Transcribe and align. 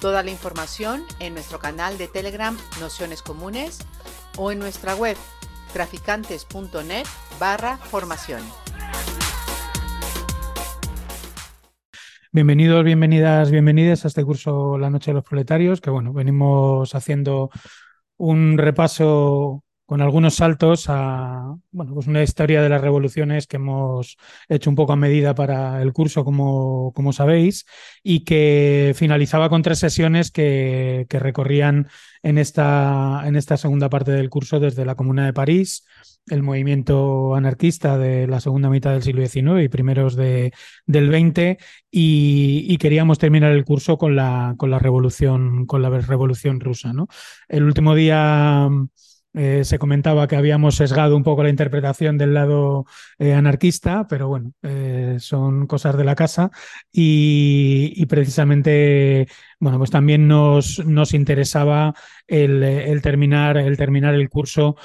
Toda 0.00 0.22
la 0.22 0.30
información 0.30 1.02
en 1.18 1.34
nuestro 1.34 1.58
canal 1.58 1.98
de 1.98 2.08
Telegram 2.08 2.56
Nociones 2.80 3.20
Comunes 3.20 3.80
o 4.38 4.50
en 4.50 4.58
nuestra 4.58 4.94
web 4.94 5.14
traficantes.net 5.74 7.04
barra 7.38 7.76
formación. 7.76 8.40
Bienvenidos, 12.32 12.82
bienvenidas, 12.82 13.50
bienvenidas 13.50 14.06
a 14.06 14.08
este 14.08 14.24
curso 14.24 14.78
La 14.78 14.88
Noche 14.88 15.10
de 15.10 15.16
los 15.16 15.24
Proletarios, 15.24 15.82
que 15.82 15.90
bueno, 15.90 16.14
venimos 16.14 16.94
haciendo 16.94 17.50
un 18.16 18.56
repaso 18.56 19.64
con 19.90 20.02
algunos 20.02 20.36
saltos 20.36 20.84
a 20.86 21.52
bueno, 21.72 21.94
pues 21.94 22.06
una 22.06 22.22
historia 22.22 22.62
de 22.62 22.68
las 22.68 22.80
revoluciones 22.80 23.48
que 23.48 23.56
hemos 23.56 24.18
hecho 24.48 24.70
un 24.70 24.76
poco 24.76 24.92
a 24.92 24.96
medida 24.96 25.34
para 25.34 25.82
el 25.82 25.92
curso, 25.92 26.24
como, 26.24 26.92
como 26.94 27.12
sabéis, 27.12 27.66
y 28.04 28.20
que 28.20 28.92
finalizaba 28.94 29.48
con 29.48 29.62
tres 29.62 29.80
sesiones 29.80 30.30
que, 30.30 31.06
que 31.08 31.18
recorrían 31.18 31.88
en 32.22 32.38
esta, 32.38 33.24
en 33.24 33.34
esta 33.34 33.56
segunda 33.56 33.90
parte 33.90 34.12
del 34.12 34.30
curso 34.30 34.60
desde 34.60 34.84
la 34.84 34.94
Comuna 34.94 35.26
de 35.26 35.32
París, 35.32 35.84
el 36.28 36.44
movimiento 36.44 37.34
anarquista 37.34 37.98
de 37.98 38.28
la 38.28 38.38
segunda 38.38 38.70
mitad 38.70 38.92
del 38.92 39.02
siglo 39.02 39.26
XIX 39.26 39.64
y 39.64 39.68
primeros 39.68 40.14
de, 40.14 40.52
del 40.86 41.10
XX, 41.10 41.60
y, 41.90 42.64
y, 42.68 42.76
queríamos 42.76 43.18
terminar 43.18 43.50
el 43.50 43.64
curso 43.64 43.98
con 43.98 44.14
la, 44.14 44.54
con 44.56 44.70
la 44.70 44.78
revolución, 44.78 45.66
con 45.66 45.82
la 45.82 45.90
revolución 45.90 46.60
rusa. 46.60 46.92
¿no? 46.92 47.08
El 47.48 47.64
último 47.64 47.96
día 47.96 48.68
eh, 49.32 49.64
se 49.64 49.78
comentaba 49.78 50.26
que 50.26 50.34
habíamos 50.34 50.74
sesgado 50.74 51.16
un 51.16 51.22
poco 51.22 51.44
la 51.44 51.50
interpretación 51.50 52.18
del 52.18 52.34
lado 52.34 52.86
eh, 53.18 53.32
anarquista, 53.32 54.06
pero 54.08 54.26
bueno, 54.26 54.52
eh, 54.62 55.16
son 55.20 55.66
cosas 55.68 55.96
de 55.96 56.04
la 56.04 56.16
casa 56.16 56.50
y, 56.90 58.04
precisamente, 58.06 59.28
bueno, 59.60 59.78
pues 59.78 59.90
también 59.90 60.26
nos, 60.26 60.84
nos 60.84 61.14
interesaba 61.14 61.94
el, 62.26 63.00
terminar, 63.02 63.56
el 63.58 63.76
terminar 63.76 64.14
el 64.14 64.28
curso 64.28 64.76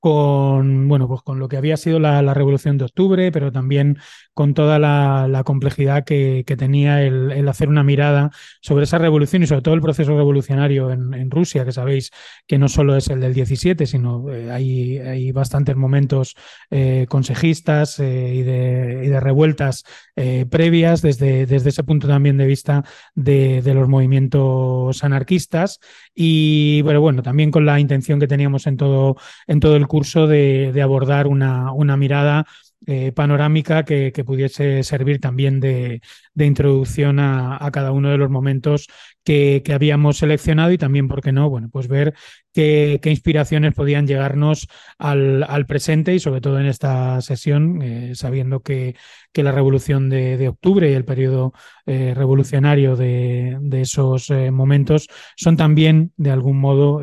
con, 0.00 0.88
bueno, 0.88 1.06
pues 1.06 1.22
con 1.22 1.38
lo 1.38 1.48
que 1.48 1.56
había 1.56 1.76
sido 1.76 2.00
la, 2.00 2.20
Revolución 2.34 2.78
de 2.78 2.86
Octubre, 2.86 3.30
pero 3.32 3.52
también 3.52 3.98
con 4.34 4.54
toda 4.54 4.78
la, 4.78 5.28
la 5.28 5.44
complejidad 5.44 6.04
que, 6.04 6.44
tenía 6.58 7.02
el, 7.02 7.48
hacer 7.48 7.68
una 7.68 7.84
mirada 7.84 8.30
sobre 8.60 8.84
esa 8.84 8.98
revolución 8.98 9.42
y 9.42 9.46
sobre 9.46 9.62
todo 9.62 9.74
el 9.74 9.80
proceso 9.80 10.16
revolucionario 10.16 10.90
en, 10.90 11.14
en 11.14 11.30
Rusia, 11.30 11.64
que 11.64 11.72
sabéis 11.72 12.10
que 12.46 12.58
no 12.58 12.68
solo 12.68 12.96
es 12.96 13.08
el 13.08 13.20
del 13.20 13.34
17, 13.34 13.86
sino 13.86 14.30
eh, 14.30 14.50
hay, 14.50 14.98
hay 14.98 15.32
bastantes 15.32 15.76
momentos 15.76 16.34
eh, 16.70 17.06
consejistas 17.08 17.98
eh, 18.00 18.34
y, 18.34 18.42
de, 18.42 19.02
y, 19.04 19.08
de, 19.08 19.20
revueltas 19.20 19.84
eh, 20.16 20.46
previas 20.50 21.02
desde, 21.02 21.46
desde 21.46 21.70
ese 21.70 21.84
punto 21.84 22.08
también 22.08 22.36
de 22.38 22.46
vista 22.46 22.84
de, 23.14 23.62
de 23.62 23.74
los 23.74 23.88
movimientos 23.88 25.02
anarquistas. 25.04 25.80
Y, 26.14 26.82
pero 26.84 27.00
bueno, 27.00 27.22
también 27.22 27.50
con 27.50 27.66
la 27.66 27.80
intención 27.80 28.20
que 28.20 28.26
teníamos 28.26 28.66
en 28.66 28.76
todo, 28.76 29.16
en 29.46 29.60
todo 29.60 29.76
el 29.76 29.86
curso 29.90 30.28
de, 30.28 30.80
abordar 30.80 31.26
una, 31.26 31.96
mirada 31.96 32.46
eh, 32.86 33.10
panorámica 33.10 33.84
que, 33.84 34.12
pudiese 34.24 34.84
servir 34.84 35.20
también 35.20 35.58
de, 35.58 36.00
de 36.32 36.46
introducción 36.46 37.18
a, 37.18 37.68
cada 37.72 37.90
uno 37.90 38.08
de 38.10 38.16
los 38.16 38.30
momentos 38.30 38.86
que, 39.30 39.72
habíamos 39.72 40.18
seleccionado 40.18 40.72
y 40.72 40.78
también, 40.78 41.06
¿por 41.06 41.20
qué 41.20 41.30
no? 41.30 41.48
Bueno, 41.48 41.68
pues 41.70 41.86
ver 41.86 42.14
qué, 42.52 43.00
inspiraciones 43.04 43.74
podían 43.74 44.06
llegarnos 44.06 44.66
al, 44.98 45.66
presente 45.68 46.14
y 46.14 46.18
sobre 46.18 46.40
todo 46.40 46.58
en 46.58 46.66
esta 46.66 47.20
sesión, 47.20 47.80
eh, 47.80 48.14
sabiendo 48.16 48.60
que, 48.60 48.96
que, 49.32 49.44
la 49.44 49.52
revolución 49.52 50.10
de, 50.10 50.36
de, 50.36 50.48
octubre 50.48 50.90
y 50.90 50.94
el 50.94 51.04
periodo 51.04 51.52
eh, 51.86 52.12
revolucionario 52.16 52.96
de, 52.96 53.56
de 53.60 53.82
esos 53.82 54.30
eh, 54.30 54.50
momentos 54.50 55.08
son 55.36 55.56
también, 55.56 56.12
de 56.16 56.32
algún 56.32 56.58
modo, 56.58 57.00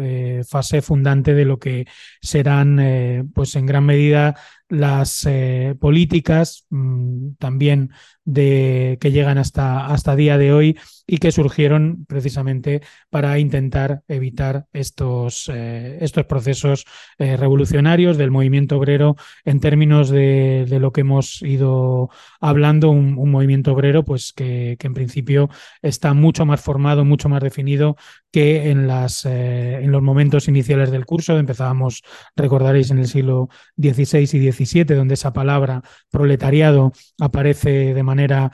fase 0.47 0.81
fundante 0.81 1.33
de 1.33 1.45
lo 1.45 1.59
que 1.59 1.85
serán, 2.21 3.31
pues 3.33 3.55
en 3.55 3.65
gran 3.65 3.85
medida, 3.85 4.35
las 4.69 5.27
políticas 5.79 6.65
mmm, 6.69 7.35
también 7.39 7.91
de, 8.25 8.97
que 8.99 9.11
llegan 9.11 9.37
hasta, 9.37 9.87
hasta 9.87 10.15
día 10.15 10.37
de 10.37 10.51
hoy 10.51 10.77
y 11.07 11.17
que 11.19 11.31
surgieron 11.31 12.05
precisamente 12.17 12.81
para 13.11 13.37
intentar 13.37 14.01
evitar 14.07 14.65
estos, 14.73 15.51
eh, 15.53 15.99
estos 16.01 16.25
procesos 16.25 16.83
eh, 17.19 17.37
revolucionarios 17.37 18.17
del 18.17 18.31
movimiento 18.31 18.75
obrero 18.75 19.17
en 19.45 19.59
términos 19.59 20.09
de, 20.09 20.65
lo 20.79 20.91
que 20.91 21.01
hemos 21.01 21.43
ido 21.43 22.09
hablando, 22.41 22.89
un, 22.89 23.29
movimiento 23.29 23.71
obrero 23.71 24.03
pues 24.03 24.33
que, 24.33 24.77
en 24.81 24.93
principio 24.95 25.49
está 25.83 26.15
mucho 26.15 26.43
más 26.47 26.59
formado, 26.59 27.05
mucho 27.05 27.29
más 27.29 27.43
definido 27.43 27.97
que 28.31 28.71
en, 28.71 28.87
las, 28.87 29.23
eh, 29.25 29.75
en 29.83 29.91
los 29.91 30.01
momentos 30.01 30.47
iniciales 30.47 30.89
del 30.89 31.05
curso. 31.05 31.37
Empezábamos, 31.37 32.01
recordaréis, 32.35 32.89
en 32.89 32.97
el 32.97 33.07
siglo 33.07 33.49
XVI 33.79 34.21
y 34.21 34.51
XVII, 34.51 34.85
donde 34.85 35.13
esa 35.13 35.33
palabra 35.33 35.83
proletariado 36.09 36.93
aparece 37.19 37.93
de 37.93 38.03
manera 38.03 38.51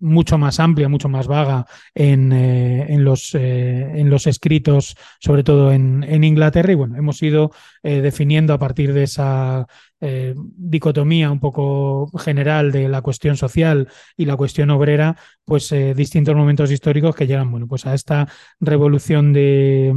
mucho 0.00 0.38
más 0.38 0.58
amplia, 0.58 0.88
mucho 0.88 1.08
más 1.08 1.28
vaga 1.28 1.66
en, 1.94 2.32
eh, 2.38 2.86
en, 2.88 3.04
los, 3.04 3.34
eh, 3.34 3.98
en 4.00 4.10
los 4.10 4.28
escritos, 4.28 4.96
sobre 5.18 5.42
todo 5.42 5.72
en, 5.72 6.04
en, 6.04 6.22
Inglaterra. 6.22 6.70
Y 6.70 6.76
bueno, 6.76 6.96
hemos 6.96 7.20
ido 7.22 7.50
eh, 7.82 8.00
definiendo 8.00 8.54
a 8.54 8.58
partir 8.58 8.92
de 8.92 9.02
esa 9.04 9.66
dicotomía 10.00 11.28
un 11.28 11.40
poco 11.40 12.08
general 12.18 12.70
de 12.70 12.88
la 12.88 13.02
cuestión 13.02 13.36
social 13.36 13.88
y 14.16 14.26
la 14.26 14.36
cuestión 14.36 14.70
obrera, 14.70 15.16
pues 15.44 15.74
distintos 15.96 16.36
momentos 16.36 16.70
históricos 16.70 17.16
que 17.16 17.26
llegan, 17.26 17.50
bueno, 17.50 17.66
pues 17.66 17.84
a 17.84 17.94
esta 17.94 18.28
revolución 18.60 19.32
de, 19.32 19.92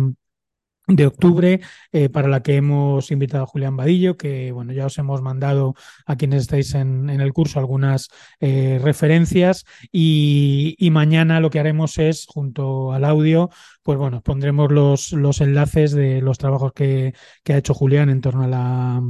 de 0.95 1.05
octubre, 1.05 1.61
eh, 1.91 2.09
para 2.09 2.27
la 2.27 2.43
que 2.43 2.55
hemos 2.55 3.11
invitado 3.11 3.43
a 3.43 3.47
Julián 3.47 3.77
Vadillo, 3.77 4.17
que 4.17 4.51
bueno, 4.51 4.73
ya 4.73 4.85
os 4.85 4.97
hemos 4.97 5.21
mandado 5.21 5.75
a 6.05 6.15
quienes 6.15 6.43
estáis 6.43 6.73
en, 6.75 7.09
el 7.09 7.33
curso 7.33 7.59
algunas 7.59 8.09
eh, 8.39 8.79
referencias. 8.81 9.65
Y, 9.91 10.75
y, 10.77 10.91
mañana 10.91 11.39
lo 11.39 11.49
que 11.49 11.59
haremos 11.59 11.97
es, 11.97 12.25
junto 12.27 12.91
al 12.93 13.05
audio, 13.05 13.49
pues 13.83 13.97
bueno, 13.97 14.21
pondremos 14.21 14.71
los, 14.71 15.11
los 15.13 15.41
enlaces 15.41 15.91
de 15.91 16.21
los 16.21 16.37
trabajos 16.37 16.73
que, 16.73 17.13
que 17.43 17.53
ha 17.53 17.57
hecho 17.57 17.73
Julián 17.73 18.09
en 18.09 18.21
torno 18.21 18.43
a 18.43 18.47
la 18.47 19.01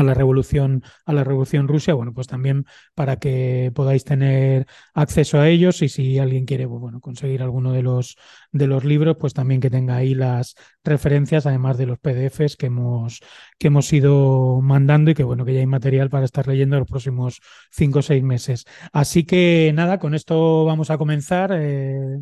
a 0.00 0.04
la 0.04 0.14
revolución 0.14 0.82
a 1.04 1.12
la 1.12 1.24
revolución 1.24 1.68
rusa 1.68 1.94
bueno 1.94 2.12
pues 2.12 2.26
también 2.26 2.66
para 2.94 3.16
que 3.16 3.72
podáis 3.74 4.04
tener 4.04 4.66
acceso 4.94 5.38
a 5.40 5.48
ellos. 5.48 5.82
Y 5.82 5.88
si 5.88 6.18
alguien 6.18 6.44
quiere 6.46 6.66
pues, 6.68 6.80
bueno 6.80 7.00
conseguir 7.00 7.42
alguno 7.42 7.72
de 7.72 7.82
los 7.82 8.16
de 8.52 8.66
los 8.66 8.84
libros 8.84 9.16
pues 9.18 9.34
también 9.34 9.60
que 9.60 9.70
tenga 9.70 9.96
ahí 9.96 10.14
las 10.14 10.54
referencias 10.84 11.46
además 11.46 11.78
de 11.78 11.86
los 11.86 11.98
PDFs 11.98 12.56
que 12.56 12.66
hemos 12.66 13.20
que 13.58 13.68
hemos 13.68 13.92
ido 13.92 14.60
mandando 14.62 15.10
y 15.10 15.14
que 15.14 15.24
bueno 15.24 15.44
que 15.44 15.54
ya 15.54 15.60
hay 15.60 15.66
material 15.66 16.10
para 16.10 16.24
estar 16.24 16.46
leyendo 16.48 16.78
los 16.78 16.88
próximos 16.88 17.40
cinco 17.70 18.00
o 18.00 18.02
seis 18.02 18.22
meses. 18.22 18.64
Así 18.92 19.24
que 19.24 19.72
nada 19.74 19.98
con 19.98 20.14
esto 20.14 20.64
vamos 20.64 20.90
a 20.90 20.98
comenzar. 20.98 21.52
Eh, 21.54 22.18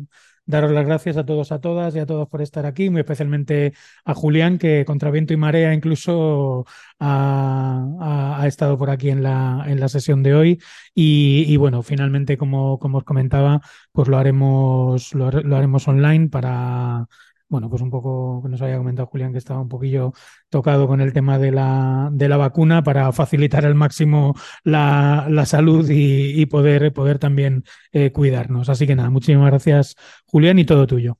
daros 0.49 0.71
las 0.71 0.85
gracias 0.85 1.15
a 1.15 1.25
todos, 1.25 1.51
a 1.51 1.61
todas 1.61 1.95
y 1.95 1.99
a 1.99 2.07
todos 2.07 2.27
por 2.27 2.41
estar 2.41 2.65
aquí, 2.65 2.89
muy 2.89 3.01
especialmente 3.01 3.73
a 4.03 4.15
Julián, 4.15 4.57
que 4.57 4.83
contra 4.83 5.11
viento 5.11 5.31
y 5.33 5.37
marea 5.37 5.73
incluso 5.75 6.65
ha, 6.99 8.43
estado 8.47 8.77
por 8.77 8.89
aquí 8.89 9.09
en 9.09 9.21
la, 9.21 9.63
en 9.67 9.79
la 9.79 9.89
sesión 9.89 10.23
de 10.23 10.33
hoy. 10.33 10.61
Y, 10.95 11.45
y 11.47 11.57
bueno, 11.57 11.83
finalmente, 11.83 12.37
como, 12.37 12.79
como, 12.79 12.97
os 12.97 13.03
comentaba, 13.03 13.61
pues 13.91 14.07
lo 14.07 14.17
haremos, 14.17 15.13
lo, 15.13 15.29
lo 15.31 15.55
haremos 15.55 15.87
online 15.87 16.29
para 16.29 17.07
bueno, 17.49 17.67
pues 17.67 17.81
un 17.81 17.89
poco 17.89 18.43
nos 18.47 18.61
había 18.61 18.77
comentado 18.77 19.07
Julián 19.07 19.31
que 19.31 19.39
estaba 19.39 19.59
un 19.59 19.69
poquillo 19.69 20.13
tocado 20.49 20.87
con 20.87 21.01
el 21.01 21.13
tema 21.13 21.39
de 21.39 21.51
la, 21.51 22.09
de 22.11 22.29
la 22.29 22.37
vacuna 22.37 22.83
para 22.83 23.11
facilitar 23.11 23.65
al 23.65 23.73
máximo 23.73 24.35
la, 24.63 25.25
la 25.29 25.45
salud 25.47 25.87
y, 25.89 26.45
poder, 26.45 26.93
poder 26.93 27.17
también 27.17 27.63
eh, 27.91 28.11
cuidarnos. 28.11 28.69
Así 28.69 28.85
que 28.85 28.95
nada, 28.95 29.09
muchísimas 29.09 29.47
gracias 29.47 29.95
Julián 30.27 30.59
y 30.59 30.65
todo 30.65 30.85
tuyo. 30.85 31.17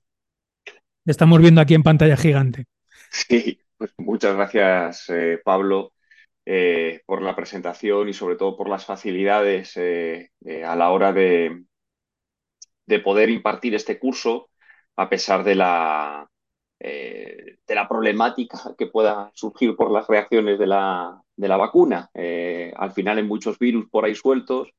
Estamos 1.03 1.41
viendo 1.41 1.61
aquí 1.61 1.73
en 1.73 1.83
pantalla 1.83 2.15
gigante. 2.15 2.65
Sí, 3.09 3.59
pues 3.75 3.91
muchas 3.97 4.35
gracias 4.35 5.09
eh, 5.09 5.41
Pablo 5.43 5.93
eh, 6.45 7.01
por 7.07 7.23
la 7.23 7.35
presentación 7.35 8.07
y 8.07 8.13
sobre 8.13 8.35
todo 8.35 8.55
por 8.55 8.69
las 8.69 8.85
facilidades 8.85 9.75
a 9.77 10.75
la 10.75 10.89
hora 10.91 11.11
de, 11.11 11.63
de 12.85 12.99
poder 12.99 13.31
impartir 13.31 13.73
este 13.73 13.97
curso 13.97 14.49
a 14.99 15.09
pesar 15.09 15.43
de 15.43 15.55
la, 15.55 16.27
eh, 16.79 17.57
de 17.67 17.75
la 17.75 17.87
problemática 17.87 18.59
que 18.77 18.87
pueda 18.87 19.31
surgir 19.33 19.75
por 19.75 19.91
las 19.91 20.07
reacciones 20.07 20.59
de 20.59 20.67
la, 20.67 21.21
de 21.35 21.47
la 21.47 21.57
vacuna. 21.57 22.09
Eh, 22.13 22.73
al 22.77 22.91
final 22.91 23.17
hay 23.17 23.23
muchos 23.23 23.59
virus 23.59 23.87
por 23.89 24.05
ahí 24.05 24.15
sueltos 24.15 24.69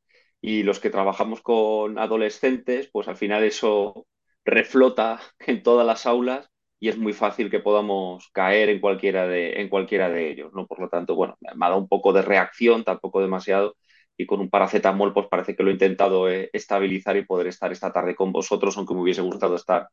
y 0.40 0.62
los 0.62 0.80
que 0.80 0.90
trabajamos 0.90 1.42
con 1.42 1.98
adolescentes, 1.98 2.88
pues 2.92 3.08
al 3.08 3.16
final 3.16 3.44
eso 3.44 4.06
reflota 4.44 5.20
en 5.40 5.62
todas 5.62 5.86
las 5.86 6.06
aulas 6.06 6.48
y 6.78 6.88
es 6.88 6.96
muy 6.98 7.12
fácil 7.12 7.50
que 7.50 7.60
podamos 7.60 8.28
caer 8.32 8.70
en 8.70 8.80
cualquiera 8.80 9.26
de, 9.28 9.60
en 9.60 9.68
cualquiera 9.68 10.08
de 10.08 10.30
ellos, 10.30 10.50
¿no? 10.54 10.66
Por 10.66 10.80
lo 10.80 10.88
tanto, 10.88 11.14
bueno, 11.14 11.36
me 11.40 11.50
ha 11.66 11.68
dado 11.68 11.78
un 11.80 11.88
poco 11.88 12.12
de 12.14 12.22
reacción, 12.22 12.84
tampoco 12.84 13.20
demasiado, 13.20 13.76
y 14.16 14.26
con 14.26 14.40
un 14.40 14.48
paracetamol 14.50 15.12
pues 15.12 15.26
parece 15.30 15.54
que 15.56 15.62
lo 15.62 15.70
he 15.70 15.74
intentado 15.74 16.28
eh, 16.30 16.48
estabilizar 16.54 17.16
y 17.16 17.24
poder 17.26 17.48
estar 17.48 17.70
esta 17.72 17.92
tarde 17.92 18.14
con 18.14 18.32
vosotros, 18.32 18.76
aunque 18.76 18.94
me 18.94 19.00
hubiese 19.02 19.20
gustado 19.22 19.56
estar 19.56 19.88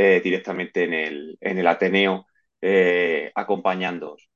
eh, 0.00 0.20
directamente 0.22 0.84
en 0.84 0.94
el, 0.94 1.38
en 1.40 1.58
el 1.58 1.66
Ateneo 1.66 2.26
eh, 2.60 3.30
acompañándoos. 3.34 4.28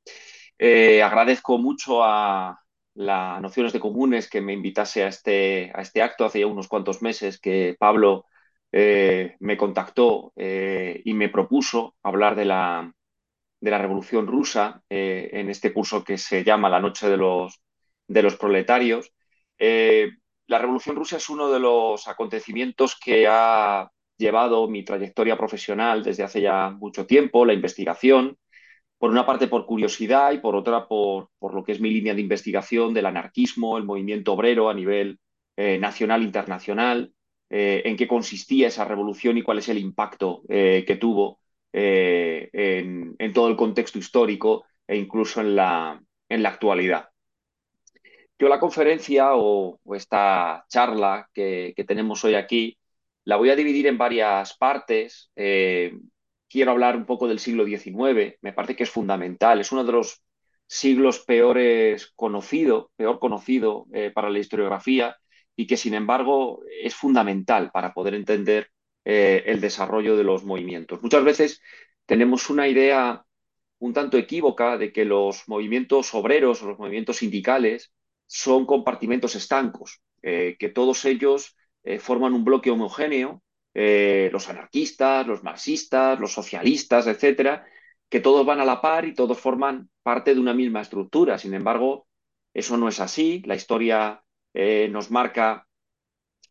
agradezco 0.58 1.58
mucho 1.58 2.02
a 2.04 2.58
las 2.94 3.40
Nociones 3.42 3.72
de 3.72 3.80
Comunes 3.80 4.28
que 4.30 4.40
me 4.40 4.52
invitase 4.52 5.04
a 5.04 5.08
este, 5.08 5.70
a 5.74 5.82
este 5.82 6.02
acto 6.02 6.24
hace 6.24 6.40
ya 6.40 6.46
unos 6.46 6.68
cuantos 6.68 7.02
meses 7.02 7.40
que 7.40 7.76
Pablo 7.78 8.26
eh, 8.72 9.36
me 9.40 9.56
contactó 9.56 10.32
eh, 10.36 11.00
y 11.04 11.14
me 11.14 11.28
propuso 11.28 11.96
hablar 12.02 12.34
de 12.36 12.44
la, 12.44 12.92
de 13.60 13.70
la 13.70 13.78
Revolución 13.78 14.26
Rusa 14.26 14.82
eh, 14.90 15.30
en 15.32 15.50
este 15.50 15.72
curso 15.72 16.04
que 16.04 16.18
se 16.18 16.44
llama 16.44 16.68
La 16.68 16.80
Noche 16.80 17.08
de 17.08 17.16
los, 17.16 17.60
de 18.08 18.22
los 18.22 18.36
Proletarios. 18.36 19.12
la 19.58 20.58
Revolución 20.58 20.96
Rusa 20.96 21.16
es 21.18 21.28
uno 21.30 21.50
de 21.50 21.60
los 21.60 22.06
acontecimientos 22.08 22.98
que 22.98 23.26
ha 23.28 23.90
llevado 24.16 24.68
mi 24.68 24.84
trayectoria 24.84 25.36
profesional 25.36 26.02
desde 26.02 26.22
hace 26.22 26.40
ya 26.40 26.70
mucho 26.70 27.06
tiempo, 27.06 27.44
la 27.44 27.54
investigación, 27.54 28.36
por 28.98 29.10
una 29.10 29.26
parte 29.26 29.48
por 29.48 29.66
curiosidad 29.66 30.32
y 30.32 30.38
por 30.38 30.56
otra 30.56 30.86
por, 30.88 31.30
por 31.38 31.54
lo 31.54 31.64
que 31.64 31.72
es 31.72 31.80
mi 31.80 31.90
línea 31.90 32.14
de 32.14 32.20
investigación 32.20 32.94
del 32.94 33.06
anarquismo, 33.06 33.76
el 33.76 33.84
movimiento 33.84 34.32
obrero 34.32 34.70
a 34.70 34.74
nivel 34.74 35.18
nacional 35.56 36.22
e 36.22 36.24
internacional, 36.24 37.14
eh, 37.56 37.82
en 37.84 37.96
qué 37.96 38.08
consistía 38.08 38.66
esa 38.66 38.84
revolución 38.84 39.38
y 39.38 39.42
cuál 39.42 39.58
es 39.58 39.68
el 39.68 39.78
impacto 39.78 40.42
eh, 40.48 40.84
que 40.84 40.96
tuvo 40.96 41.40
eh, 41.72 42.50
en, 42.52 43.32
todo 43.32 43.48
el 43.48 43.54
contexto 43.56 43.96
histórico 43.96 44.64
e 44.86 44.96
incluso 44.96 45.40
en 45.40 45.54
la, 45.54 46.02
en 46.28 46.42
la 46.42 46.48
actualidad. 46.48 47.10
Yo 48.38 48.48
la 48.48 48.58
conferencia 48.58 49.36
o, 49.36 49.78
esta 49.94 50.64
charla 50.68 51.28
que, 51.32 51.74
tenemos 51.86 52.24
hoy 52.24 52.34
aquí 52.34 52.76
la 53.24 53.36
voy 53.36 53.50
a 53.50 53.56
dividir 53.56 53.86
en 53.86 53.98
varias 53.98 54.56
partes. 54.56 55.30
quiero 55.34 56.70
hablar 56.70 56.96
un 56.96 57.06
poco 57.06 57.26
del 57.26 57.38
siglo 57.38 57.64
XIX, 57.64 58.38
me 58.40 58.52
parece 58.52 58.76
que 58.76 58.84
es 58.84 58.90
fundamental, 58.90 59.60
es 59.60 59.72
uno 59.72 59.84
de 59.84 59.92
los 59.92 60.22
siglos 60.66 61.20
peores 61.20 62.12
conocido, 62.14 62.90
peor 62.96 63.18
conocido 63.18 63.86
para 64.14 64.30
la 64.30 64.38
historiografía 64.38 65.16
y 65.56 65.66
que 65.66 65.76
sin 65.76 65.94
embargo 65.94 66.62
es 66.82 66.94
fundamental 66.94 67.70
para 67.72 67.92
poder 67.92 68.14
entender 68.14 68.70
eh, 69.04 69.44
el 69.46 69.60
desarrollo 69.60 70.16
de 70.16 70.24
los 70.24 70.44
movimientos. 70.44 71.02
Muchas 71.02 71.24
veces 71.24 71.60
tenemos 72.06 72.50
una 72.50 72.68
idea 72.68 73.24
un 73.78 73.92
tanto 73.92 74.16
equívoca 74.16 74.78
de 74.78 74.92
que 74.92 75.04
los 75.04 75.46
movimientos 75.46 76.14
obreros 76.14 76.62
o 76.62 76.68
los 76.68 76.78
movimientos 76.78 77.18
sindicales 77.18 77.92
son 78.26 78.64
compartimentos 78.64 79.34
estancos, 79.34 80.00
eh, 80.22 80.56
que 80.58 80.70
todos 80.70 81.04
ellos 81.04 81.54
eh, 81.84 81.98
forman 81.98 82.34
un 82.34 82.44
bloque 82.44 82.70
homogéneo, 82.70 83.42
los 83.74 84.48
anarquistas, 84.48 85.26
los 85.26 85.42
marxistas, 85.42 86.20
los 86.20 86.32
socialistas, 86.32 87.08
etcétera, 87.08 87.66
que 88.08 88.20
todos 88.20 88.46
van 88.46 88.60
a 88.60 88.64
la 88.64 88.80
par 88.80 89.04
y 89.04 89.14
todos 89.14 89.38
forman 89.38 89.90
parte 90.04 90.34
de 90.34 90.40
una 90.40 90.54
misma 90.54 90.80
estructura. 90.80 91.38
Sin 91.38 91.54
embargo, 91.54 92.06
eso 92.52 92.76
no 92.76 92.88
es 92.88 93.00
así. 93.00 93.42
La 93.44 93.56
historia 93.56 94.22
eh, 94.52 94.88
nos 94.88 95.10
marca 95.10 95.66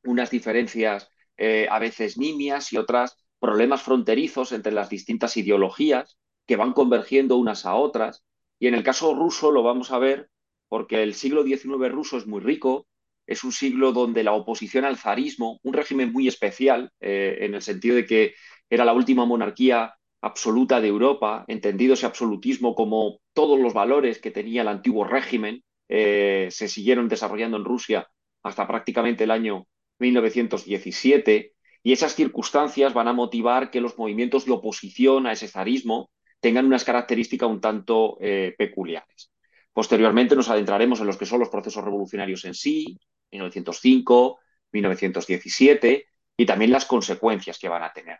unas 0.03 0.29
diferencias 0.29 1.09
eh, 1.37 1.67
a 1.69 1.79
veces 1.79 2.17
nimias 2.17 2.73
y 2.73 2.77
otras 2.77 3.17
problemas 3.39 3.81
fronterizos 3.81 4.51
entre 4.51 4.73
las 4.73 4.89
distintas 4.89 5.37
ideologías 5.37 6.17
que 6.45 6.57
van 6.57 6.73
convergiendo 6.73 7.37
unas 7.37 7.65
a 7.65 7.75
otras. 7.75 8.25
Y 8.59 8.67
en 8.67 8.75
el 8.75 8.83
caso 8.83 9.13
ruso 9.15 9.51
lo 9.51 9.63
vamos 9.63 9.91
a 9.91 9.99
ver 9.99 10.29
porque 10.67 11.03
el 11.03 11.13
siglo 11.13 11.43
XIX 11.43 11.89
ruso 11.89 12.17
es 12.17 12.27
muy 12.27 12.41
rico, 12.41 12.87
es 13.25 13.43
un 13.43 13.51
siglo 13.51 13.91
donde 13.91 14.23
la 14.23 14.33
oposición 14.33 14.85
al 14.85 14.97
zarismo, 14.97 15.59
un 15.63 15.73
régimen 15.73 16.11
muy 16.11 16.27
especial, 16.27 16.91
eh, 16.99 17.37
en 17.41 17.55
el 17.55 17.61
sentido 17.61 17.95
de 17.95 18.05
que 18.05 18.33
era 18.69 18.85
la 18.85 18.93
última 18.93 19.25
monarquía 19.25 19.93
absoluta 20.21 20.79
de 20.79 20.87
Europa, 20.87 21.43
entendido 21.47 21.93
ese 21.93 22.05
absolutismo 22.05 22.75
como 22.75 23.19
todos 23.33 23.59
los 23.59 23.73
valores 23.73 24.19
que 24.19 24.31
tenía 24.31 24.61
el 24.61 24.67
antiguo 24.67 25.03
régimen, 25.03 25.63
eh, 25.89 26.47
se 26.49 26.67
siguieron 26.67 27.09
desarrollando 27.09 27.57
en 27.57 27.65
Rusia 27.65 28.07
hasta 28.41 28.67
prácticamente 28.67 29.25
el 29.25 29.31
año 29.31 29.67
1917 29.99 31.53
y 31.83 31.91
esas 31.91 32.15
circunstancias 32.15 32.93
van 32.93 33.09
a 33.09 33.13
motivar 33.13 33.69
que 33.69 33.81
los 33.81 33.97
movimientos 33.97 34.45
de 34.45 34.53
oposición 34.53 35.27
a 35.27 35.33
ese 35.33 35.47
zarismo 35.47 36.09
tengan 36.39 36.65
unas 36.65 36.83
características 36.83 37.49
un 37.49 37.61
tanto 37.61 38.17
eh, 38.21 38.55
peculiares. 38.57 39.31
Posteriormente 39.73 40.35
nos 40.35 40.49
adentraremos 40.49 40.99
en 40.99 41.07
los 41.07 41.17
que 41.17 41.25
son 41.25 41.39
los 41.39 41.49
procesos 41.49 41.83
revolucionarios 41.83 42.45
en 42.45 42.53
sí, 42.53 42.97
1905, 43.33 44.39
1917 44.71 46.07
y 46.37 46.45
también 46.45 46.71
las 46.71 46.85
consecuencias 46.85 47.59
que 47.59 47.69
van 47.69 47.83
a 47.83 47.93
tener. 47.93 48.19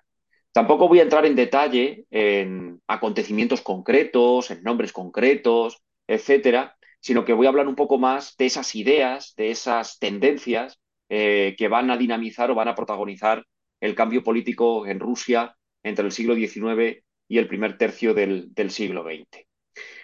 Tampoco 0.51 0.87
voy 0.87 0.99
a 0.99 1.03
entrar 1.03 1.25
en 1.25 1.35
detalle 1.35 2.05
en 2.11 2.81
acontecimientos 2.87 3.61
concretos, 3.61 4.51
en 4.51 4.61
nombres 4.61 4.93
concretos, 4.93 5.81
etcétera, 6.07 6.77
sino 6.99 7.25
que 7.25 7.33
voy 7.33 7.47
a 7.47 7.49
hablar 7.49 7.67
un 7.67 7.75
poco 7.75 7.97
más 7.97 8.37
de 8.37 8.45
esas 8.45 8.75
ideas, 8.75 9.33
de 9.35 9.51
esas 9.51 9.97
tendencias 9.99 10.79
eh, 11.09 11.55
que 11.57 11.67
van 11.67 11.89
a 11.91 11.97
dinamizar 11.97 12.51
o 12.51 12.55
van 12.55 12.67
a 12.67 12.75
protagonizar 12.75 13.45
el 13.81 13.95
cambio 13.95 14.23
político 14.23 14.85
en 14.85 14.99
Rusia 14.99 15.55
entre 15.83 16.05
el 16.05 16.11
siglo 16.11 16.35
XIX 16.35 17.03
y 17.27 17.37
el 17.37 17.47
primer 17.47 17.77
tercio 17.77 18.13
del, 18.13 18.53
siglo 18.69 19.03
XX. 19.03 19.45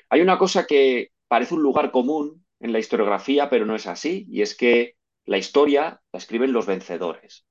Hay 0.09 0.21
una 0.21 0.37
cosa 0.37 0.65
que 0.65 1.11
parece 1.27 1.53
un 1.53 1.61
lugar 1.61 1.91
común 1.91 2.43
en 2.59 2.73
la 2.73 2.79
historiografía, 2.79 3.49
pero 3.49 3.65
no 3.65 3.75
es 3.75 3.87
así, 3.87 4.25
y 4.29 4.41
es 4.41 4.57
que 4.57 4.95
la 5.29 5.37
historia 5.37 6.01
la 6.11 6.17
escriben 6.17 6.53
los 6.53 6.65
vencedores. 6.65 7.45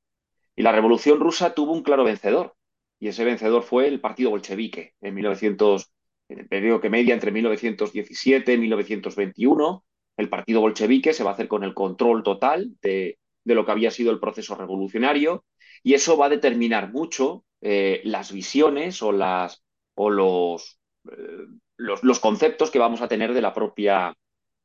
Y 0.57 0.63
la 0.63 0.73
Revolución 0.73 1.21
Rusa 1.21 1.55
tuvo 1.55 1.73
un 1.73 1.85
claro 1.85 2.03
vencedor, 2.03 2.57
y 2.99 3.07
ese 3.07 3.25
vencedor 3.25 3.63
fue 3.63 3.87
el 3.87 4.01
Partido 4.01 4.31
Bolchevique 4.31 4.95
en 5.01 5.15
1900 5.15 5.93
en 6.29 6.41
el 6.41 6.49
periodo 6.49 6.81
que 6.81 6.91
media 6.91 7.15
entre 7.15 7.31
1917 7.31 8.53
y 8.53 8.59
1921, 8.59 9.85
el 10.17 10.29
partido 10.29 10.61
bolchevique 10.61 11.13
se 11.13 11.23
va 11.23 11.31
a 11.31 11.33
hacer 11.35 11.47
con 11.47 11.63
el 11.63 11.73
control 11.73 12.25
total 12.25 12.73
de, 12.83 13.19
lo 13.45 13.65
que 13.65 13.71
había 13.71 13.93
sido 13.93 14.11
el 14.11 14.19
proceso 14.19 14.57
revolucionario 14.57 15.45
y 15.85 15.95
eso 15.95 16.19
va 16.19 16.27
a 16.27 16.31
determinar 16.31 16.93
mucho 16.93 17.45
eh, 17.61 18.03
las 18.05 18.33
visiones 18.33 19.01
o, 19.03 19.13
las, 19.13 19.65
o 19.95 20.11
los, 20.11 20.81
eh, 21.11 21.47
los, 21.77 22.03
los, 22.03 22.21
conceptos 22.21 22.71
que 22.73 22.81
vamos 22.81 23.01
a 23.01 23.09
tener 23.09 23.33
de 23.33 23.41
la, 23.41 23.55
propia, 23.55 24.15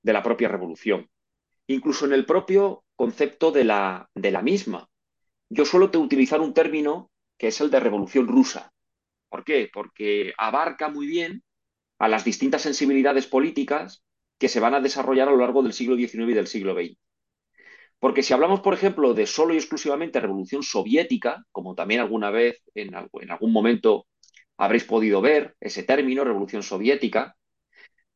de 0.01 0.13
la 0.13 0.23
propia 0.23 0.49
revolución. 0.49 1.07
Incluso 1.67 2.05
en 2.05 2.13
el 2.13 2.25
propio 2.25 2.82
concepto 2.95 3.51
de 3.51 3.63
la, 3.63 4.09
de 4.13 4.31
la 4.31 4.41
misma. 4.41 4.89
Yo 5.49 5.65
suelo 5.65 5.91
utilizar 5.93 6.41
un 6.41 6.53
término 6.53 7.11
que 7.37 7.47
es 7.47 7.61
el 7.61 7.69
de 7.69 7.79
revolución 7.79 8.27
rusa. 8.27 8.73
¿Por 9.29 9.43
qué? 9.43 9.69
Porque 9.71 10.33
abarca 10.37 10.89
muy 10.89 11.07
bien 11.07 11.43
a 11.99 12.07
las 12.07 12.23
distintas 12.23 12.61
sensibilidades 12.61 13.27
políticas 13.27 14.03
que 14.37 14.49
se 14.49 14.59
van 14.59 14.73
a 14.73 14.81
desarrollar 14.81 15.27
a 15.27 15.31
lo 15.31 15.37
largo 15.37 15.63
del 15.63 15.73
siglo 15.73 15.95
XIX 15.95 16.31
y 16.31 16.33
del 16.33 16.47
siglo 16.47 16.73
XX. 16.73 16.97
Porque 17.99 18.23
si 18.23 18.33
hablamos, 18.33 18.59
por 18.59 18.73
ejemplo, 18.73 19.13
de 19.13 19.25
solo 19.25 19.53
y 19.53 19.57
exclusivamente 19.57 20.19
revolución 20.19 20.61
soviética, 20.61 21.45
como 21.51 21.75
también 21.75 22.01
alguna 22.01 22.31
vez 22.31 22.61
en, 22.75 22.93
algún 22.95 23.53
momento 23.53 24.07
habréis 24.57 24.83
podido 24.83 25.21
ver 25.21 25.55
ese 25.61 25.83
término, 25.83 26.25
revolución 26.25 26.63
soviética, 26.63 27.37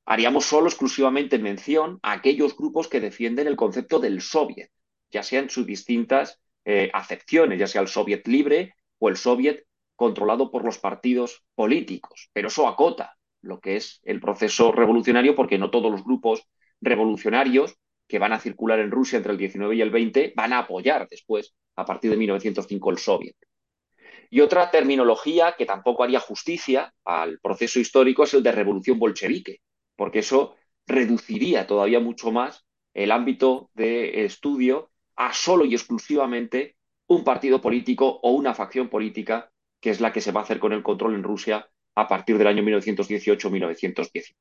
haríamos 0.08 0.46
solo 0.46 0.68
exclusivamente 0.68 1.38
mención 1.38 2.00
a 2.02 2.14
aquellos 2.14 2.56
grupos 2.56 2.88
que 2.88 3.02
defienden 3.02 3.46
el 3.46 3.58
concepto 3.58 4.00
del 4.00 4.22
soviet, 4.22 4.72
ya 5.12 5.22
sean 5.22 5.50
sus 5.50 5.66
distintas 5.66 6.40
eh, 6.64 6.90
acepciones, 6.94 7.60
ya 7.60 7.68
sea 7.68 7.82
el 7.82 7.90
soviet 7.90 8.26
libre 8.26 8.74
o 9.00 9.10
el 9.10 9.18
soviet 9.18 9.66
controlado 9.98 10.50
por 10.50 10.64
los 10.64 10.80
partidos 10.80 11.44
políticos. 11.56 12.30
Pero 12.32 12.48
eso 12.48 12.70
acota 12.70 13.18
lo 13.42 13.60
que 13.60 13.76
es 13.76 14.00
el 14.04 14.22
proceso 14.22 14.72
revolucionario, 14.72 15.36
porque 15.36 15.58
no 15.58 15.72
todos 15.72 15.92
los 15.92 16.06
grupos 16.06 16.48
revolucionarios 16.80 17.76
que 18.08 18.20
van 18.20 18.32
a 18.32 18.40
circular 18.40 18.80
en 18.80 18.92
Rusia 18.92 19.18
entre 19.18 19.34
el 19.34 19.38
19 19.38 19.76
y 19.76 19.82
el 19.82 19.92
20 19.92 20.34
van 20.38 20.54
a 20.54 20.60
apoyar 20.60 21.10
después, 21.10 21.54
a 21.76 21.84
partir 21.84 22.12
de 22.12 22.18
1905, 22.18 22.92
el 22.92 22.98
soviet. 22.98 23.36
Y 24.30 24.40
otra 24.40 24.72
terminología 24.72 25.56
que 25.58 25.66
tampoco 25.66 26.04
haría 26.04 26.22
justicia 26.22 26.94
al 27.04 27.40
proceso 27.40 27.82
histórico 27.82 28.24
es 28.24 28.34
el 28.34 28.44
de 28.44 28.54
revolución 28.54 29.00
bolchevique, 29.00 29.60
porque 29.98 30.20
eso 30.20 30.56
reduciría 30.86 31.68
todavía 31.68 32.00
mucho 32.00 32.32
más 32.32 32.66
el 32.94 33.12
ámbito 33.12 33.70
de 33.74 34.24
estudio 34.24 34.90
a 35.18 35.34
solo 35.34 35.66
y 35.66 35.74
exclusivamente 35.74 36.78
un 37.08 37.26
partido 37.26 37.60
político 37.60 38.20
o 38.24 38.32
una 38.32 38.54
facción 38.54 38.88
política 38.88 39.52
que 39.82 39.90
es 39.90 40.00
la 40.00 40.14
que 40.14 40.22
se 40.22 40.32
va 40.32 40.42
a 40.42 40.44
hacer 40.44 40.60
con 40.60 40.72
el 40.72 40.84
control 40.84 41.16
en 41.16 41.24
Rusia 41.24 41.70
a 41.96 42.08
partir 42.08 42.38
del 42.38 42.48
año 42.48 42.64
1918-1919. 42.64 44.36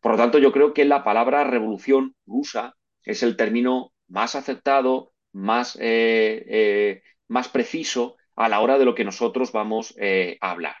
Por 0.00 0.12
lo 0.12 0.18
tanto, 0.18 0.38
yo 0.38 0.52
creo 0.52 0.72
que 0.72 0.84
la 0.84 1.02
palabra 1.02 1.44
revolución 1.44 2.14
rusa 2.26 2.76
es 3.02 3.22
el 3.22 3.36
término 3.36 3.92
más 4.08 4.34
aceptado, 4.34 5.12
más, 5.32 5.76
eh, 5.80 6.44
eh, 6.48 7.02
más 7.28 7.48
preciso 7.48 8.16
a 8.34 8.48
la 8.48 8.60
hora 8.60 8.78
de 8.78 8.84
lo 8.84 8.94
que 8.94 9.04
nosotros 9.04 9.52
vamos 9.52 9.94
eh, 9.98 10.38
a 10.40 10.50
hablar. 10.50 10.76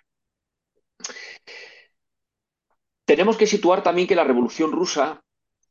Tenemos 3.06 3.36
que 3.36 3.46
situar 3.46 3.84
también 3.84 4.08
que 4.08 4.16
la 4.16 4.24
revolución 4.24 4.72
rusa 4.72 5.22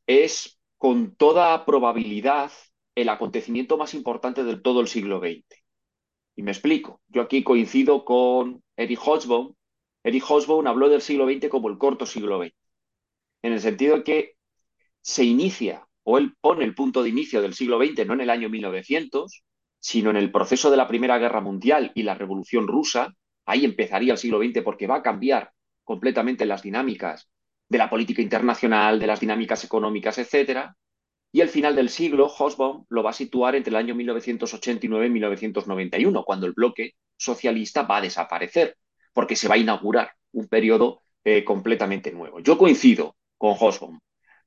es 0.06 0.58
con 0.78 1.14
toda 1.16 1.66
probabilidad 1.66 2.50
el 2.94 3.10
acontecimiento 3.10 3.76
más 3.76 3.92
importante 3.92 4.42
de 4.42 4.56
todo 4.56 4.80
el 4.80 4.88
siglo 4.88 5.20
XX. 5.20 5.44
Y 6.34 6.42
me 6.42 6.50
explico. 6.50 7.02
Yo 7.08 7.20
aquí 7.20 7.44
coincido 7.44 8.06
con 8.06 8.62
Erich 8.74 8.98
Hobsbawm. 8.98 9.54
Erich 10.02 10.22
Hobsbawm 10.22 10.66
habló 10.66 10.88
del 10.88 11.02
siglo 11.02 11.26
XX 11.26 11.50
como 11.50 11.68
el 11.68 11.76
corto 11.76 12.06
siglo 12.06 12.42
XX, 12.42 12.54
en 13.42 13.52
el 13.52 13.60
sentido 13.60 13.96
de 13.96 14.04
que 14.04 14.36
se 15.02 15.24
inicia 15.24 15.86
o 16.04 16.16
él 16.16 16.34
pone 16.40 16.64
el 16.64 16.74
punto 16.74 17.02
de 17.02 17.10
inicio 17.10 17.42
del 17.42 17.52
siglo 17.52 17.78
XX 17.78 18.06
no 18.06 18.14
en 18.14 18.22
el 18.22 18.30
año 18.30 18.48
1900, 18.48 19.42
sino 19.78 20.08
en 20.08 20.16
el 20.16 20.32
proceso 20.32 20.70
de 20.70 20.78
la 20.78 20.88
Primera 20.88 21.18
Guerra 21.18 21.42
Mundial 21.42 21.92
y 21.94 22.02
la 22.02 22.14
Revolución 22.14 22.66
Rusa. 22.66 23.12
Ahí 23.44 23.66
empezaría 23.66 24.12
el 24.12 24.18
siglo 24.18 24.38
XX 24.38 24.62
porque 24.62 24.86
va 24.86 24.96
a 24.96 25.02
cambiar 25.02 25.52
completamente 25.86 26.44
las 26.44 26.62
dinámicas 26.62 27.30
de 27.68 27.78
la 27.78 27.88
política 27.88 28.20
internacional, 28.20 28.98
de 28.98 29.06
las 29.06 29.20
dinámicas 29.20 29.64
económicas, 29.64 30.18
etcétera. 30.18 30.76
Y 31.32 31.40
el 31.40 31.48
final 31.48 31.76
del 31.76 31.88
siglo, 31.88 32.28
Hobsbawm 32.28 32.86
lo 32.88 33.02
va 33.02 33.10
a 33.10 33.14
situar 33.14 33.54
entre 33.54 33.70
el 33.70 33.76
año 33.76 33.94
1989 33.94 35.06
y 35.06 35.10
1991, 35.10 36.24
cuando 36.24 36.46
el 36.46 36.52
bloque 36.52 36.94
socialista 37.16 37.82
va 37.82 37.98
a 37.98 38.00
desaparecer, 38.02 38.76
porque 39.12 39.36
se 39.36 39.48
va 39.48 39.54
a 39.54 39.58
inaugurar 39.58 40.10
un 40.32 40.48
periodo 40.48 41.02
eh, 41.24 41.44
completamente 41.44 42.12
nuevo. 42.12 42.40
Yo 42.40 42.58
coincido 42.58 43.16
con 43.38 43.54
Hobsbawm, 43.54 44.00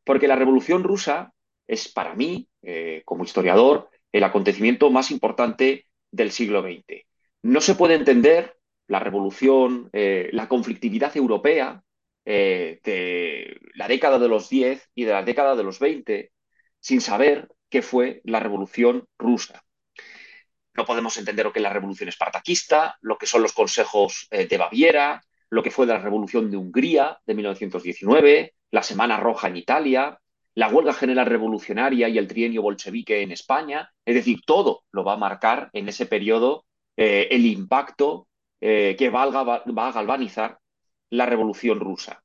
porque 0.04 0.28
la 0.28 0.36
Revolución 0.36 0.84
Rusa 0.84 1.34
es 1.68 1.88
para 1.88 2.16
mí, 2.16 2.50
eh, 2.64 3.02
como 3.06 3.24
historiador, 3.24 3.90
el 4.12 4.24
acontecimiento 4.24 4.90
más 4.90 5.12
importante 5.12 5.86
del 6.12 6.32
siglo 6.32 6.62
XX. 6.62 7.06
No 7.44 7.62
se 7.62 7.76
puede 7.76 7.96
entender 7.96 8.59
la 8.90 9.00
revolución, 9.00 9.90
eh, 9.94 10.30
la 10.34 10.50
conflictividad 10.50 11.16
europea 11.16 11.82
eh, 12.26 12.80
de 12.84 13.58
la 13.76 13.88
década 13.88 14.20
de 14.20 14.28
los 14.28 14.50
10 14.50 14.90
y 14.96 15.06
de 15.06 15.14
la 15.14 15.24
década 15.24 15.56
de 15.56 15.64
los 15.64 15.80
20 15.80 16.32
sin 16.80 17.00
saber 17.00 17.48
qué 17.70 17.82
fue 17.82 18.22
la 18.26 18.42
revolución 18.42 19.08
rusa. 19.18 19.64
No 20.74 20.86
podemos 20.86 21.16
entender 21.18 21.46
lo 21.46 21.54
que 21.54 21.60
es 21.60 21.64
la 21.64 21.74
revolución 21.74 22.10
espartaquista, 22.10 22.98
lo 23.02 23.18
que 23.18 23.26
son 23.26 23.42
los 23.42 23.54
consejos 23.54 24.28
de 24.32 24.58
Baviera, 24.58 25.22
lo 25.50 25.62
que 25.62 25.72
fue 25.72 25.86
la 25.86 25.98
revolución 25.98 26.50
de 26.50 26.58
Hungría 26.58 27.20
de 27.26 27.34
1919, 27.34 28.54
la 28.72 28.84
Semana 28.84 29.18
Roja 29.18 29.48
en 29.48 29.58
Italia, 29.58 30.20
la 30.56 30.68
huelga 30.68 30.94
general 30.94 31.26
revolucionaria 31.26 32.10
y 32.10 32.18
el 32.18 32.28
trienio 32.28 32.62
bolchevique 32.62 33.22
en 33.22 33.32
España. 33.32 33.92
Es 34.06 34.16
decir, 34.16 34.40
todo 34.46 34.84
lo 34.92 35.04
va 35.04 35.14
a 35.14 35.18
marcar 35.18 35.70
en 35.74 35.90
ese 35.90 36.06
periodo 36.06 36.66
eh, 36.98 37.28
el 37.32 37.46
impacto 37.46 38.28
eh, 38.62 38.96
que 38.98 39.10
va 39.10 39.24
a, 39.24 39.92
galvanizar 39.92 40.60
la 41.10 41.26
revolución 41.26 41.80
rusa. 41.80 42.24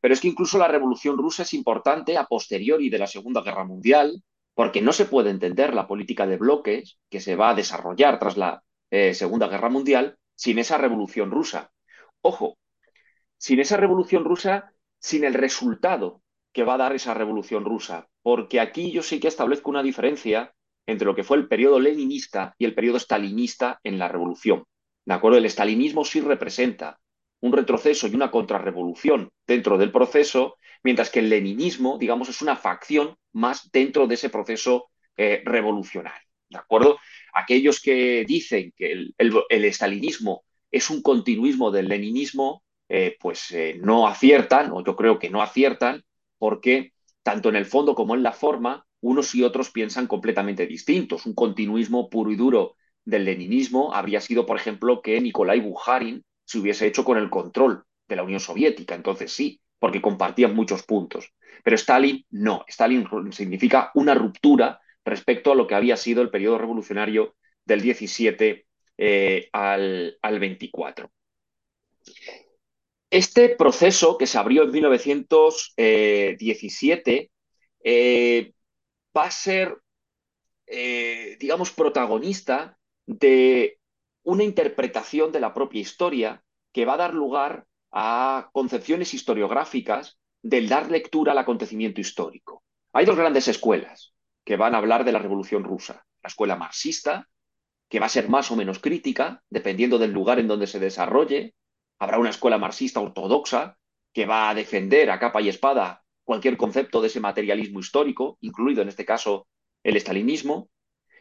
Pero 0.00 0.14
es 0.14 0.20
que 0.20 0.28
incluso 0.28 0.58
la 0.58 0.66
Revolución 0.66 1.16
Rusa 1.16 1.44
es 1.44 1.54
importante 1.54 2.16
a 2.16 2.24
posteriori 2.24 2.90
de 2.90 2.98
la 2.98 3.06
Segunda 3.06 3.42
Guerra 3.42 3.64
Mundial, 3.64 4.24
porque 4.54 4.82
no 4.82 4.92
se 4.92 5.04
puede 5.04 5.30
entender 5.30 5.74
la 5.74 5.86
política 5.86 6.26
de 6.26 6.36
bloques 6.36 6.98
que 7.08 7.20
se 7.20 7.36
va 7.36 7.50
a 7.50 7.54
desarrollar 7.54 8.18
tras 8.18 8.36
la 8.36 8.64
eh, 8.90 9.14
Segunda 9.14 9.46
Guerra 9.46 9.68
Mundial 9.68 10.18
sin 10.34 10.58
esa 10.58 10.76
Revolución 10.78 11.30
Rusa. 11.30 11.70
Ojo, 12.22 12.58
sin 13.36 13.60
esa 13.60 13.76
Revolución 13.76 14.24
Rusa 14.24 14.72
sin 15.00 15.24
el 15.24 15.34
resultado 15.34 16.22
que 16.52 16.64
va 16.64 16.74
a 16.74 16.78
dar 16.78 16.94
esa 16.94 17.14
revolución 17.14 17.64
rusa, 17.64 18.08
porque 18.22 18.60
aquí 18.60 18.90
yo 18.90 19.02
sí 19.02 19.20
que 19.20 19.28
establezco 19.28 19.70
una 19.70 19.82
diferencia 19.82 20.54
entre 20.88 21.04
lo 21.04 21.14
que 21.14 21.22
fue 21.22 21.36
el 21.36 21.48
periodo 21.48 21.78
leninista 21.78 22.54
y 22.56 22.64
el 22.64 22.74
periodo 22.74 22.98
stalinista 22.98 23.78
en 23.84 23.98
la 23.98 24.08
revolución. 24.08 24.64
¿De 25.04 25.12
acuerdo? 25.14 25.36
El 25.36 25.44
estalinismo 25.44 26.02
sí 26.02 26.22
representa 26.22 26.98
un 27.40 27.52
retroceso 27.52 28.08
y 28.08 28.14
una 28.14 28.30
contrarrevolución 28.30 29.28
dentro 29.46 29.76
del 29.76 29.92
proceso, 29.92 30.56
mientras 30.82 31.10
que 31.10 31.18
el 31.18 31.28
leninismo, 31.28 31.98
digamos, 31.98 32.30
es 32.30 32.40
una 32.40 32.56
facción 32.56 33.16
más 33.32 33.70
dentro 33.70 34.06
de 34.06 34.14
ese 34.14 34.30
proceso 34.30 34.88
eh, 35.14 35.42
revolucionario. 35.44 36.26
¿De 36.48 36.56
acuerdo? 36.56 36.98
Aquellos 37.34 37.82
que 37.82 38.24
dicen 38.26 38.72
que 38.74 38.92
el, 39.18 39.64
estalinismo 39.64 40.44
es 40.70 40.88
un 40.88 41.02
continuismo 41.02 41.70
del 41.70 41.88
leninismo, 41.88 42.62
eh, 42.88 43.14
pues 43.20 43.50
eh, 43.50 43.78
no 43.78 44.08
aciertan, 44.08 44.72
o 44.72 44.82
yo 44.82 44.96
creo 44.96 45.18
que 45.18 45.28
no 45.28 45.42
aciertan, 45.42 46.02
porque 46.38 46.94
tanto 47.22 47.50
en 47.50 47.56
el 47.56 47.66
fondo 47.66 47.94
como 47.94 48.14
en 48.14 48.22
la 48.22 48.32
forma, 48.32 48.86
unos 49.00 49.34
y 49.34 49.42
otros 49.42 49.70
piensan 49.70 50.06
completamente 50.06 50.66
distintos. 50.66 51.26
Un 51.26 51.34
continuismo 51.34 52.08
puro 52.08 52.30
y 52.30 52.36
duro 52.36 52.76
del 53.04 53.24
leninismo 53.24 53.94
habría 53.94 54.20
sido, 54.20 54.46
por 54.46 54.56
ejemplo, 54.56 55.02
que 55.02 55.20
Nikolai 55.20 55.60
Bukharin 55.60 56.24
se 56.44 56.58
hubiese 56.58 56.86
hecho 56.86 57.04
con 57.04 57.18
el 57.18 57.30
control 57.30 57.84
de 58.08 58.16
la 58.16 58.22
Unión 58.22 58.40
Soviética. 58.40 58.94
Entonces 58.94 59.32
sí, 59.32 59.60
porque 59.78 60.02
compartían 60.02 60.54
muchos 60.54 60.82
puntos. 60.82 61.32
Pero 61.62 61.76
Stalin 61.76 62.24
no. 62.30 62.64
Stalin 62.68 63.06
significa 63.32 63.90
una 63.94 64.14
ruptura 64.14 64.80
respecto 65.04 65.52
a 65.52 65.54
lo 65.54 65.66
que 65.66 65.74
había 65.74 65.96
sido 65.96 66.22
el 66.22 66.30
periodo 66.30 66.58
revolucionario 66.58 67.36
del 67.64 67.80
17 67.80 68.66
eh, 68.98 69.48
al, 69.52 70.18
al 70.20 70.38
24. 70.38 71.10
Este 73.10 73.48
proceso 73.50 74.18
que 74.18 74.26
se 74.26 74.36
abrió 74.36 74.64
en 74.64 74.70
1917 74.70 77.30
eh, 77.84 78.52
va 79.18 79.24
a 79.24 79.30
ser, 79.30 79.76
eh, 80.66 81.36
digamos, 81.40 81.72
protagonista 81.72 82.78
de 83.06 83.80
una 84.22 84.44
interpretación 84.44 85.32
de 85.32 85.40
la 85.40 85.52
propia 85.54 85.80
historia 85.80 86.44
que 86.72 86.84
va 86.84 86.94
a 86.94 86.98
dar 86.98 87.14
lugar 87.14 87.66
a 87.90 88.50
concepciones 88.52 89.14
historiográficas 89.14 90.18
del 90.42 90.68
dar 90.68 90.90
lectura 90.90 91.32
al 91.32 91.38
acontecimiento 91.38 92.00
histórico. 92.00 92.62
Hay 92.92 93.06
dos 93.06 93.16
grandes 93.16 93.48
escuelas 93.48 94.14
que 94.44 94.56
van 94.56 94.74
a 94.74 94.78
hablar 94.78 95.04
de 95.04 95.12
la 95.12 95.18
Revolución 95.18 95.64
Rusa. 95.64 96.06
La 96.22 96.28
escuela 96.28 96.56
marxista, 96.56 97.28
que 97.88 98.00
va 98.00 98.06
a 98.06 98.10
ser 98.10 98.28
más 98.28 98.50
o 98.50 98.56
menos 98.56 98.78
crítica, 98.78 99.42
dependiendo 99.50 99.98
del 99.98 100.12
lugar 100.12 100.38
en 100.38 100.48
donde 100.48 100.66
se 100.66 100.78
desarrolle, 100.78 101.54
Habrá 101.98 102.18
una 102.18 102.30
escuela 102.30 102.58
marxista 102.58 103.00
ortodoxa 103.00 103.76
que 104.12 104.26
va 104.26 104.48
a 104.48 104.54
defender 104.54 105.10
a 105.10 105.18
capa 105.18 105.40
y 105.40 105.48
espada 105.48 106.04
cualquier 106.28 106.58
concepto 106.58 107.00
de 107.00 107.06
ese 107.06 107.20
materialismo 107.20 107.80
histórico, 107.80 108.36
incluido 108.42 108.82
en 108.82 108.90
este 108.90 109.06
caso 109.06 109.48
el 109.82 109.96
estalinismo, 109.96 110.68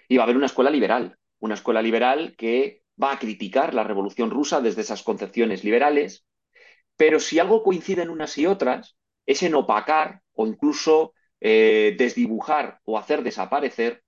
y 0.09 0.17
va 0.17 0.23
a 0.23 0.25
haber 0.25 0.35
una 0.35 0.47
escuela 0.47 0.69
liberal, 0.69 1.17
una 1.39 1.53
escuela 1.53 1.81
liberal 1.81 2.35
que 2.37 2.81
va 3.01 3.13
a 3.13 3.17
criticar 3.17 3.73
la 3.73 3.85
revolución 3.85 4.29
rusa 4.29 4.59
desde 4.59 4.81
esas 4.81 5.03
concepciones 5.03 5.63
liberales, 5.63 6.25
pero 6.97 7.21
si 7.21 7.39
algo 7.39 7.63
coincide 7.63 8.01
en 8.01 8.09
unas 8.09 8.37
y 8.37 8.47
otras, 8.47 8.97
es 9.25 9.43
en 9.43 9.55
opacar 9.55 10.23
o 10.33 10.45
incluso 10.45 11.13
eh, 11.39 11.95
desdibujar 11.97 12.81
o 12.83 12.97
hacer 12.99 13.23
desaparecer 13.23 14.03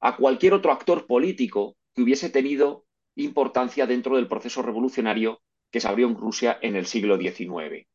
a 0.00 0.16
cualquier 0.16 0.52
otro 0.52 0.72
actor 0.72 1.06
político 1.06 1.76
que 1.94 2.02
hubiese 2.02 2.28
tenido 2.28 2.86
importancia 3.14 3.86
dentro 3.86 4.16
del 4.16 4.26
proceso 4.26 4.62
revolucionario 4.62 5.42
que 5.70 5.78
se 5.78 5.86
abrió 5.86 6.08
en 6.08 6.16
Rusia 6.16 6.58
en 6.60 6.74
el 6.74 6.86
siglo 6.86 7.18
XIX. 7.18 7.86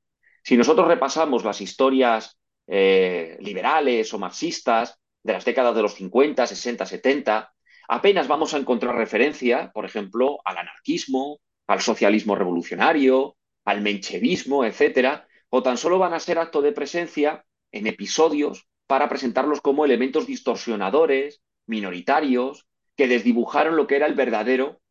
Si 0.44 0.58
nosotros 0.58 0.88
repasamos 0.90 1.46
las 1.46 1.62
historias 1.62 2.38
eh, 2.68 3.38
liberales 3.40 4.14
o 4.14 4.20
marxistas 4.20 5.00
de 5.24 5.34
las 5.34 5.46
décadas 5.46 5.74
de 5.74 5.82
los 5.82 5.94
50, 5.96 6.46
60, 6.46 6.86
70, 6.86 7.54
apenas 7.88 8.28
vamos 8.28 8.54
a 8.54 8.58
encontrar 8.58 8.96
referencia, 8.96 9.72
por 9.74 9.86
ejemplo, 9.86 10.42
al 10.44 10.58
anarquismo, 10.58 11.40
al 11.68 11.80
socialismo 11.80 12.36
revolucionario, 12.36 13.38
al 13.64 13.82
menchevismo, 13.82 14.66
etcétera, 14.66 15.26
o 15.50 15.64
tan 15.64 15.78
solo 15.78 15.98
van 15.98 16.14
a 16.14 16.20
ser 16.20 16.38
acto 16.38 16.62
de 16.62 16.74
presencia 16.74 17.46
en 17.72 17.88
episodios 17.88 18.68
para 18.86 19.08
presentarlos 19.08 19.62
como 19.62 19.86
elementos 19.86 20.28
distorsionadores, 20.28 21.42
minoritarios, 21.68 22.68
que 22.98 23.08
desdibujaron 23.08 23.78
lo 23.78 23.88
que 23.88 23.96
era 23.96 24.08
el 24.08 24.14
verdadero 24.14 24.82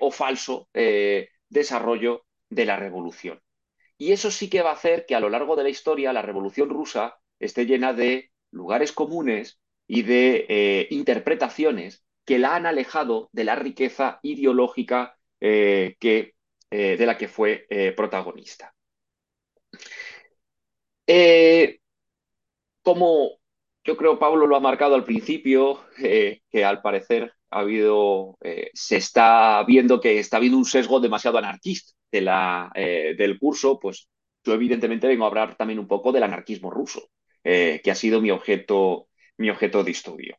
o 0.00 0.10
falso 0.10 0.68
desarrollo 1.48 2.24
de 2.48 2.64
la 2.64 2.76
revolución. 2.76 3.40
Y 3.98 4.12
eso 4.12 4.30
sí 4.30 4.48
que 4.48 4.62
va 4.62 4.70
a 4.70 4.74
hacer 4.74 5.04
que 5.06 5.14
a 5.14 5.20
lo 5.20 5.28
largo 5.28 5.56
de 5.56 5.64
la 5.64 5.68
historia 5.68 6.12
la 6.12 6.22
revolución 6.22 6.70
rusa 6.70 7.18
esté 7.38 7.66
llena 7.66 7.92
de 7.92 8.30
lugares 8.50 8.92
comunes 8.92 9.60
y 9.86 10.02
de 10.02 10.86
interpretaciones 10.90 12.04
que 12.24 12.38
la 12.38 12.54
han 12.54 12.66
alejado 12.66 13.28
de 13.32 13.44
la 13.44 13.56
riqueza 13.56 14.20
ideológica 14.22 15.18
que, 15.40 16.34
de 16.70 17.06
la 17.06 17.18
que 17.18 17.28
fue 17.28 17.66
protagonista. 17.96 18.74
Eh, 21.06 21.80
como 22.82 23.38
yo 23.84 23.96
creo 23.96 24.18
Pablo 24.18 24.46
lo 24.46 24.56
ha 24.56 24.60
marcado 24.60 24.94
al 24.94 25.04
principio, 25.04 25.80
eh, 26.02 26.42
que 26.50 26.64
al 26.64 26.82
parecer 26.82 27.32
ha 27.50 27.60
habido, 27.60 28.36
eh, 28.42 28.70
se 28.74 28.96
está 28.96 29.62
viendo 29.64 30.00
que 30.00 30.18
está 30.18 30.36
habiendo 30.36 30.58
un 30.58 30.64
sesgo 30.64 31.00
demasiado 31.00 31.38
anarquista 31.38 31.92
de 32.10 32.20
la, 32.22 32.70
del 32.74 33.38
curso, 33.38 33.78
pues 33.78 34.08
yo 34.42 34.54
evidentemente 34.54 35.06
vengo 35.06 35.24
a 35.24 35.28
hablar 35.28 35.56
también 35.56 35.78
un 35.78 35.86
poco 35.86 36.10
del 36.10 36.22
anarquismo 36.22 36.70
ruso, 36.70 37.10
que 37.42 37.90
ha 37.90 37.94
sido 37.94 38.22
mi 38.22 38.30
objeto, 38.30 39.08
mi 39.36 39.50
objeto 39.50 39.84
de 39.84 39.90
estudio. 39.90 40.38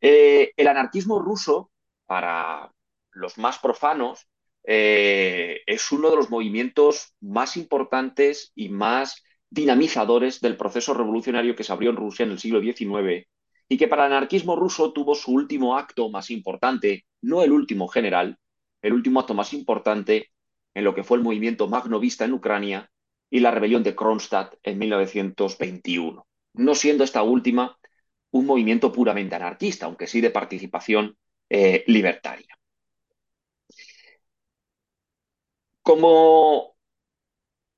el 0.00 0.66
anarquismo 0.66 1.18
ruso, 1.18 1.70
para 2.06 2.72
los 3.12 3.36
más 3.36 3.58
profanos, 3.58 4.26
es 4.64 5.92
uno 5.92 6.08
de 6.08 6.16
los 6.16 6.30
movimientos 6.30 7.14
más 7.20 7.58
importantes 7.58 8.52
y 8.54 8.70
más 8.70 9.22
dinamizadores 9.50 10.40
del 10.40 10.56
proceso 10.56 10.94
revolucionario 10.94 11.54
que 11.54 11.64
se 11.64 11.72
abrió 11.74 11.90
en 11.90 11.96
Rusia 11.96 12.24
en 12.24 12.32
el 12.32 12.38
siglo 12.38 12.62
XIX 12.62 13.28
y 13.68 13.76
que 13.76 13.88
para 13.88 14.06
el 14.06 14.12
anarquismo 14.12 14.56
ruso 14.56 14.92
tuvo 14.92 15.14
su 15.14 15.32
último 15.32 15.76
acto 15.76 16.08
más 16.08 16.30
importante, 16.30 17.04
no 17.20 17.42
el 17.42 17.52
último 17.52 17.88
general, 17.88 18.38
el 18.82 18.92
último 18.92 19.20
acto 19.20 19.34
más 19.34 19.52
importante 19.52 20.30
en 20.74 20.84
lo 20.84 20.94
que 20.94 21.04
fue 21.04 21.18
el 21.18 21.24
movimiento 21.24 21.68
magnovista 21.68 22.24
en 22.24 22.32
Ucrania 22.32 22.90
y 23.30 23.40
la 23.40 23.50
rebelión 23.50 23.82
de 23.82 23.94
Kronstadt 23.94 24.54
en 24.62 24.78
1921, 24.78 26.26
no 26.54 26.74
siendo 26.74 27.04
esta 27.04 27.22
última 27.22 27.78
un 28.30 28.46
movimiento 28.46 28.92
puramente 28.92 29.34
anarquista, 29.34 29.86
aunque 29.86 30.06
sí 30.06 30.20
de 30.20 30.30
participación 30.30 31.16
eh, 31.48 31.84
libertaria. 31.86 32.58
Como 35.82 36.76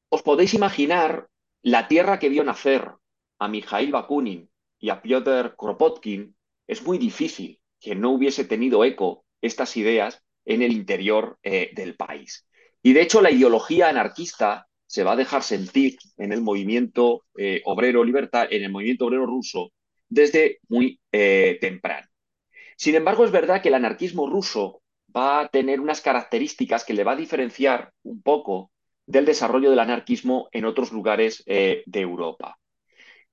os 0.09 0.23
podéis 0.23 0.55
imaginar, 0.55 1.29
la 1.63 1.87
tierra 1.87 2.19
que 2.19 2.29
vio 2.29 2.43
nacer 2.45 2.91
a 3.39 3.49
Mikhail 3.49 3.93
Bakunin 3.93 4.50
y 4.81 4.89
a 4.89 5.03
Piotr 5.03 5.55
Kropotkin 5.57 6.35
es 6.67 6.83
muy 6.83 6.99
difícil 6.99 7.61
que 7.79 7.95
no 7.95 8.11
hubiese 8.11 8.45
tenido 8.45 8.85
eco 8.85 9.25
estas 9.41 9.77
ideas 9.77 10.23
en 10.45 10.63
el 10.63 10.73
interior 10.73 11.39
eh, 11.43 11.71
del 11.75 11.97
país. 11.97 12.47
Y 12.83 12.95
de 12.95 13.03
hecho 13.03 13.21
la 13.21 13.31
ideología 13.31 13.89
anarquista 13.89 14.67
se 14.87 15.05
va 15.05 15.13
a 15.13 15.17
dejar 15.17 15.43
sentir 15.43 15.99
en 16.17 16.33
el 16.33 16.41
movimiento 16.41 17.25
eh, 17.37 17.61
obrero 17.65 18.03
libertad, 18.03 18.49
en 18.51 18.65
el 18.65 18.73
movimiento 18.73 19.07
obrero 19.07 19.27
ruso 19.27 19.73
desde 20.09 20.59
muy 20.69 20.99
eh, 21.13 21.59
temprano. 21.61 22.09
Sin 22.77 22.95
embargo, 22.95 23.25
es 23.25 23.31
verdad 23.31 23.63
que 23.63 23.69
el 23.69 23.75
anarquismo 23.75 24.29
ruso 24.29 24.83
va 25.15 25.41
a 25.41 25.49
tener 25.49 25.81
unas 25.81 26.01
características 26.01 26.85
que 26.85 26.95
le 26.95 27.05
va 27.05 27.13
a 27.13 27.17
diferenciar 27.17 27.93
un 28.03 28.23
poco 28.23 28.73
del 29.07 29.27
desarrollo 29.27 29.71
del 29.71 29.79
anarquismo 29.79 30.49
en 30.51 30.65
otros 30.65 30.91
lugares 30.91 31.45
de 31.45 31.85
Europa. 31.87 32.60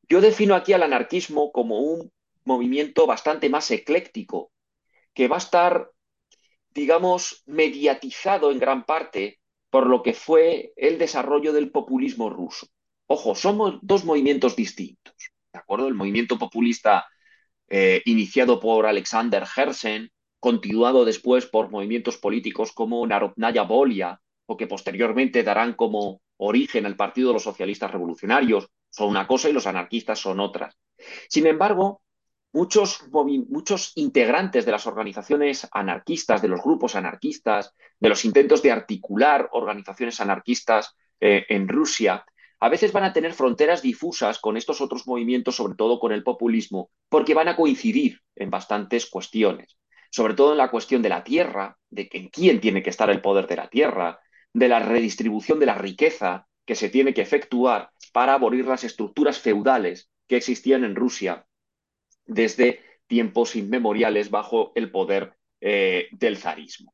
Yo 0.09 0.21
defino 0.21 0.55
aquí 0.55 0.73
al 0.73 0.83
anarquismo 0.83 1.51
como 1.51 1.79
un 1.81 2.11
movimiento 2.45 3.05
bastante 3.05 3.49
más 3.49 3.69
ecléctico, 3.71 4.51
que 5.13 5.27
va 5.27 5.35
a 5.35 5.39
estar, 5.39 5.91
digamos, 6.69 7.43
mediatizado 7.45 8.51
en 8.51 8.59
gran 8.59 8.85
parte 8.85 9.39
por 9.69 9.87
lo 9.87 10.01
que 10.01 10.13
fue 10.13 10.73
el 10.77 10.97
desarrollo 10.97 11.51
del 11.51 11.71
populismo 11.71 12.29
ruso. 12.29 12.67
Ojo, 13.07 13.35
somos 13.35 13.79
dos 13.81 14.05
movimientos 14.05 14.55
distintos, 14.55 15.13
¿de 15.51 15.59
acuerdo? 15.59 15.87
El 15.87 15.93
movimiento 15.93 16.37
populista 16.37 17.05
eh, 17.69 18.01
iniciado 18.05 18.59
por 18.59 18.85
Alexander 18.85 19.43
Herzen, 19.43 20.09
continuado 20.39 21.03
después 21.03 21.45
por 21.45 21.69
movimientos 21.69 22.17
políticos 22.17 22.71
como 22.71 23.05
Narodnaya 23.05 23.63
Volia 23.63 24.21
o 24.45 24.55
que 24.55 24.67
posteriormente 24.67 25.43
darán 25.43 25.73
como 25.73 26.21
origen 26.37 26.85
al 26.85 26.95
Partido 26.95 27.29
de 27.29 27.33
los 27.33 27.43
Socialistas 27.43 27.91
Revolucionarios, 27.91 28.69
son 28.97 29.09
una 29.09 29.27
cosa 29.27 29.47
y 29.47 29.53
los 29.53 29.67
anarquistas 29.67 30.19
son 30.19 30.39
otras. 30.39 30.75
Sin 31.29 31.45
embargo, 31.45 32.01
muchos, 32.51 33.07
muchos 33.11 33.91
integrantes 33.95 34.65
de 34.65 34.71
las 34.71 34.87
organizaciones 34.87 35.67
anarquistas, 35.71 36.41
de 36.41 36.47
los 36.47 36.63
grupos 36.63 36.95
anarquistas, 36.95 37.75
de 37.99 38.09
los 38.09 38.25
intentos 38.25 38.63
de 38.63 38.71
articular 38.71 39.49
organizaciones 39.51 40.19
anarquistas 40.19 40.95
eh, 41.19 41.45
en 41.49 41.67
Rusia, 41.67 42.25
a 42.59 42.69
veces 42.69 42.91
van 42.91 43.03
a 43.03 43.13
tener 43.13 43.33
fronteras 43.33 43.83
difusas 43.83 44.39
con 44.39 44.57
estos 44.57 44.81
otros 44.81 45.05
movimientos, 45.05 45.55
sobre 45.55 45.75
todo 45.75 45.99
con 45.99 46.11
el 46.11 46.23
populismo, 46.23 46.89
porque 47.07 47.35
van 47.35 47.49
a 47.49 47.55
coincidir 47.55 48.21
en 48.35 48.49
bastantes 48.49 49.05
cuestiones, 49.05 49.77
sobre 50.09 50.33
todo 50.33 50.53
en 50.53 50.57
la 50.57 50.71
cuestión 50.71 51.03
de 51.03 51.09
la 51.09 51.23
tierra, 51.23 51.77
de 51.91 52.09
en 52.11 52.29
quién 52.29 52.59
tiene 52.59 52.81
que 52.81 52.89
estar 52.89 53.11
el 53.11 53.21
poder 53.21 53.45
de 53.45 53.57
la 53.57 53.69
tierra, 53.69 54.19
de 54.53 54.69
la 54.69 54.79
redistribución 54.79 55.59
de 55.59 55.67
la 55.67 55.75
riqueza 55.75 56.46
que 56.67 56.75
se 56.75 56.89
tiene 56.89 57.13
que 57.13 57.21
efectuar 57.21 57.89
para 58.11 58.33
abolir 58.33 58.65
las 58.67 58.83
estructuras 58.83 59.39
feudales 59.39 60.11
que 60.27 60.35
existían 60.35 60.83
en 60.83 60.95
Rusia 60.95 61.47
desde 62.25 62.81
tiempos 63.07 63.55
inmemoriales 63.55 64.29
bajo 64.29 64.73
el 64.75 64.91
poder 64.91 65.33
eh, 65.61 66.09
del 66.11 66.37
zarismo. 66.37 66.93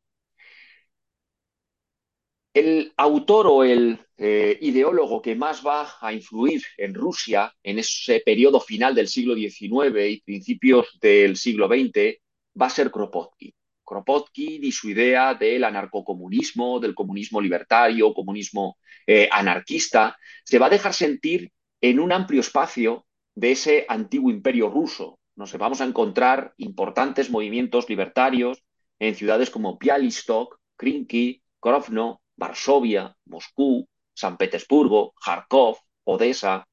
El 2.54 2.94
autor 2.98 3.48
o 3.48 3.64
el 3.64 4.00
eh, 4.16 4.60
ideólogo 4.62 5.24
que 5.24 5.36
más 5.36 5.66
va 5.66 5.90
a 6.00 6.14
influir 6.14 6.62
en 6.78 6.94
Rusia 6.94 7.52
en 7.64 7.80
ese 7.80 8.20
periodo 8.20 8.60
final 8.60 8.94
del 8.94 9.08
siglo 9.08 9.34
XIX 9.34 10.08
y 10.08 10.22
principios 10.22 11.00
del 11.02 11.36
siglo 11.36 11.68
XX 11.68 12.22
va 12.62 12.68
a 12.68 12.70
ser 12.70 12.92
Kropotkin. 12.92 13.56
Kropotkin 13.84 14.63
y 14.63 14.72
su 14.72 14.89
idea 14.89 15.34
del 15.34 15.63
anarcocomunismo, 15.63 16.80
del 16.80 16.96
comunismo 16.96 17.41
libertario, 17.41 18.13
comunismo 18.13 18.78
eh, 19.06 19.28
anarquista, 19.32 20.17
se 20.43 20.60
va 20.60 20.67
a 20.67 20.69
dejar 20.69 20.93
sentir 20.93 21.52
en 21.82 22.00
un 22.00 22.12
amplio 22.12 22.41
espacio 22.41 23.06
de 23.36 23.52
ese 23.52 23.86
antiguo 23.89 24.32
imperio 24.32 24.69
ruso. 24.69 25.19
Nos 25.36 25.52
vamos 25.58 25.82
a 25.82 25.86
encontrar 25.86 26.54
importantes 26.58 27.30
movimientos 27.30 27.89
libertarios 27.89 28.63
en 29.00 29.15
ciudades 29.15 29.50
como 29.50 29.78
Bialystok, 29.78 30.60
Krinky, 30.78 31.43
Krovno, 31.60 32.22
Varsovia, 32.36 33.15
Moscú, 33.26 33.88
San 34.13 34.38
Petersburgo, 34.38 35.13
Kharkov, 35.24 35.78
Odessa. 36.04 36.67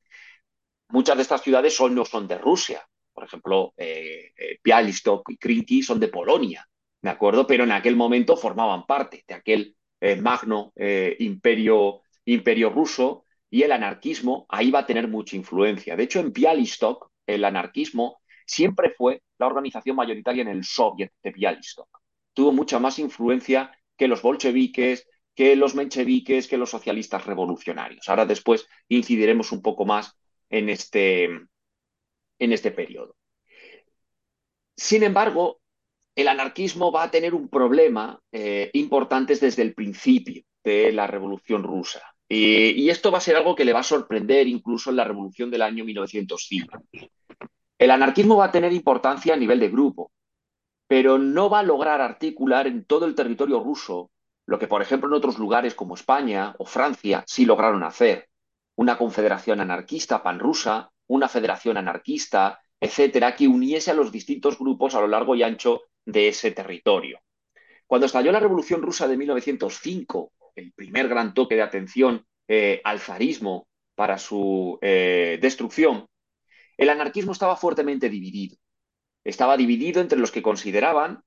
Muchas 0.88 1.16
de 1.16 1.22
estas 1.22 1.42
ciudades 1.42 1.80
no 1.90 2.04
son 2.04 2.28
de 2.28 2.38
Rusia. 2.38 2.86
Por 3.12 3.24
ejemplo, 3.24 3.72
eh, 3.76 4.32
eh, 4.36 4.58
Bialystok 4.62 5.30
y 5.30 5.36
Krinky 5.36 5.82
son 5.82 5.98
de 6.00 6.08
Polonia. 6.08 6.66
¿De 7.02 7.10
acuerdo? 7.10 7.46
Pero 7.46 7.64
en 7.64 7.72
aquel 7.72 7.96
momento 7.96 8.36
formaban 8.36 8.86
parte 8.86 9.24
de 9.26 9.34
aquel 9.34 9.76
eh, 10.00 10.16
magno 10.16 10.72
eh, 10.76 11.16
imperio, 11.20 12.02
imperio 12.24 12.70
ruso 12.70 13.24
y 13.50 13.62
el 13.62 13.72
anarquismo 13.72 14.46
ahí 14.48 14.70
va 14.70 14.80
a 14.80 14.86
tener 14.86 15.08
mucha 15.08 15.36
influencia. 15.36 15.96
De 15.96 16.04
hecho, 16.04 16.20
en 16.20 16.32
Bialystok, 16.32 17.10
el 17.26 17.44
anarquismo 17.44 18.20
siempre 18.46 18.90
fue 18.96 19.22
la 19.38 19.46
organización 19.46 19.96
mayoritaria 19.96 20.42
en 20.42 20.48
el 20.48 20.64
Soviet 20.64 21.12
de 21.22 21.30
Bialystok. 21.30 21.88
Tuvo 22.32 22.52
mucha 22.52 22.78
más 22.78 22.98
influencia 22.98 23.70
que 23.96 24.08
los 24.08 24.22
bolcheviques, 24.22 25.06
que 25.34 25.56
los 25.56 25.74
mencheviques, 25.74 26.48
que 26.48 26.56
los 26.56 26.70
socialistas 26.70 27.26
revolucionarios. 27.26 28.08
Ahora 28.08 28.26
después 28.26 28.66
incidiremos 28.88 29.52
un 29.52 29.62
poco 29.62 29.84
más 29.84 30.16
en 30.48 30.68
este, 30.68 31.24
en 31.24 32.52
este 32.52 32.70
periodo. 32.70 33.16
Sin 34.76 35.02
embargo, 35.02 35.59
el 36.14 36.28
anarquismo 36.28 36.92
va 36.92 37.04
a 37.04 37.10
tener 37.10 37.34
un 37.34 37.48
problema 37.48 38.20
eh, 38.32 38.70
importante 38.74 39.36
desde 39.36 39.62
el 39.62 39.74
principio 39.74 40.42
de 40.62 40.92
la 40.92 41.06
Revolución 41.06 41.62
Rusa. 41.62 42.02
Y, 42.28 42.88
esto 42.88 43.10
va 43.10 43.18
a 43.18 43.22
ser 43.22 43.36
algo 43.36 43.56
que 43.56 43.64
le 43.64 43.72
va 43.72 43.80
a 43.80 43.84
sorprender 43.84 44.46
incluso 44.46 44.90
en 44.90 44.96
la 44.96 45.04
Revolución 45.04 45.50
del 45.50 45.62
año 45.62 45.84
1905. 45.84 46.78
El 47.78 47.90
anarquismo 47.90 48.36
va 48.36 48.46
a 48.46 48.52
tener 48.52 48.72
importancia 48.72 49.34
a 49.34 49.36
nivel 49.36 49.58
de 49.58 49.68
grupo, 49.68 50.12
pero 50.86 51.18
no 51.18 51.50
va 51.50 51.60
a 51.60 51.64
lograr 51.64 52.00
articular 52.00 52.66
en 52.66 52.84
todo 52.84 53.06
el 53.06 53.14
territorio 53.14 53.60
ruso 53.60 54.10
lo 54.46 54.58
que, 54.58 54.68
por 54.68 54.82
ejemplo, 54.82 55.08
en 55.08 55.14
otros 55.14 55.38
lugares 55.38 55.74
como 55.74 55.94
España 55.94 56.54
o 56.58 56.64
Francia 56.66 57.24
sí 57.26 57.46
lograron 57.46 57.82
hacer. 57.82 58.28
Una 58.76 58.98
confederación 58.98 59.60
anarquista 59.60 60.22
panrusa, 60.22 60.90
una 61.06 61.28
federación 61.28 61.76
anarquista, 61.76 62.60
etcétera, 62.80 63.36
que 63.36 63.46
uniese 63.48 63.90
a 63.90 63.94
los 63.94 64.10
distintos 64.10 64.58
grupos 64.58 64.94
a 64.94 65.00
lo 65.00 65.08
largo 65.08 65.34
y 65.34 65.42
ancho 65.42 65.82
de 66.04 66.28
ese 66.28 66.50
territorio. 66.50 67.20
Cuando 67.86 68.06
estalló 68.06 68.32
la 68.32 68.40
Revolución 68.40 68.82
Rusa 68.82 69.08
de 69.08 69.16
1905, 69.16 70.32
el 70.54 70.72
primer 70.72 71.08
gran 71.08 71.34
toque 71.34 71.56
de 71.56 71.62
atención 71.62 72.26
eh, 72.48 72.80
al 72.84 73.00
zarismo 73.00 73.68
para 73.94 74.18
su 74.18 74.78
eh, 74.82 75.38
destrucción, 75.40 76.06
el 76.76 76.88
anarquismo 76.88 77.32
estaba 77.32 77.56
fuertemente 77.56 78.08
dividido. 78.08 78.56
Estaba 79.24 79.56
dividido 79.56 80.00
entre 80.00 80.18
los 80.18 80.30
que 80.30 80.42
consideraban 80.42 81.22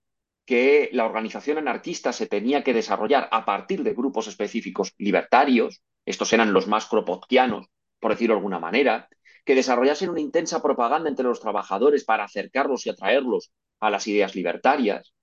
que 0.45 0.89
la 0.91 1.05
organización 1.05 1.57
anarquista 1.57 2.11
se 2.11 2.27
tenía 2.27 2.63
que 2.63 2.73
desarrollar 2.73 3.29
a 3.31 3.45
partir 3.45 3.83
de 3.83 3.93
grupos 3.93 4.27
específicos 4.27 4.93
libertarios, 4.97 5.83
estos 6.05 6.33
eran 6.33 6.53
los 6.53 6.67
más 6.67 6.87
kropotkianos, 6.87 7.67
por 7.99 8.11
decirlo 8.11 8.35
de 8.35 8.39
alguna 8.39 8.59
manera, 8.59 9.07
que 9.45 9.55
desarrollasen 9.55 10.09
una 10.09 10.19
intensa 10.19 10.61
propaganda 10.61 11.09
entre 11.09 11.25
los 11.25 11.39
trabajadores 11.39 12.03
para 12.03 12.25
acercarlos 12.25 12.85
y 12.85 12.89
atraerlos 12.89 13.51
a 13.85 13.89
las 13.89 14.07
ideas 14.07 14.35
libertarias. 14.35 15.13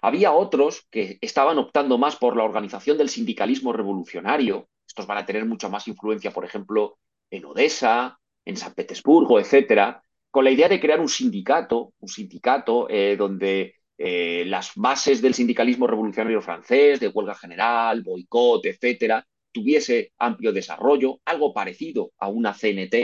Había 0.00 0.32
otros 0.32 0.86
que 0.90 1.18
estaban 1.20 1.58
optando 1.58 1.98
más 1.98 2.16
por 2.16 2.36
la 2.36 2.44
organización 2.44 2.96
del 2.96 3.08
sindicalismo 3.08 3.72
revolucionario. 3.72 4.68
Estos 4.86 5.06
van 5.06 5.18
a 5.18 5.26
tener 5.26 5.44
mucha 5.44 5.68
más 5.68 5.88
influencia, 5.88 6.30
por 6.30 6.44
ejemplo, 6.44 6.98
en 7.30 7.44
Odessa, 7.44 8.18
en 8.44 8.56
San 8.56 8.74
Petersburgo, 8.74 9.40
etcétera, 9.40 10.02
con 10.30 10.44
la 10.44 10.50
idea 10.50 10.68
de 10.68 10.80
crear 10.80 11.00
un 11.00 11.08
sindicato, 11.08 11.92
un 11.98 12.08
sindicato 12.08 12.88
eh, 12.88 13.16
donde 13.16 13.74
eh, 13.96 14.44
las 14.46 14.72
bases 14.76 15.20
del 15.20 15.34
sindicalismo 15.34 15.88
revolucionario 15.88 16.40
francés, 16.40 17.00
de 17.00 17.08
huelga 17.08 17.34
general, 17.34 18.02
boicot, 18.02 18.64
etcétera, 18.66 19.26
tuviese 19.50 20.12
amplio 20.18 20.52
desarrollo, 20.52 21.20
algo 21.24 21.52
parecido 21.52 22.12
a 22.18 22.28
una 22.28 22.54
CNT 22.54 22.94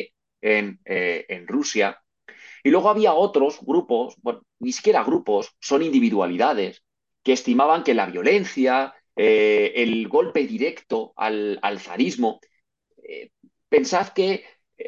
en, 0.40 0.78
eh, 0.84 1.26
en 1.28 1.48
Rusia. 1.48 1.98
Y 2.64 2.70
luego 2.70 2.88
había 2.88 3.14
otros 3.14 3.58
grupos, 3.60 4.16
ni 4.58 4.72
siquiera 4.72 5.04
grupos, 5.04 5.54
son 5.60 5.82
individualidades, 5.82 6.82
que 7.22 7.34
estimaban 7.34 7.84
que 7.84 7.94
la 7.94 8.06
violencia, 8.06 8.94
eh, 9.14 9.72
el 9.76 10.08
golpe 10.08 10.46
directo 10.46 11.12
al, 11.14 11.60
al 11.62 11.78
zarismo, 11.78 12.40
eh, 13.06 13.30
pensad 13.68 14.08
que 14.08 14.44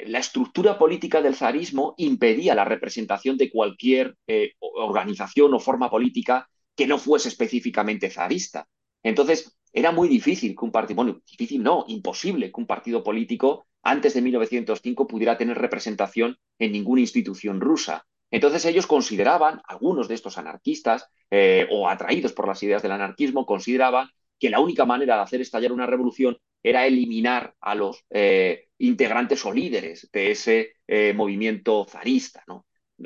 la 0.07 0.19
estructura 0.19 0.79
política 0.79 1.23
del 1.23 1.37
zarismo 1.37 1.95
impedía 1.99 2.55
la 2.57 2.65
representación 2.65 3.37
de 3.37 3.53
cualquier 3.53 4.17
organización 4.59 5.55
o 5.55 5.61
forma 5.61 5.89
política 5.89 6.49
que 6.75 6.87
no 6.87 6.99
fuese 6.99 7.29
específicamente 7.29 8.11
zarista. 8.11 8.67
Entonces, 9.03 9.57
era 9.73 9.93
muy 9.93 10.09
difícil 10.09 10.57
que 10.57 10.65
un 10.65 10.73
partido, 10.73 11.05
difícil 11.31 11.63
no, 11.63 11.85
imposible 11.89 12.51
que 12.51 12.61
un 12.61 12.67
partido 12.67 13.05
político 13.05 13.67
antes 13.83 14.15
de 14.15 14.23
1905 14.23 15.07
pudiera 15.07 15.37
tener 15.39 15.59
representación 15.59 16.39
en 16.59 16.73
ninguna 16.73 17.01
institución 17.01 17.61
rusa. 17.61 18.07
Entonces 18.31 18.65
ellos 18.65 18.87
consideraban, 18.87 19.63
algunos 19.67 20.09
de 20.09 20.15
estos 20.15 20.39
anarquistas, 20.39 21.09
eh, 21.31 21.67
o 21.71 21.89
atraídos 21.89 22.33
por 22.33 22.49
las 22.49 22.63
ideas 22.63 22.83
del 22.83 22.93
anarquismo, 22.93 23.47
consideraban 23.47 24.09
que 24.39 24.51
la 24.51 24.61
única 24.61 24.85
manera 24.85 25.17
de 25.17 25.23
hacer 25.23 25.41
estallar 25.41 25.73
una 25.73 25.87
revolución 25.87 26.37
era 26.63 26.87
eliminar 26.87 27.55
a 27.61 27.75
los 27.75 28.05
eh, 28.11 28.67
integrantes 28.79 29.45
o 29.47 29.53
líderes 29.53 30.09
de 30.13 30.33
ese 30.33 30.75
eh, 30.87 31.13
movimiento 31.15 31.87
zarista. 31.89 32.45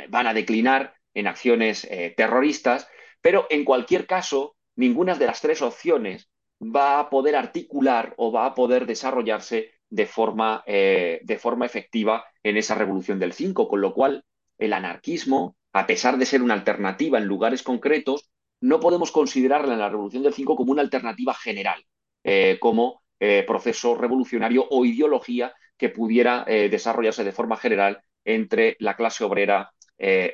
Van 0.08 0.26
a 0.26 0.34
declinar 0.34 0.94
en 1.12 1.26
acciones 1.26 1.86
terroristas, 2.16 2.88
pero 3.20 3.46
en 3.50 3.64
cualquier 3.64 4.06
caso, 4.06 4.56
ninguna 4.76 5.16
de 5.16 5.26
las 5.26 5.40
tres 5.40 5.62
opciones 5.62 6.30
va 6.62 7.00
a 7.00 7.10
poder 7.10 7.34
articular 7.34 8.14
o 8.16 8.30
va 8.30 8.46
a 8.46 8.54
poder 8.54 8.86
desarrollarse 8.86 9.72
de 9.90 10.06
forma, 10.06 10.62
eh, 10.66 11.20
de 11.22 11.38
forma 11.38 11.66
efectiva 11.66 12.24
en 12.42 12.56
esa 12.56 12.74
revolución 12.74 13.18
del 13.18 13.32
5, 13.32 13.68
con 13.68 13.80
lo 13.80 13.92
cual 13.92 14.24
el 14.58 14.72
anarquismo, 14.72 15.56
a 15.72 15.86
pesar 15.86 16.16
de 16.16 16.26
ser 16.26 16.42
una 16.42 16.54
alternativa 16.54 17.18
en 17.18 17.26
lugares 17.26 17.62
concretos, 17.62 18.30
no 18.60 18.78
podemos 18.80 19.10
considerarla 19.10 19.74
en 19.74 19.80
la 19.80 19.88
revolución 19.88 20.22
del 20.22 20.34
5 20.34 20.56
como 20.56 20.72
una 20.72 20.82
alternativa 20.82 21.34
general, 21.34 21.84
eh, 22.24 22.58
como 22.60 23.02
eh, 23.18 23.44
proceso 23.46 23.94
revolucionario 23.94 24.66
o 24.70 24.84
ideología 24.84 25.52
que 25.76 25.88
pudiera 25.88 26.44
desarrollarse 26.44 27.24
de 27.24 27.32
forma 27.32 27.56
general 27.56 28.02
entre 28.22 28.76
la 28.80 28.96
clase 28.96 29.24
obrera 29.24 29.72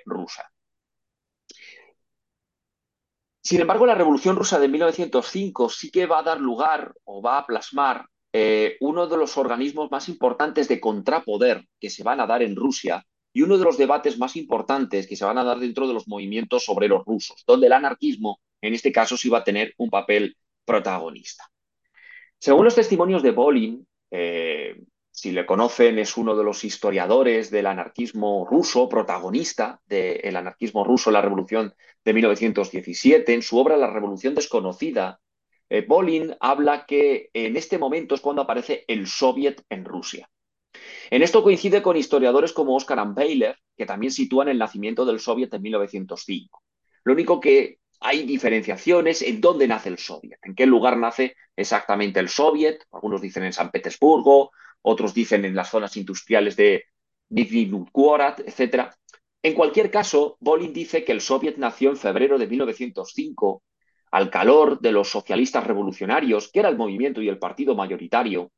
rusa. 0.04 0.50
Sin 3.46 3.60
embargo, 3.60 3.86
la 3.86 3.94
Revolución 3.94 4.34
Rusa 4.34 4.58
de 4.58 4.66
1905 4.66 5.68
sí 5.68 5.92
que 5.92 6.06
va 6.06 6.18
a 6.18 6.24
dar 6.24 6.40
lugar 6.40 6.92
o 7.04 7.22
va 7.22 7.38
a 7.38 7.46
plasmar 7.46 8.08
eh, 8.38 8.76
uno 8.80 9.06
de 9.06 9.16
los 9.16 9.38
organismos 9.38 9.90
más 9.90 10.10
importantes 10.10 10.68
de 10.68 10.78
contrapoder 10.78 11.64
que 11.80 11.88
se 11.88 12.02
van 12.02 12.20
a 12.20 12.26
dar 12.26 12.42
en 12.42 12.54
Rusia 12.54 13.02
y 13.32 13.40
uno 13.40 13.56
de 13.56 13.64
los 13.64 13.78
debates 13.78 14.18
más 14.18 14.36
importantes 14.36 15.06
que 15.06 15.16
se 15.16 15.24
van 15.24 15.38
a 15.38 15.44
dar 15.44 15.58
dentro 15.58 15.88
de 15.88 15.94
los 15.94 16.06
movimientos 16.06 16.68
obreros 16.68 17.02
rusos, 17.06 17.44
donde 17.46 17.68
el 17.68 17.72
anarquismo, 17.72 18.38
en 18.60 18.74
este 18.74 18.92
caso, 18.92 19.16
sí 19.16 19.30
va 19.30 19.38
a 19.38 19.44
tener 19.44 19.72
un 19.78 19.88
papel 19.88 20.36
protagonista. 20.66 21.44
Según 22.38 22.66
los 22.66 22.74
testimonios 22.74 23.22
de 23.22 23.30
Bolin, 23.30 23.86
eh, 24.10 24.82
si 25.10 25.32
le 25.32 25.46
conocen, 25.46 25.98
es 25.98 26.18
uno 26.18 26.36
de 26.36 26.44
los 26.44 26.62
historiadores 26.62 27.50
del 27.50 27.66
anarquismo 27.66 28.46
ruso, 28.46 28.86
protagonista 28.86 29.80
del 29.86 30.36
anarquismo 30.36 30.84
ruso 30.84 31.08
en 31.08 31.14
la 31.14 31.22
Revolución 31.22 31.74
de 32.04 32.12
1917. 32.12 33.32
En 33.32 33.40
su 33.40 33.58
obra 33.58 33.78
La 33.78 33.90
Revolución 33.90 34.34
Desconocida, 34.34 35.20
eh, 35.68 35.84
Bolin 35.86 36.34
habla 36.40 36.86
que 36.86 37.30
en 37.32 37.56
este 37.56 37.78
momento 37.78 38.14
es 38.14 38.20
cuando 38.20 38.42
aparece 38.42 38.84
el 38.88 39.06
Soviet 39.06 39.62
en 39.68 39.84
Rusia. 39.84 40.28
En 41.10 41.22
esto 41.22 41.42
coincide 41.42 41.82
con 41.82 41.96
historiadores 41.96 42.52
como 42.52 42.76
Oscar 42.76 42.98
Ambeiler, 42.98 43.56
que 43.76 43.86
también 43.86 44.12
sitúan 44.12 44.48
el 44.48 44.58
nacimiento 44.58 45.04
del 45.04 45.20
Soviet 45.20 45.52
en 45.54 45.62
1905. 45.62 46.62
Lo 47.04 47.12
único 47.12 47.40
que 47.40 47.78
hay 48.00 48.24
diferenciaciones 48.24 49.22
en 49.22 49.40
dónde 49.40 49.68
nace 49.68 49.88
el 49.88 49.98
Soviet, 49.98 50.38
en 50.42 50.54
qué 50.54 50.66
lugar 50.66 50.96
nace 50.96 51.36
exactamente 51.56 52.20
el 52.20 52.28
Soviet. 52.28 52.78
Algunos 52.92 53.20
dicen 53.20 53.44
en 53.44 53.52
San 53.52 53.70
Petersburgo, 53.70 54.50
otros 54.82 55.14
dicen 55.14 55.44
en 55.44 55.54
las 55.54 55.70
zonas 55.70 55.96
industriales 55.96 56.56
de 56.56 56.84
Nizhny 57.30 57.66
Novgorod, 57.66 58.40
etc. 58.40 58.90
En 59.42 59.54
cualquier 59.54 59.90
caso, 59.90 60.36
Bolin 60.40 60.72
dice 60.72 61.04
que 61.04 61.12
el 61.12 61.20
Soviet 61.20 61.56
nació 61.56 61.90
en 61.90 61.96
febrero 61.96 62.38
de 62.38 62.46
1905 62.46 63.62
al 64.10 64.30
calor 64.30 64.80
de 64.80 64.92
los 64.92 65.10
socialistas 65.10 65.66
revolucionarios, 65.66 66.50
que 66.50 66.60
era 66.60 66.68
el 66.68 66.76
movimiento 66.76 67.20
y 67.22 67.28
el 67.28 67.38
partido 67.38 67.74
mayoritario 67.74 68.50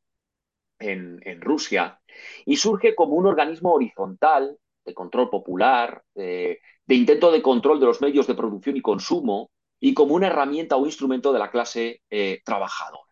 en, 0.79 1.41
Rusia, 1.41 2.01
y 2.47 2.57
surge 2.57 2.95
como 2.95 3.15
un 3.15 3.27
organismo 3.27 3.73
horizontal 3.73 4.57
de 4.85 4.95
control 4.95 5.29
popular, 5.29 6.03
de, 6.15 6.61
intento 6.89 7.31
de 7.31 7.43
control 7.43 7.81
de 7.81 7.87
los 7.87 8.01
medios 8.01 8.27
de 8.27 8.35
producción 8.35 8.77
y 8.77 8.83
consumo, 8.83 9.51
y 9.81 9.95
como 9.95 10.15
una 10.15 10.29
herramienta 10.29 10.77
o 10.77 10.87
instrumento 10.87 11.33
de 11.33 11.39
la 11.39 11.51
clase 11.51 12.03
eh, 12.11 12.41
trabajadora. 12.45 13.03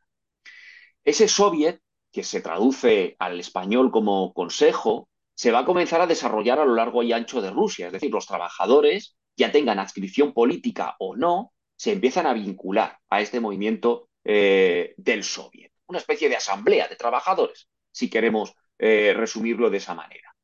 Ese 1.05 1.29
soviet 1.29 1.81
que 2.17 2.23
se 2.23 2.41
traduce 2.41 3.15
al 3.19 3.39
español 3.39 3.91
como 3.91 4.33
consejo, 4.33 5.09
se 5.35 5.53
va 5.53 5.61
a 5.61 5.65
comenzar 5.67 6.01
a 6.01 6.07
desarrollar 6.07 6.59
a 6.59 6.65
lo 6.65 6.75
largo 6.75 7.03
y 7.03 7.13
ancho 7.13 7.43
de 7.43 7.51
Rusia. 7.51 7.89
Es 7.89 7.93
decir, 7.93 8.11
los 8.11 8.27
trabajadores, 8.27 9.17
ya 9.37 9.53
tengan 9.53 9.79
adscripción 9.79 10.33
política 10.33 10.97
o 10.99 11.15
no, 11.15 11.53
se 11.77 11.93
empiezan 11.93 12.27
a 12.27 12.35
vincular 12.35 12.99
a 13.09 13.21
este 13.21 13.41
movimiento 13.41 14.09
eh, 14.25 14.95
del 14.97 15.23
soviet. 15.23 15.73
Una 15.87 15.99
especie 15.99 16.29
de 16.29 16.37
asamblea 16.37 16.89
de 16.89 16.97
trabajadores, 16.97 17.69
si 17.93 18.11
queremos 18.11 18.55
eh, 18.79 19.15
resumirlo 19.15 19.71
de 19.71 19.77
esa 19.77 19.95
manera. 19.95 20.35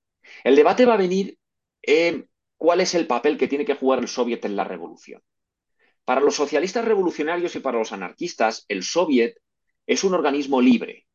El 0.44 0.56
debate 0.56 0.86
va 0.86 0.94
a 0.94 0.98
venir 0.98 1.38
en 1.82 2.28
cuál 2.56 2.80
es 2.80 2.94
el 2.94 3.06
papel 3.06 3.36
que 3.36 3.48
tiene 3.48 3.64
que 3.64 3.74
jugar 3.74 3.98
el 3.98 4.08
soviet 4.08 4.44
en 4.44 4.56
la 4.56 4.64
revolución. 4.64 5.22
Para 6.04 6.20
los 6.20 6.36
socialistas 6.36 6.84
revolucionarios 6.84 7.54
y 7.56 7.60
para 7.60 7.78
los 7.78 7.92
anarquistas, 7.92 8.64
el 8.68 8.82
soviet 8.82 9.36
es 9.86 10.04
un 10.04 10.14
organismo 10.14 10.60
libre, 10.60 11.06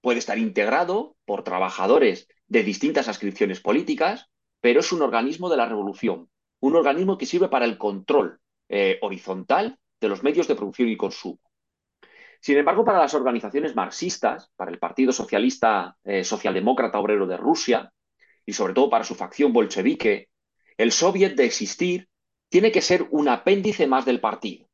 puede 0.00 0.18
estar 0.18 0.38
integrado 0.38 1.16
por 1.24 1.44
trabajadores 1.44 2.28
de 2.46 2.62
distintas 2.62 3.08
ascripciones 3.08 3.60
políticas, 3.60 4.26
pero 4.60 4.80
es 4.80 4.92
un 4.92 5.02
organismo 5.02 5.50
de 5.50 5.56
la 5.56 5.66
revolución, 5.66 6.30
un 6.60 6.76
organismo 6.76 7.18
que 7.18 7.26
sirve 7.26 7.48
para 7.48 7.64
el 7.64 7.78
control 7.78 8.40
eh, 8.68 8.98
horizontal 9.02 9.78
de 10.00 10.08
los 10.08 10.22
medios 10.22 10.48
de 10.48 10.54
producción 10.54 10.88
y 10.88 10.96
consumo. 10.96 11.40
Sin 12.40 12.56
embargo, 12.56 12.84
para 12.84 13.00
las 13.00 13.14
organizaciones 13.14 13.74
marxistas, 13.74 14.50
para 14.56 14.70
el 14.70 14.78
Partido 14.78 15.12
Socialista 15.12 15.96
eh, 16.04 16.22
Socialdemócrata 16.22 16.98
Obrero 16.98 17.26
de 17.26 17.36
Rusia 17.36 17.92
y 18.46 18.52
sobre 18.52 18.74
todo 18.74 18.88
para 18.88 19.04
su 19.04 19.14
facción 19.14 19.52
bolchevique, 19.52 20.28
el 20.76 20.92
soviet 20.92 21.34
de 21.34 21.44
existir 21.44 22.08
tiene 22.48 22.70
que 22.70 22.80
ser 22.80 23.08
un 23.10 23.28
apéndice 23.28 23.86
más 23.86 24.04
del 24.04 24.20
partido 24.20 24.68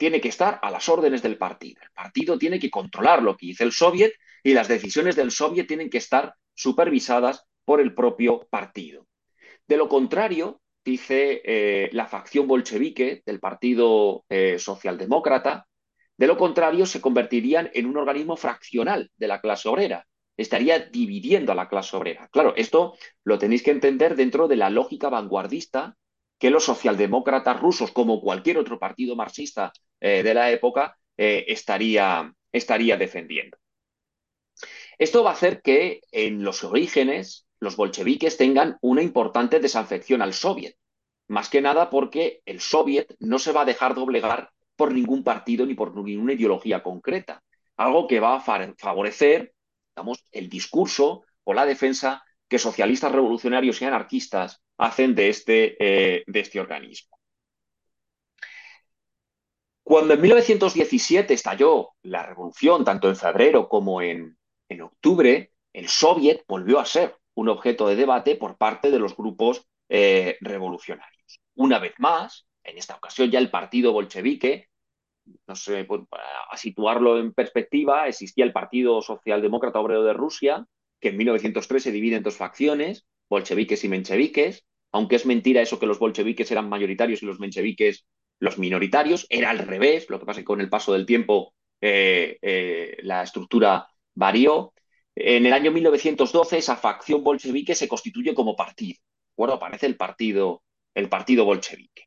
tiene 0.00 0.22
que 0.22 0.28
estar 0.28 0.58
a 0.62 0.70
las 0.70 0.88
órdenes 0.88 1.20
del 1.20 1.36
partido. 1.36 1.82
El 1.82 1.90
partido 1.90 2.38
tiene 2.38 2.58
que 2.58 2.70
controlar 2.70 3.22
lo 3.22 3.36
que 3.36 3.48
dice 3.48 3.64
el 3.64 3.72
soviet 3.72 4.14
y 4.42 4.54
las 4.54 4.66
decisiones 4.66 5.14
del 5.14 5.30
soviet 5.30 5.66
tienen 5.68 5.90
que 5.90 5.98
estar 5.98 6.34
supervisadas 6.54 7.44
por 7.66 7.82
el 7.82 7.94
propio 7.94 8.48
partido. 8.48 9.06
De 9.68 9.76
lo 9.76 9.90
contrario, 9.90 10.59
dice 10.84 11.42
eh, 11.44 11.90
la 11.92 12.06
facción 12.06 12.46
bolchevique 12.46 13.22
del 13.24 13.40
Partido 13.40 14.24
eh, 14.28 14.58
Socialdemócrata, 14.58 15.66
de 16.16 16.26
lo 16.26 16.36
contrario 16.36 16.86
se 16.86 17.00
convertirían 17.00 17.70
en 17.74 17.86
un 17.86 17.96
organismo 17.96 18.36
fraccional 18.36 19.10
de 19.16 19.28
la 19.28 19.40
clase 19.40 19.68
obrera. 19.68 20.06
Estaría 20.36 20.78
dividiendo 20.78 21.52
a 21.52 21.54
la 21.54 21.68
clase 21.68 21.96
obrera. 21.96 22.28
Claro, 22.28 22.54
esto 22.56 22.94
lo 23.24 23.38
tenéis 23.38 23.62
que 23.62 23.70
entender 23.70 24.16
dentro 24.16 24.48
de 24.48 24.56
la 24.56 24.70
lógica 24.70 25.08
vanguardista 25.08 25.96
que 26.38 26.50
los 26.50 26.64
socialdemócratas 26.64 27.60
rusos, 27.60 27.92
como 27.92 28.20
cualquier 28.20 28.56
otro 28.56 28.78
partido 28.78 29.16
marxista 29.16 29.72
eh, 30.00 30.22
de 30.22 30.34
la 30.34 30.50
época, 30.50 30.96
estaría, 31.16 32.32
estaría 32.50 32.96
defendiendo. 32.96 33.58
Esto 34.96 35.22
va 35.22 35.30
a 35.30 35.32
hacer 35.34 35.60
que 35.60 36.00
en 36.12 36.42
los 36.42 36.64
orígenes 36.64 37.46
los 37.60 37.76
bolcheviques 37.76 38.36
tengan 38.36 38.78
una 38.80 39.02
importante 39.02 39.60
desafección 39.60 40.22
al 40.22 40.32
soviet. 40.32 40.76
más 41.28 41.48
que 41.48 41.60
nada 41.60 41.90
porque 41.90 42.42
el 42.44 42.60
soviet 42.60 43.14
no 43.20 43.38
se 43.38 43.52
va 43.52 43.62
a 43.62 43.64
dejar 43.64 43.94
doblegar 43.94 44.50
por 44.74 44.92
ningún 44.92 45.22
partido 45.22 45.64
ni 45.64 45.74
por 45.74 45.94
ninguna 45.94 46.32
ideología 46.32 46.82
concreta, 46.82 47.44
algo 47.76 48.08
que 48.08 48.18
va 48.18 48.34
a 48.34 48.40
favorecer, 48.40 49.54
digamos, 49.94 50.24
el 50.32 50.48
discurso 50.48 51.22
o 51.44 51.54
la 51.54 51.66
defensa 51.66 52.24
que 52.48 52.58
socialistas 52.58 53.12
revolucionarios 53.12 53.80
y 53.80 53.84
anarquistas 53.84 54.60
hacen 54.76 55.14
de 55.14 55.28
este, 55.28 55.76
eh, 55.78 56.24
de 56.26 56.40
este 56.40 56.58
organismo. 56.58 57.16
Cuando 59.84 60.14
en 60.14 60.20
1917 60.20 61.34
estalló 61.34 61.90
la 62.02 62.24
revolución, 62.24 62.84
tanto 62.84 63.08
en 63.08 63.16
febrero 63.16 63.68
como 63.68 64.02
en, 64.02 64.36
en 64.68 64.82
octubre, 64.82 65.52
el 65.72 65.88
soviet 65.88 66.42
volvió 66.48 66.80
a 66.80 66.86
ser 66.86 67.19
un 67.34 67.48
objeto 67.48 67.86
de 67.88 67.96
debate 67.96 68.36
por 68.36 68.56
parte 68.56 68.90
de 68.90 68.98
los 68.98 69.16
grupos 69.16 69.66
eh, 69.88 70.36
revolucionarios. 70.40 71.40
Una 71.54 71.78
vez 71.78 71.94
más, 71.98 72.46
en 72.64 72.78
esta 72.78 72.96
ocasión 72.96 73.30
ya 73.30 73.38
el 73.38 73.50
partido 73.50 73.92
bolchevique, 73.92 74.68
no 75.46 75.54
sé, 75.54 75.84
pues, 75.84 76.02
a 76.50 76.56
situarlo 76.56 77.18
en 77.18 77.32
perspectiva, 77.32 78.08
existía 78.08 78.44
el 78.44 78.52
Partido 78.52 79.00
Socialdemócrata 79.02 79.78
Obrero 79.78 80.02
de 80.02 80.12
Rusia, 80.12 80.66
que 81.00 81.08
en 81.08 81.16
1903 81.16 81.82
se 81.82 81.92
divide 81.92 82.16
en 82.16 82.22
dos 82.22 82.36
facciones, 82.36 83.06
bolcheviques 83.28 83.84
y 83.84 83.88
mencheviques, 83.88 84.64
aunque 84.92 85.16
es 85.16 85.26
mentira 85.26 85.62
eso 85.62 85.78
que 85.78 85.86
los 85.86 85.98
bolcheviques 85.98 86.50
eran 86.50 86.68
mayoritarios 86.68 87.22
y 87.22 87.26
los 87.26 87.38
mencheviques 87.38 88.06
los 88.40 88.58
minoritarios, 88.58 89.26
era 89.28 89.50
al 89.50 89.58
revés, 89.58 90.08
lo 90.08 90.18
que 90.18 90.26
pasa 90.26 90.40
es 90.40 90.44
que 90.44 90.46
con 90.46 90.60
el 90.60 90.70
paso 90.70 90.94
del 90.94 91.06
tiempo 91.06 91.54
eh, 91.80 92.38
eh, 92.42 92.96
la 93.02 93.22
estructura 93.22 93.86
varió. 94.14 94.72
En 95.22 95.44
el 95.44 95.52
año 95.52 95.70
1912 95.70 96.56
esa 96.56 96.76
facción 96.76 97.22
bolchevique 97.22 97.74
se 97.74 97.88
constituye 97.88 98.32
como 98.32 98.56
partido. 98.56 98.98
Bueno, 99.36 99.52
aparece 99.54 99.84
el 99.84 99.98
partido, 99.98 100.62
el 100.94 101.10
partido 101.10 101.44
bolchevique. 101.44 102.04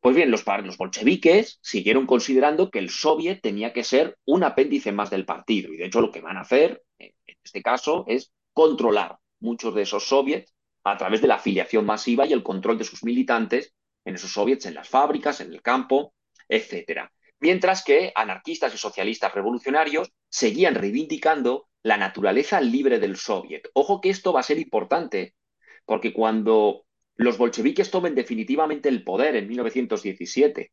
Pues 0.00 0.16
bien, 0.16 0.30
los, 0.30 0.42
bolcheviques 0.44 1.58
siguieron 1.60 2.06
considerando 2.06 2.70
que 2.70 2.78
el 2.78 2.88
soviet 2.88 3.42
tenía 3.42 3.74
que 3.74 3.84
ser 3.84 4.16
un 4.24 4.42
apéndice 4.42 4.90
más 4.90 5.10
del 5.10 5.26
partido. 5.26 5.70
Y 5.70 5.76
de 5.76 5.84
hecho 5.84 6.00
lo 6.00 6.10
que 6.10 6.22
van 6.22 6.38
a 6.38 6.42
hacer, 6.42 6.82
en 6.98 7.12
este 7.44 7.60
caso, 7.60 8.04
es 8.08 8.32
controlar 8.54 9.18
muchos 9.38 9.74
de 9.74 9.82
esos 9.82 10.08
soviets 10.08 10.54
a 10.84 10.96
través 10.96 11.20
de 11.20 11.28
la 11.28 11.34
afiliación 11.34 11.84
masiva 11.84 12.24
y 12.24 12.32
el 12.32 12.42
control 12.42 12.78
de 12.78 12.84
sus 12.84 13.04
militantes 13.04 13.74
en 14.06 14.14
esos 14.14 14.32
soviets, 14.32 14.64
en 14.64 14.74
las 14.74 14.88
fábricas, 14.88 15.42
en 15.42 15.52
el 15.52 15.60
campo, 15.60 16.14
etcétera 16.48 17.12
mientras 17.40 17.84
que 17.84 18.12
anarquistas 18.14 18.74
y 18.74 18.78
socialistas 18.78 19.34
revolucionarios 19.34 20.10
seguían 20.28 20.74
reivindicando 20.74 21.68
la 21.86 21.96
naturaleza 21.96 22.60
libre 22.60 22.98
del 22.98 23.16
soviet. 23.16 23.70
Ojo 23.72 24.00
que 24.00 24.10
esto 24.10 24.32
va 24.32 24.40
a 24.40 24.42
ser 24.42 24.58
importante, 24.58 25.36
porque 25.84 26.12
cuando 26.12 26.84
los 27.14 27.38
bolcheviques 27.38 27.92
tomen 27.92 28.16
definitivamente 28.16 28.88
el 28.88 29.04
poder 29.04 29.36
en 29.36 29.46
1917 29.46 30.72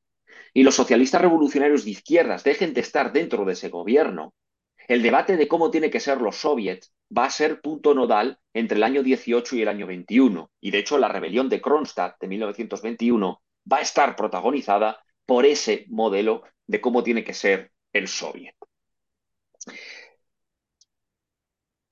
y 0.56 0.64
los 0.64 0.74
socialistas 0.74 1.22
revolucionarios 1.22 1.86
de 1.86 1.92
izquierdas 1.92 2.44
dejen 2.44 2.74
de 2.74 2.82
estar 2.82 3.14
dentro 3.14 3.46
de 3.46 3.54
ese 3.54 3.70
gobierno, 3.70 4.34
el 4.88 5.04
debate 5.04 5.38
de 5.38 5.48
cómo 5.48 5.70
tiene 5.70 5.92
que 5.92 6.00
ser 6.00 6.20
los 6.20 6.38
soviets 6.38 6.92
va 7.16 7.26
a 7.26 7.30
ser 7.30 7.62
punto 7.62 7.94
nodal 7.94 8.40
entre 8.52 8.78
el 8.78 8.84
año 8.84 9.04
18 9.04 9.56
y 9.56 9.62
el 9.62 9.68
año 9.68 9.86
21. 9.86 10.50
Y 10.62 10.72
de 10.72 10.80
hecho 10.80 10.98
la 10.98 11.10
rebelión 11.10 11.48
de 11.48 11.62
Kronstadt 11.62 12.20
de 12.20 12.28
1921 12.28 13.40
va 13.72 13.78
a 13.78 13.82
estar 13.82 14.16
protagonizada 14.16 15.04
por 15.28 15.46
ese 15.46 15.86
modelo 15.90 16.42
de 16.66 16.82
cómo 16.82 17.04
tiene 17.04 17.24
que 17.24 17.36
ser 17.36 17.72
el 17.94 18.08
soviet. 18.08 18.56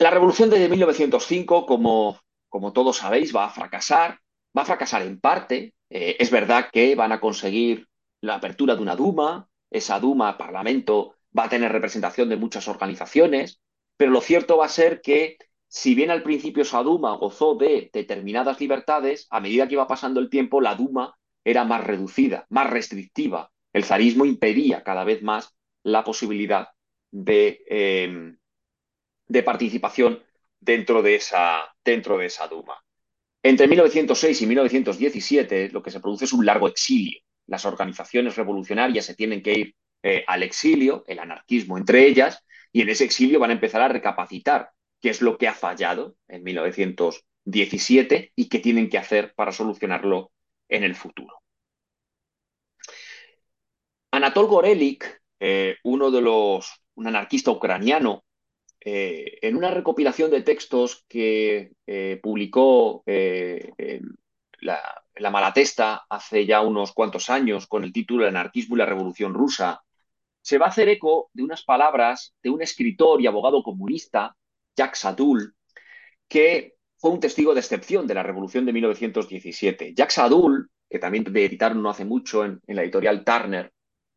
La 0.01 0.09
revolución 0.09 0.49
de 0.49 0.67
1905, 0.67 1.67
como, 1.67 2.19
como 2.49 2.73
todos 2.73 2.97
sabéis, 2.97 3.35
va 3.35 3.45
a 3.45 3.51
fracasar. 3.51 4.19
Va 4.57 4.63
a 4.63 4.65
fracasar 4.65 5.03
en 5.03 5.19
parte. 5.19 5.75
Eh, 5.91 6.15
es 6.17 6.31
verdad 6.31 6.69
que 6.73 6.95
van 6.95 7.11
a 7.11 7.19
conseguir 7.19 7.87
la 8.19 8.33
apertura 8.37 8.75
de 8.75 8.81
una 8.81 8.95
Duma. 8.95 9.47
Esa 9.69 9.99
Duma, 9.99 10.39
Parlamento, 10.39 11.17
va 11.37 11.43
a 11.43 11.49
tener 11.49 11.71
representación 11.71 12.29
de 12.29 12.35
muchas 12.35 12.67
organizaciones. 12.67 13.61
Pero 13.95 14.09
lo 14.09 14.21
cierto 14.21 14.57
va 14.57 14.65
a 14.65 14.69
ser 14.69 15.01
que, 15.01 15.37
si 15.67 15.93
bien 15.93 16.09
al 16.09 16.23
principio 16.23 16.63
esa 16.63 16.81
Duma 16.81 17.15
gozó 17.17 17.53
de 17.53 17.91
determinadas 17.93 18.59
libertades, 18.59 19.27
a 19.29 19.39
medida 19.39 19.67
que 19.67 19.75
iba 19.75 19.87
pasando 19.87 20.19
el 20.19 20.31
tiempo, 20.31 20.61
la 20.61 20.73
Duma 20.73 21.15
era 21.43 21.63
más 21.63 21.83
reducida, 21.83 22.47
más 22.49 22.71
restrictiva. 22.71 23.51
El 23.71 23.83
zarismo 23.83 24.25
impedía 24.25 24.81
cada 24.81 25.03
vez 25.03 25.21
más 25.21 25.55
la 25.83 26.03
posibilidad 26.03 26.69
de, 27.11 27.63
em, 27.67 28.40
de 29.31 29.43
participación 29.43 30.21
dentro 30.59 31.01
de, 31.01 31.15
esa, 31.15 31.73
dentro 31.85 32.17
de 32.17 32.25
esa 32.25 32.47
Duma. 32.47 32.83
Entre 33.41 33.67
1906 33.67 34.41
y 34.41 34.45
1917 34.45 35.69
lo 35.69 35.81
que 35.81 35.89
se 35.89 36.01
produce 36.01 36.25
es 36.25 36.33
un 36.33 36.45
largo 36.45 36.67
exilio. 36.67 37.19
Las 37.47 37.65
organizaciones 37.65 38.35
revolucionarias 38.35 39.05
se 39.05 39.15
tienen 39.15 39.41
que 39.41 39.53
ir 39.53 39.75
eh, 40.03 40.25
al 40.27 40.43
exilio, 40.43 41.05
el 41.07 41.19
anarquismo 41.19 41.77
entre 41.77 42.05
ellas, 42.05 42.43
y 42.73 42.81
en 42.81 42.89
ese 42.89 43.05
exilio 43.05 43.39
van 43.39 43.51
a 43.51 43.53
empezar 43.53 43.81
a 43.81 43.87
recapacitar 43.87 44.71
qué 44.99 45.09
es 45.09 45.21
lo 45.21 45.37
que 45.37 45.47
ha 45.47 45.53
fallado 45.53 46.15
en 46.27 46.43
1917 46.43 48.33
y 48.35 48.49
qué 48.49 48.59
tienen 48.59 48.89
que 48.89 48.97
hacer 48.97 49.33
para 49.33 49.53
solucionarlo 49.53 50.31
en 50.67 50.83
el 50.83 50.95
futuro. 50.95 51.41
Anatol 54.11 54.47
Gorelik, 54.47 55.21
eh, 55.39 55.77
uno 55.83 56.11
de 56.11 56.21
los, 56.21 56.83
un 56.95 57.07
anarquista 57.07 57.49
ucraniano, 57.49 58.25
eh, 58.83 59.37
en 59.41 59.55
una 59.55 59.71
recopilación 59.71 60.31
de 60.31 60.41
textos 60.41 61.05
que 61.07 61.71
eh, 61.87 62.19
publicó 62.21 63.03
la, 63.05 64.79
la, 65.15 65.29
Malatesta 65.31 66.05
hace 66.09 66.45
ya 66.45 66.61
unos 66.61 66.91
cuantos 66.91 67.29
años 67.29 67.67
con 67.67 67.83
el 67.83 67.93
título 67.93 68.23
El 68.23 68.35
anarquismo 68.35 68.75
y 68.75 68.79
la 68.79 68.85
revolución 68.85 69.33
rusa, 69.33 69.81
se 70.41 70.57
va 70.57 70.65
a 70.67 70.69
hacer 70.69 70.89
eco 70.89 71.29
de 71.33 71.43
unas 71.43 71.63
palabras 71.63 72.33
de 72.41 72.49
un 72.49 72.61
escritor 72.61 73.21
y 73.21 73.27
abogado 73.27 73.63
comunista, 73.63 74.35
Jacques 74.75 74.99
Sadul, 74.99 75.55
que 76.27 76.75
fue 76.97 77.11
un 77.11 77.19
testigo 77.19 77.53
de 77.53 77.59
excepción 77.59 78.07
de 78.07 78.13
la 78.13 78.23
revolución 78.23 78.65
de 78.65 78.73
1917. 78.73 79.93
Jacques 79.95 80.17
Adul, 80.17 80.69
que 80.89 80.99
también 80.99 81.25
editaron 81.35 81.81
no 81.81 81.89
hace 81.89 82.05
mucho 82.05 82.45
en, 82.45 82.61
la 82.67 82.83
editorial 82.83 83.23
Turner, 83.23 83.71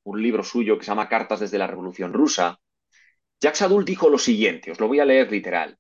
un 0.05 0.23
libro 0.23 0.43
suyo 0.43 0.77
que 0.77 0.85
se 0.85 0.91
llama 0.91 1.09
Cartas 1.09 1.41
desde 1.41 1.59
la 1.59 1.67
Revolución 1.67 2.13
Rusa, 2.13 2.59
Jacques 3.45 3.61
Adul 3.61 3.85
dijo 3.85 4.09
lo 4.09 4.17
siguiente, 4.17 4.71
os 4.71 4.81
lo 4.81 4.89
voy 4.89 5.01
a 5.01 5.05
leer 5.05 5.31
literal. 5.31 5.77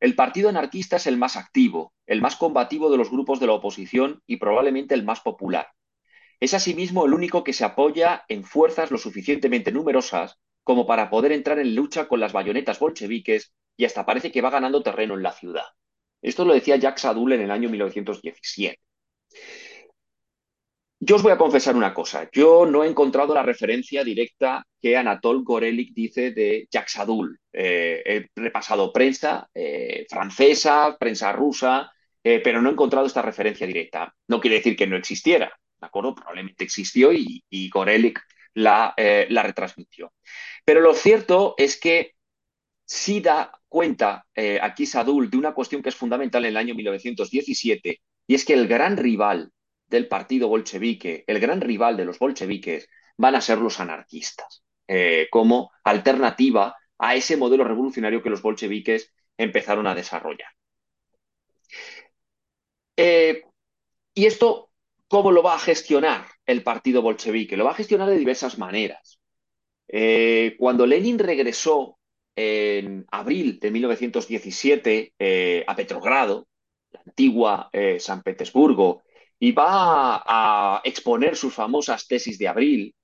El 0.00 0.14
partido 0.14 0.50
anarquista 0.50 0.96
es 0.96 1.06
el 1.06 1.16
más 1.16 1.38
activo, 1.38 1.94
el 2.04 2.20
más 2.20 2.36
combativo 2.36 2.90
de 2.90 2.98
los 2.98 3.10
grupos 3.10 3.40
de 3.40 3.46
la 3.46 3.54
oposición 3.54 4.22
y 4.26 4.36
probablemente 4.36 4.94
el 4.94 5.02
más 5.02 5.20
popular. 5.20 5.68
Es 6.40 6.52
asimismo 6.52 7.06
el 7.06 7.14
único 7.14 7.42
que 7.42 7.54
se 7.54 7.64
apoya 7.64 8.22
en 8.28 8.44
fuerzas 8.44 8.90
lo 8.90 8.98
suficientemente 8.98 9.72
numerosas 9.72 10.36
como 10.62 10.86
para 10.86 11.08
poder 11.08 11.32
entrar 11.32 11.58
en 11.58 11.74
lucha 11.74 12.06
con 12.06 12.20
las 12.20 12.34
bayonetas 12.34 12.78
bolcheviques 12.80 13.54
y 13.78 13.86
hasta 13.86 14.04
parece 14.04 14.30
que 14.30 14.42
va 14.42 14.50
ganando 14.50 14.82
terreno 14.82 15.14
en 15.14 15.22
la 15.22 15.32
ciudad. 15.32 15.64
Esto 16.20 16.44
lo 16.44 16.52
decía 16.52 16.76
Jacques 16.76 17.00
Sadul 17.00 17.32
en 17.32 17.40
el 17.40 17.50
año 17.50 17.70
1917. 17.70 18.78
Yo 21.00 21.16
os 21.16 21.22
voy 21.22 21.32
a 21.32 21.38
confesar 21.38 21.76
una 21.76 21.94
cosa. 21.94 22.28
Yo 22.32 22.66
no 22.66 22.82
he 22.82 22.88
encontrado 22.88 23.32
la 23.32 23.42
referencia 23.42 24.02
directa 24.02 24.66
que 24.80 24.96
Anatol 24.96 25.44
Gorelik 25.44 25.94
dice 25.94 26.32
de 26.32 26.66
Jacques 26.70 26.92
Sadul. 26.92 27.38
Eh, 27.52 28.02
he 28.04 28.26
repasado 28.34 28.92
prensa 28.92 29.48
eh, 29.54 30.06
francesa, 30.10 30.96
prensa 30.98 31.32
rusa, 31.32 31.92
eh, 32.22 32.40
pero 32.42 32.60
no 32.60 32.68
he 32.68 32.72
encontrado 32.72 33.06
esta 33.06 33.22
referencia 33.22 33.66
directa. 33.66 34.12
No 34.26 34.40
quiere 34.40 34.56
decir 34.56 34.76
que 34.76 34.86
no 34.88 34.96
existiera, 34.96 35.52
¿de 35.80 35.86
acuerdo? 35.86 36.14
Probablemente 36.16 36.64
existió 36.64 37.12
y, 37.12 37.44
y 37.48 37.68
Gorelik 37.70 38.20
la, 38.54 38.92
la 38.96 39.42
retransmitió. 39.44 40.12
Pero 40.64 40.80
lo 40.80 40.94
cierto 40.94 41.54
es 41.58 41.78
que 41.78 42.16
sí 42.88 43.20
da 43.20 43.52
cuenta 43.68 44.26
eh, 44.34 44.58
aquí 44.60 44.86
Sadul 44.86 45.30
de 45.30 45.36
una 45.36 45.52
cuestión 45.52 45.82
que 45.82 45.90
es 45.90 45.94
fundamental 45.94 46.44
en 46.44 46.50
el 46.50 46.56
año 46.56 46.74
1917, 46.74 48.00
y 48.26 48.34
es 48.34 48.44
que 48.44 48.54
el 48.54 48.66
gran 48.66 48.96
rival 48.96 49.52
del 49.88 50.08
partido 50.08 50.48
bolchevique, 50.48 51.24
el 51.26 51.40
gran 51.40 51.60
rival 51.60 51.96
de 51.96 52.04
los 52.04 52.18
bolcheviques, 52.18 52.88
van 53.16 53.34
a 53.34 53.40
ser 53.40 53.58
los 53.58 53.80
anarquistas, 53.80 54.62
eh, 54.86 55.28
como 55.30 55.70
alternativa 55.84 56.76
a 56.98 57.14
ese 57.14 57.36
modelo 57.36 57.64
revolucionario 57.64 58.22
que 58.22 58.30
los 58.30 58.42
bolcheviques 58.42 59.12
empezaron 59.36 59.86
a 59.86 59.94
desarrollar. 59.94 60.50
Eh, 62.96 63.42
y 64.14 64.26
esto, 64.26 64.70
¿cómo 65.06 65.30
lo 65.32 65.42
va 65.42 65.54
a 65.54 65.58
gestionar 65.60 66.26
el 66.46 66.62
partido 66.62 67.02
bolchevique? 67.02 67.56
Lo 67.56 67.64
va 67.64 67.70
a 67.70 67.74
gestionar 67.74 68.08
de 68.08 68.18
diversas 68.18 68.58
maneras. 68.58 69.20
cuando 70.58 70.86
Lenin 70.86 71.18
regresó 71.18 71.98
en 72.38 73.04
abril 73.10 73.58
de 73.58 73.72
1917 73.72 75.12
eh, 75.18 75.64
a 75.66 75.74
Petrogrado, 75.74 76.46
la 76.92 77.00
antigua 77.04 77.68
eh, 77.72 77.98
San 77.98 78.22
Petersburgo, 78.22 79.02
y 79.38 79.52
va 79.52 80.22
a, 80.24 80.80
exponer 80.84 81.36
sus 81.36 81.54
famosas 81.54 82.06
tesis 82.06 82.38
de 82.38 82.48
abril, 82.48 82.94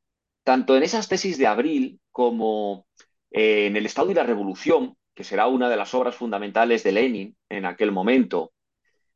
tanto 0.43 0.77
en 0.77 0.83
esas 0.83 1.09
tesis 1.09 1.39
de 1.39 1.47
abril 1.47 2.01
como 2.11 2.87
eh, 3.31 3.67
en 3.67 3.77
El 3.77 3.87
Estado 3.87 4.11
y 4.11 4.15
la 4.15 4.25
Revolución, 4.25 4.97
que 5.15 5.25
será 5.25 5.47
una 5.47 5.69
de 5.69 5.77
las 5.77 5.95
obras 5.95 6.17
fundamentales 6.17 6.83
de 6.83 6.93
Lenin 6.93 7.37
en 7.49 7.67
aquel 7.67 7.93
momento. 7.93 8.53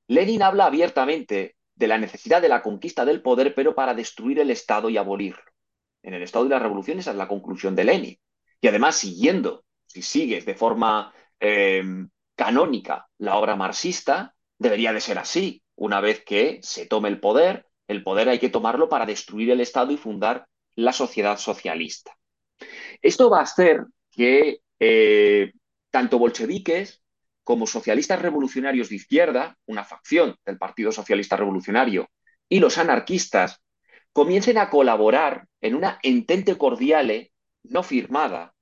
Lenin 0.07 0.43
habla 0.43 0.67
abiertamente 0.67 1.57
de 1.75 1.87
la 1.87 1.99
necesidad 1.99 2.41
de 2.41 2.49
la 2.49 2.63
conquista 2.63 3.05
del 3.05 3.23
poder, 3.23 3.55
pero 3.55 3.75
para 3.75 3.95
destruir 3.95 4.39
el 4.39 4.51
Estado 4.51 4.89
y 4.89 4.97
abolirlo. 4.97 5.43
En 6.03 6.15
el 6.15 6.23
Estado 6.23 6.45
de 6.45 6.51
la 6.51 6.59
Revolución 6.59 6.99
esa 6.99 7.11
es 7.11 7.17
la 7.17 7.29
conclusión 7.29 7.75
de 7.75 7.85
Lenin. 7.85 8.19
Y 8.61 8.69
además, 8.69 8.97
siguiendo, 8.97 9.65
si 9.87 10.03
sigues 10.03 10.47
de 10.47 10.55
forma 10.55 11.13
eh, 11.41 11.83
canónica 12.35 13.09
la 13.19 13.37
obra 13.37 13.57
marxista, 13.57 14.35
debería 14.59 14.93
de 14.93 15.01
ser 15.01 15.19
así. 15.19 15.63
Una 15.79 16.01
vez 16.01 16.25
que 16.25 16.59
se 16.62 16.87
tome 16.87 17.09
el 17.09 17.21
poder, 17.21 17.64
el 17.87 18.03
poder 18.03 18.29
hay 18.29 18.41
que 18.41 18.49
tomarlo 18.49 18.88
para 18.88 19.07
destruir 19.07 19.51
el 19.51 19.61
Estado 19.61 19.93
y 19.93 19.97
fundar 19.97 20.49
la 20.75 20.93
sociedad 20.93 21.38
socialista. 21.38 22.17
Esto 23.01 23.31
va 23.31 23.38
a 23.38 23.43
hacer 23.45 23.85
que 24.11 24.59
eh, 24.81 25.53
tanto 25.91 26.19
bolcheviques 26.19 27.01
como 27.45 27.69
socialistas 27.69 28.21
revolucionarios 28.21 28.88
de 28.88 28.97
izquierda, 28.97 29.57
una 29.67 29.85
facción 29.85 30.35
del 30.45 30.59
Partido 30.59 30.91
Socialista 30.91 31.37
Revolucionario, 31.37 32.11
y 32.49 32.59
los 32.59 32.77
anarquistas, 32.77 33.62
comiencen 34.12 34.59
a 34.59 34.71
colaborar 34.71 35.47
en 35.61 35.77
una 35.77 36.01
entente 36.03 36.59
cordiale 36.59 37.33
no 37.62 37.85
firmada, 37.85 38.53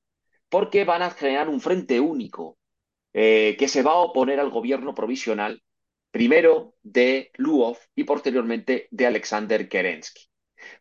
porque 0.50 0.84
van 0.84 1.00
a 1.00 1.10
generar 1.10 1.48
un 1.48 1.62
frente 1.62 1.98
único 1.98 2.58
eh, 3.14 3.56
que 3.58 3.68
se 3.68 3.82
va 3.82 3.92
a 3.92 4.04
oponer 4.04 4.38
al 4.38 4.50
gobierno 4.50 4.94
provisional, 4.94 5.62
primero 6.16 6.72
de 6.82 7.30
Luov 7.36 7.76
y 7.94 8.04
posteriormente 8.04 8.88
de 8.90 9.06
Alexander 9.06 9.68
Kerensky. 9.68 10.22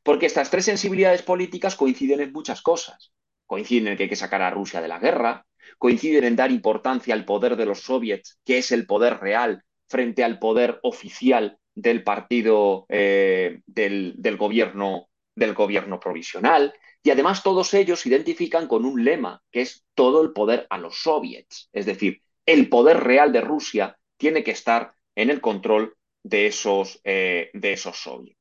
Porque 0.02 0.28
estas 0.28 0.50
tres 0.50 0.64
sensibilidades 0.64 1.24
políticas 1.24 1.76
coinciden 1.76 2.22
en 2.22 2.32
muchas 2.32 2.62
cosas. 2.62 3.12
Coinciden 3.46 3.90
en 3.90 3.98
que 3.98 4.04
hay 4.04 4.10
que 4.10 4.16
sacar 4.16 4.42
a 4.42 4.50
Rusia 4.50 4.80
de 4.80 4.88
la 4.88 4.98
guerra, 4.98 5.46
coinciden 5.78 6.24
en 6.24 6.38
dar 6.38 6.52
importancia 6.52 7.14
al 7.14 7.26
poder 7.26 7.58
de 7.58 7.66
los 7.66 7.82
soviets, 7.82 8.40
que 8.46 8.60
es 8.60 8.72
el 8.72 8.88
poder 8.88 9.20
real, 9.20 9.62
frente 9.90 10.24
al 10.24 10.40
poder 10.40 10.80
oficial 10.84 11.60
del 11.74 12.06
partido 12.06 12.86
eh, 12.88 13.60
del, 13.66 14.38
gobierno, 14.38 15.10
del 15.36 15.54
gobierno 15.54 16.00
provisional. 16.00 16.74
Y 17.04 17.10
además 17.10 17.44
todos 17.44 17.74
ellos 17.74 18.00
se 18.00 18.08
identifican 18.08 18.70
con 18.70 18.86
un 18.86 19.04
lema, 19.04 19.44
que 19.52 19.64
es 19.64 19.84
todo 19.96 20.22
el 20.22 20.32
poder 20.32 20.66
a 20.70 20.78
los 20.78 21.02
soviets. 21.02 21.68
Es 21.74 21.86
decir, 21.86 22.22
el 22.46 22.70
poder 22.70 23.04
real 23.04 23.34
de 23.34 23.42
Rusia 23.42 23.98
tiene 24.16 24.42
que 24.42 24.52
estar 24.52 24.95
en 25.16 25.30
el 25.30 25.42
control 25.42 25.96
de 26.24 26.48
esos, 26.48 27.00
eh, 27.04 27.50
de 27.54 27.74
esos 27.74 27.98
soviets. 27.98 28.38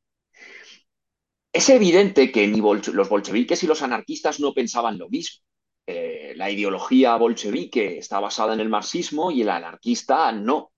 Es 1.52 1.68
evidente 1.68 2.32
que 2.32 2.46
ni 2.48 2.60
los 2.60 3.08
bolcheviques 3.08 3.62
y 3.62 3.66
los 3.66 3.82
anarquistas 3.82 4.40
no 4.40 4.52
pensaban 4.52 4.98
lo 4.98 5.08
mismo. 5.08 5.44
Eh, 5.87 6.32
la 6.37 6.50
ideología 6.50 7.14
bolchevique 7.16 7.98
está 7.98 8.18
basada 8.18 8.54
en 8.54 8.60
el 8.60 8.68
marxismo 8.68 9.30
y 9.30 9.42
el 9.42 9.50
anarquista 9.50 10.32
no. 10.32 10.72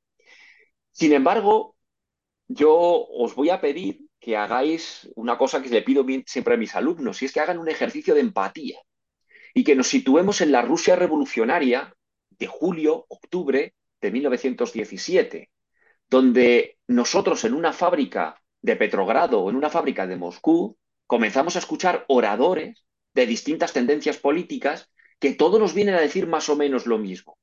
Sin 0.90 1.12
embargo, 1.12 1.76
yo 2.48 2.74
os 2.74 3.34
voy 3.34 3.50
a 3.50 3.60
pedir 3.60 4.00
que 4.20 4.36
hagáis 4.36 5.08
una 5.14 5.38
cosa 5.38 5.62
que 5.62 5.68
le 5.68 5.82
pido 5.82 6.04
siempre 6.26 6.54
a 6.54 6.58
mis 6.58 6.74
alumnos, 6.74 7.22
y 7.22 7.26
es 7.26 7.32
que 7.32 7.40
hagan 7.40 7.58
un 7.58 7.68
ejercicio 7.68 8.14
de 8.14 8.20
empatía 8.20 8.78
y 9.54 9.64
que 9.64 9.76
nos 9.76 9.86
situemos 9.86 10.40
en 10.40 10.52
la 10.52 10.62
Rusia 10.62 10.96
revolucionaria 10.96 11.94
de 12.30 12.46
julio, 12.46 13.06
octubre 13.08 13.74
de 14.00 14.10
1917, 14.10 15.50
donde 16.08 16.78
nosotros 16.86 17.44
en 17.44 17.54
una 17.54 17.72
fábrica 17.72 18.40
de 18.62 18.76
Petrogrado 18.76 19.40
o 19.40 19.50
en 19.50 19.56
una 19.56 19.70
fábrica 19.70 20.06
de 20.06 20.16
Moscú 20.16 20.76
comenzamos 21.06 21.56
a 21.56 21.60
escuchar 21.60 22.04
oradores 22.08 22.84
de 23.14 23.26
distintas 23.26 23.72
tendencias 23.72 24.18
políticas 24.18 24.90
que 25.18 25.34
todos 25.34 25.58
nos 25.60 25.74
vienen 25.74 25.94
a 25.94 26.00
decir 26.00 26.26
más 26.26 26.48
o 26.48 26.56
menos 26.56 26.86
lo 26.86 26.98
mismo. 26.98 27.38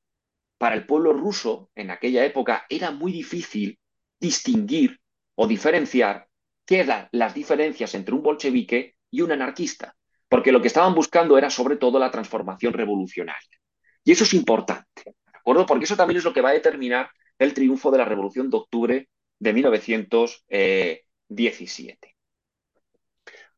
Para 0.57 0.75
el 0.75 0.85
pueblo 0.85 1.13
ruso, 1.13 1.69
en 1.75 1.91
aquella 1.91 2.23
época, 2.25 2.65
era 2.69 2.91
muy 2.91 3.11
difícil 3.11 3.79
distinguir 4.19 4.99
o 5.35 5.47
diferenciar 5.47 6.27
qué 6.65 6.81
eran 6.81 7.09
las 7.11 7.33
diferencias 7.33 7.95
entre 7.95 8.15
un 8.15 8.21
bolchevique 8.21 8.95
y 9.09 9.21
un 9.21 9.31
anarquista, 9.31 9.95
porque 10.29 10.51
lo 10.51 10.61
que 10.61 10.67
estaban 10.67 10.95
buscando 10.95 11.37
era 11.37 11.49
sobre 11.49 11.77
todo 11.77 11.99
la 11.99 12.11
transformación 12.11 12.73
revolucionaria. 12.73 13.59
Y 14.03 14.11
eso 14.11 14.23
es 14.23 14.33
importante, 14.33 15.03
¿de 15.05 15.37
acuerdo? 15.37 15.65
Porque 15.65 15.85
eso 15.85 15.95
también 15.95 16.17
es 16.17 16.23
lo 16.23 16.33
que 16.33 16.41
va 16.41 16.49
a 16.49 16.53
determinar 16.53 17.09
el 17.43 17.53
triunfo 17.53 17.91
de 17.91 17.97
la 17.97 18.05
Revolución 18.05 18.49
de 18.49 18.57
Octubre 18.57 19.09
de 19.39 19.53
1917. 19.53 22.15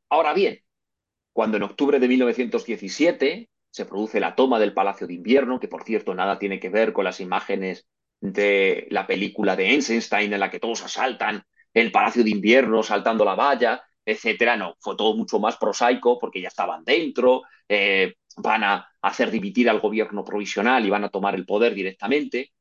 Ahora 0.09 0.33
bien, 0.33 0.59
cuando 1.33 1.57
en 1.57 1.63
octubre 1.63 1.99
de 1.99 2.07
1917 2.07 3.49
se 3.69 3.85
produce 3.85 4.19
la 4.19 4.35
toma 4.35 4.59
del 4.59 4.73
Palacio 4.73 5.05
de 5.05 5.13
Invierno, 5.13 5.59
que 5.59 5.67
por 5.67 5.83
cierto 5.83 6.15
nada 6.15 6.39
tiene 6.39 6.59
que 6.59 6.69
ver 6.69 6.93
con 6.93 7.03
las 7.03 7.19
imágenes 7.19 7.87
de 8.21 8.87
la 8.89 9.05
película 9.05 9.55
de 9.55 9.71
Eisenstein 9.71 10.31
en 10.31 10.39
la 10.39 10.49
que 10.49 10.59
todos 10.59 10.83
asaltan 10.83 11.43
el 11.73 11.91
Palacio 11.91 12.23
de 12.23 12.29
Invierno 12.29 12.83
saltando 12.83 13.25
la 13.25 13.35
valla, 13.35 13.83
etcétera. 14.05 14.55
No, 14.55 14.75
fue 14.79 14.95
todo 14.95 15.15
mucho 15.15 15.39
más 15.39 15.57
prosaico 15.57 16.17
porque 16.17 16.41
ya 16.41 16.47
estaban 16.47 16.85
dentro, 16.85 17.41
eh, 17.67 18.15
van 18.37 18.63
a 18.63 18.87
hacer 19.01 19.29
dimitir 19.29 19.69
al 19.69 19.81
gobierno 19.81 20.23
provisional 20.23 20.85
y 20.85 20.89
van 20.89 21.03
a 21.03 21.09
tomar 21.09 21.35
el 21.35 21.45
poder 21.45 21.75
directamente. 21.75 22.53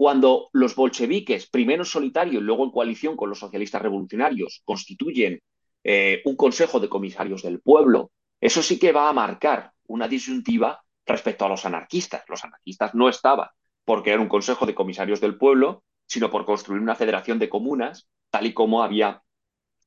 Cuando 0.00 0.48
los 0.54 0.74
bolcheviques, 0.76 1.50
primero 1.50 1.82
en 1.82 1.84
solitario 1.84 2.40
y 2.40 2.42
luego 2.42 2.64
en 2.64 2.70
coalición 2.70 3.16
con 3.18 3.28
los 3.28 3.38
socialistas 3.38 3.82
revolucionarios, 3.82 4.62
constituyen 4.64 5.42
eh, 5.84 6.22
un 6.24 6.36
consejo 6.36 6.80
de 6.80 6.88
comisarios 6.88 7.42
del 7.42 7.60
pueblo, 7.60 8.10
eso 8.40 8.62
sí 8.62 8.78
que 8.78 8.92
va 8.92 9.10
a 9.10 9.12
marcar 9.12 9.72
una 9.88 10.08
disyuntiva 10.08 10.80
respecto 11.04 11.44
a 11.44 11.50
los 11.50 11.66
anarquistas. 11.66 12.24
Los 12.28 12.42
anarquistas 12.42 12.94
no 12.94 13.10
estaban 13.10 13.48
porque 13.84 14.12
era 14.12 14.22
un 14.22 14.28
consejo 14.30 14.64
de 14.64 14.74
comisarios 14.74 15.20
del 15.20 15.36
pueblo, 15.36 15.84
sino 16.06 16.30
por 16.30 16.46
construir 16.46 16.80
una 16.80 16.94
federación 16.94 17.38
de 17.38 17.50
comunas, 17.50 18.08
tal 18.30 18.46
y 18.46 18.54
como 18.54 18.82
había 18.82 19.22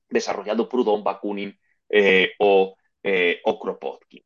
desarrollado 0.10 0.70
Proudhon, 0.70 1.04
Bakunin 1.04 1.58
eh, 1.90 2.34
o, 2.38 2.76
eh, 3.02 3.42
o 3.46 3.60
Kropotkin. 3.60 4.22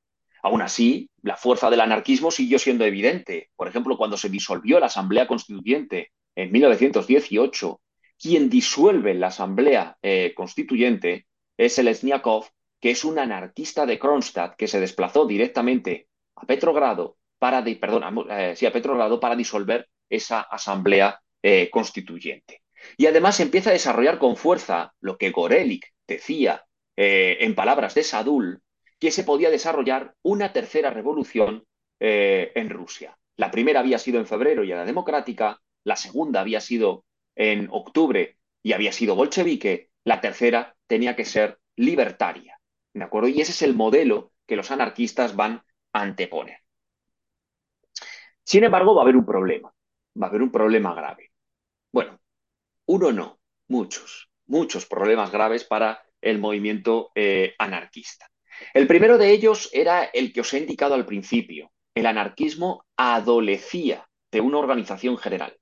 Aún 0.48 0.62
así, 0.62 1.10
la 1.24 1.36
fuerza 1.36 1.70
del 1.70 1.82
anarquismo 1.82 2.32
siguió 2.32 2.58
siendo 2.58 2.86
evidente. 2.86 3.50
Por 3.58 3.68
ejemplo, 3.68 3.98
cuando 3.98 4.16
se 4.16 4.30
disolvió 4.30 4.80
la 4.80 4.86
Asamblea 4.86 5.28
Constituyente 5.28 6.14
en 6.36 6.54
1918, 6.54 7.82
quien 8.18 8.50
disuelve 8.50 9.14
la 9.14 9.28
Asamblea 9.28 9.98
eh, 10.02 10.32
Constituyente 10.34 11.28
es 11.58 11.78
el 11.80 11.94
Sniakov, 11.94 12.46
que 12.80 12.92
es 12.92 13.04
un 13.04 13.20
anarquista 13.20 13.86
de 13.86 14.00
Kronstadt 14.00 14.56
que 14.56 14.70
se 14.70 14.80
desplazó 14.80 15.26
directamente 15.26 16.08
a 16.38 16.46
Petrogrado 16.46 17.18
para, 17.38 17.62
perdón, 17.66 18.28
eh, 18.30 18.56
a 18.66 18.72
Petrogrado 18.72 19.20
para 19.20 19.36
disolver 19.36 19.90
esa 20.10 20.40
asamblea 20.40 21.20
eh, 21.44 21.70
constituyente. 21.70 22.62
Y 22.96 23.08
además 23.08 23.42
empieza 23.42 23.72
a 23.72 23.74
desarrollar 23.74 24.18
con 24.18 24.38
fuerza 24.38 24.94
lo 25.02 25.18
que 25.18 25.32
Gorelik 25.32 25.88
decía 26.08 26.64
en 26.96 27.54
palabras 27.54 27.94
de 27.94 28.02
Sadul, 28.02 28.64
que 29.00 29.12
se 29.12 29.24
podía 29.24 29.50
desarrollar 29.50 30.16
una 30.24 30.54
tercera 30.54 30.90
revolución 30.90 31.66
eh, 32.00 32.52
en 32.56 32.70
Rusia. 32.70 33.18
La 33.36 33.52
primera 33.52 33.80
había 33.80 34.00
sido 34.00 34.20
en 34.20 34.26
febrero 34.26 34.64
y 34.64 34.72
era 34.72 34.86
democrática, 34.86 35.62
la 35.84 35.96
segunda 35.96 36.42
había 36.42 36.60
sido 36.60 37.06
en 37.36 37.68
octubre 37.72 38.38
y 38.64 38.74
había 38.74 38.92
sido 38.92 39.16
bolchevique, 39.16 39.92
la 40.04 40.22
tercera 40.22 40.76
tenía 40.88 41.16
que 41.16 41.26
ser 41.26 41.60
libertaria. 41.76 42.60
¿De 42.94 43.04
acuerdo? 43.04 43.28
Y 43.28 43.42
ese 43.42 43.52
es 43.52 43.62
el 43.62 43.76
modelo 43.76 44.32
que 44.48 44.56
los 44.56 44.72
anarquistas 44.72 45.36
van 45.36 45.64
a 45.94 46.02
anteponer. 46.02 46.60
Sin 48.44 48.64
embargo, 48.64 48.96
va 48.96 49.02
a 49.02 49.04
haber 49.04 49.18
un 49.18 49.26
problema. 49.26 49.72
Va 50.20 50.28
a 50.28 50.30
haber 50.30 50.42
un 50.42 50.52
problema 50.52 50.96
grave. 50.96 51.32
Bueno, 51.92 52.20
uno 52.86 53.12
no, 53.12 53.40
muchos, 53.68 54.32
muchos 54.46 54.86
problemas 54.86 55.32
graves 55.32 55.64
para 55.64 56.02
el 56.22 56.40
movimiento 56.40 57.12
eh, 57.14 57.54
anarquista. 57.60 58.30
El 58.74 58.88
primero 58.88 59.18
de 59.18 59.32
ellos 59.32 59.70
era 59.74 60.04
el 60.06 60.34
que 60.34 60.42
os 60.42 60.54
he 60.54 60.60
indicado 60.60 60.96
al 60.96 61.06
principio. 61.06 61.72
El 61.96 62.06
anarquismo 62.06 62.86
adolecía 62.96 64.08
de 64.32 64.42
una 64.42 64.58
organización 64.58 65.18
general. 65.18 65.58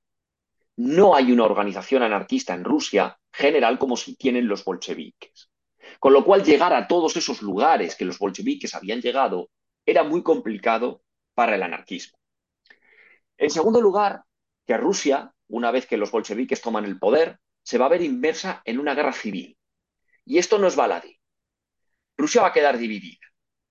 No 0.77 1.15
hay 1.15 1.31
una 1.31 1.45
organización 1.45 2.03
anarquista 2.03 2.53
en 2.53 2.63
Rusia 2.63 3.17
general 3.31 3.79
como 3.79 3.95
si 3.95 4.15
tienen 4.15 4.47
los 4.47 4.63
bolcheviques. 4.65 5.49
Con 5.99 6.13
lo 6.13 6.25
cual, 6.25 6.43
llegar 6.43 6.73
a 6.73 6.87
todos 6.87 7.15
esos 7.15 7.41
lugares 7.41 7.95
que 7.95 8.05
los 8.05 8.19
bolcheviques 8.19 8.75
habían 8.75 9.01
llegado 9.01 9.49
era 9.85 10.03
muy 10.03 10.23
complicado 10.23 11.03
para 11.33 11.55
el 11.55 11.63
anarquismo. 11.63 12.17
En 13.37 13.49
segundo 13.49 13.81
lugar, 13.81 14.23
que 14.65 14.77
Rusia, 14.77 15.33
una 15.47 15.71
vez 15.71 15.85
que 15.85 15.97
los 15.97 16.11
bolcheviques 16.11 16.61
toman 16.61 16.85
el 16.85 16.99
poder, 16.99 17.39
se 17.63 17.77
va 17.77 17.85
a 17.85 17.89
ver 17.89 18.01
inmersa 18.01 18.61
en 18.65 18.79
una 18.79 18.95
guerra 18.95 19.13
civil. 19.13 19.57
Y 20.25 20.37
esto 20.37 20.57
no 20.57 20.67
es 20.67 20.75
baladí. 20.75 21.14
Rusia 22.17 22.41
va 22.41 22.49
a 22.49 22.53
quedar 22.53 22.77
dividida. 22.77 23.25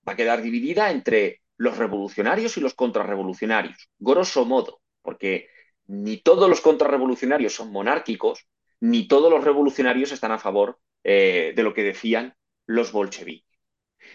Va 0.07 0.13
a 0.13 0.15
quedar 0.15 0.41
dividida 0.41 0.91
entre 0.91 1.41
los 1.57 1.77
revolucionarios 1.77 2.57
y 2.57 2.61
los 2.61 2.73
contrarrevolucionarios, 2.73 3.89
grosso 3.97 4.45
modo, 4.45 4.81
porque 5.01 5.49
ni 5.87 6.17
todos 6.17 6.49
los 6.49 6.61
contrarrevolucionarios 6.61 7.53
son 7.55 7.71
monárquicos, 7.71 8.47
ni 8.79 9.07
todos 9.07 9.31
los 9.31 9.43
revolucionarios 9.43 10.11
están 10.11 10.31
a 10.31 10.39
favor 10.39 10.79
eh, 11.03 11.53
de 11.55 11.63
lo 11.63 11.73
que 11.73 11.83
decían 11.83 12.35
los 12.65 12.91
bolcheviques. 12.91 13.59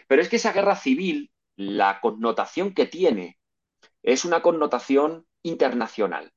Pero 0.07 0.23
es 0.23 0.29
que 0.29 0.37
esa 0.37 0.53
guerra 0.53 0.77
civil, 0.77 1.31
la 1.57 2.01
connotación 2.01 2.75
que 2.75 2.87
tiene, 2.87 3.39
es 4.03 4.25
una 4.25 4.43
connotación 4.43 5.27
internacional. 5.43 6.33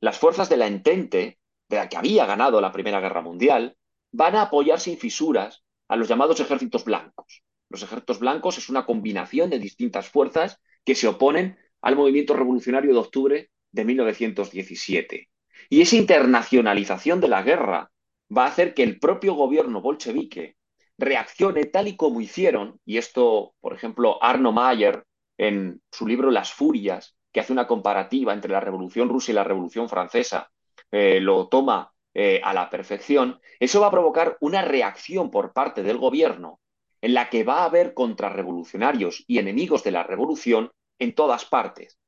Las 0.00 0.18
fuerzas 0.18 0.48
de 0.48 0.56
la 0.56 0.66
Entente, 0.66 1.38
de 1.68 1.76
la 1.76 1.88
que 1.88 1.96
había 1.96 2.26
ganado 2.26 2.60
la 2.60 2.72
Primera 2.72 3.00
Guerra 3.00 3.22
Mundial, 3.22 3.76
van 4.10 4.36
a 4.36 4.42
apoyar 4.42 4.80
sin 4.80 4.98
fisuras 4.98 5.64
a 5.92 5.96
los 5.96 6.08
llamados 6.08 6.40
ejércitos 6.40 6.86
blancos. 6.86 7.42
Los 7.68 7.82
ejércitos 7.82 8.18
blancos 8.18 8.56
es 8.56 8.70
una 8.70 8.86
combinación 8.86 9.50
de 9.50 9.58
distintas 9.58 10.08
fuerzas 10.08 10.58
que 10.86 10.94
se 10.94 11.06
oponen 11.06 11.58
al 11.82 11.96
movimiento 11.96 12.32
revolucionario 12.32 12.94
de 12.94 12.98
octubre 12.98 13.50
de 13.72 13.84
1917. 13.84 15.28
Y 15.68 15.82
esa 15.82 15.96
internacionalización 15.96 17.20
de 17.20 17.28
la 17.28 17.42
guerra 17.42 17.90
va 18.34 18.44
a 18.44 18.48
hacer 18.48 18.72
que 18.72 18.82
el 18.82 18.98
propio 18.98 19.34
gobierno 19.34 19.82
bolchevique 19.82 20.56
reaccione 20.96 21.66
tal 21.66 21.88
y 21.88 21.96
como 21.96 22.22
hicieron, 22.22 22.80
y 22.86 22.96
esto, 22.96 23.54
por 23.60 23.74
ejemplo, 23.74 24.16
Arno 24.24 24.50
Mayer, 24.50 25.04
en 25.36 25.82
su 25.90 26.06
libro 26.06 26.30
Las 26.30 26.54
Furias, 26.54 27.18
que 27.30 27.40
hace 27.40 27.52
una 27.52 27.66
comparativa 27.66 28.32
entre 28.32 28.50
la 28.50 28.60
Revolución 28.60 29.10
Rusa 29.10 29.32
y 29.32 29.34
la 29.34 29.44
Revolución 29.44 29.90
Francesa, 29.90 30.50
eh, 30.90 31.20
lo 31.20 31.48
toma 31.48 31.91
eh, 32.14 32.40
a 32.44 32.52
la 32.52 32.70
perfección, 32.70 33.40
eso 33.58 33.80
va 33.80 33.88
a 33.88 33.92
provocar 33.92 34.36
una 34.40 34.62
reacción 34.62 35.30
por 35.30 35.52
parte 35.52 35.82
del 35.82 35.98
gobierno 35.98 36.60
en 37.00 37.14
la 37.14 37.30
que 37.30 37.44
va 37.44 37.62
a 37.62 37.64
haber 37.64 37.94
contrarrevolucionarios 37.94 39.24
y 39.26 39.38
enemigos 39.38 39.82
de 39.82 39.90
la 39.90 40.04
revolución 40.04 40.70
en 40.98 41.14
todas 41.14 41.44
partes, 41.44 41.98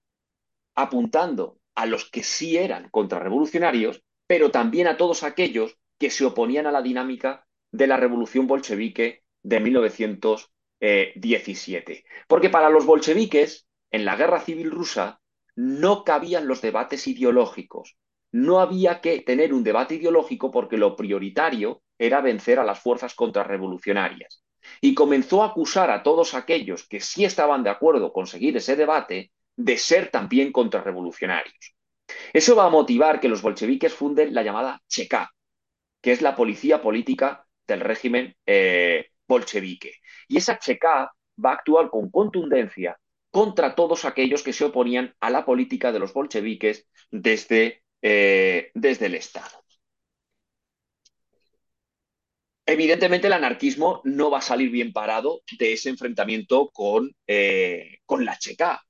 apuntando 0.75 1.59
a 1.75 1.87
los 1.87 2.11
que 2.11 2.23
sí 2.23 2.57
eran 2.57 2.89
contrarrevolucionarios, 2.91 4.03
pero 4.27 4.51
también 4.51 4.87
a 4.87 4.97
todos 4.97 5.25
aquellos 5.25 5.77
que 5.99 6.11
se 6.11 6.25
oponían 6.25 6.67
a 6.67 6.73
la 6.73 6.83
dinámica 6.83 7.47
de 7.73 7.87
la 7.87 7.97
revolución 7.97 8.47
bolchevique 8.47 9.23
de 9.43 9.61
1917. 9.61 12.05
Porque 12.29 12.51
para 12.51 12.69
los 12.71 12.87
bolcheviques, 12.87 13.67
en 13.91 14.05
la 14.05 14.17
guerra 14.17 14.41
civil 14.41 14.71
rusa, 14.71 15.21
no 15.57 16.05
cabían 16.05 16.47
los 16.47 16.61
debates 16.63 17.07
ideológicos. 17.07 17.97
No 18.35 18.59
había 18.59 19.01
que 19.01 19.21
tener 19.21 19.55
un 19.55 19.63
debate 19.63 19.95
ideológico 19.95 20.51
porque 20.51 20.77
lo 20.77 20.97
prioritario 20.97 21.83
era 21.97 22.21
vencer 22.21 22.59
a 22.59 22.65
las 22.65 22.81
fuerzas 22.81 23.15
contrarrevolucionarias. 23.15 24.43
Y 24.81 24.93
comenzó 24.93 25.45
a 25.45 25.51
acusar 25.51 25.93
a 25.93 26.03
todos 26.03 26.35
aquellos 26.35 26.89
que 26.89 26.99
sí 26.99 27.25
estaban 27.25 27.63
de 27.63 27.71
acuerdo 27.71 28.13
con 28.13 28.27
seguir 28.27 28.57
ese 28.57 28.75
debate 28.75 29.31
de 29.55 29.79
ser 29.79 30.11
también 30.11 30.51
contrarrevolucionarios. 30.51 31.77
Eso 32.33 32.57
va 32.57 32.65
a 32.65 32.71
motivar 32.71 33.21
que 33.21 33.29
los 33.29 33.41
bolcheviques 33.41 33.95
funden 33.95 34.35
la 34.35 34.43
llamada 34.43 34.83
Cheka, 34.89 35.31
que 36.01 36.11
es 36.11 36.21
la 36.21 36.35
policía 36.35 36.83
política 36.83 37.47
del 37.69 37.83
régimen 37.83 38.35
eh, 38.47 39.11
bolchevique. 39.29 39.93
Y 40.27 40.39
esa 40.39 40.59
Cheka 40.59 41.13
va 41.45 41.51
a 41.51 41.55
actuar 41.55 41.89
con 41.89 42.11
contundencia 42.11 42.99
contra 43.31 43.77
todos 43.77 44.05
aquellos 44.05 44.43
que 44.43 44.53
se 44.53 44.65
oponían 44.65 45.15
a 45.21 45.31
la 45.31 45.45
política 45.45 45.93
de 45.93 46.01
los 46.01 46.13
bolcheviques 46.13 46.89
desde, 47.13 47.84
eh, 48.07 48.71
desde 48.75 49.07
el 49.07 49.15
Estado. 49.15 49.65
Evidentemente 52.67 53.29
el 53.29 53.33
anarquismo 53.33 54.03
no 54.05 54.31
va 54.31 54.39
a 54.39 54.43
salir 54.43 54.71
bien 54.71 54.93
parado 54.93 55.41
de 55.59 55.73
ese 55.73 55.89
enfrentamiento 55.89 56.69
con, 56.71 57.15
eh, 57.27 57.99
con 58.05 58.27
la 58.27 58.39
Checa. 58.39 58.83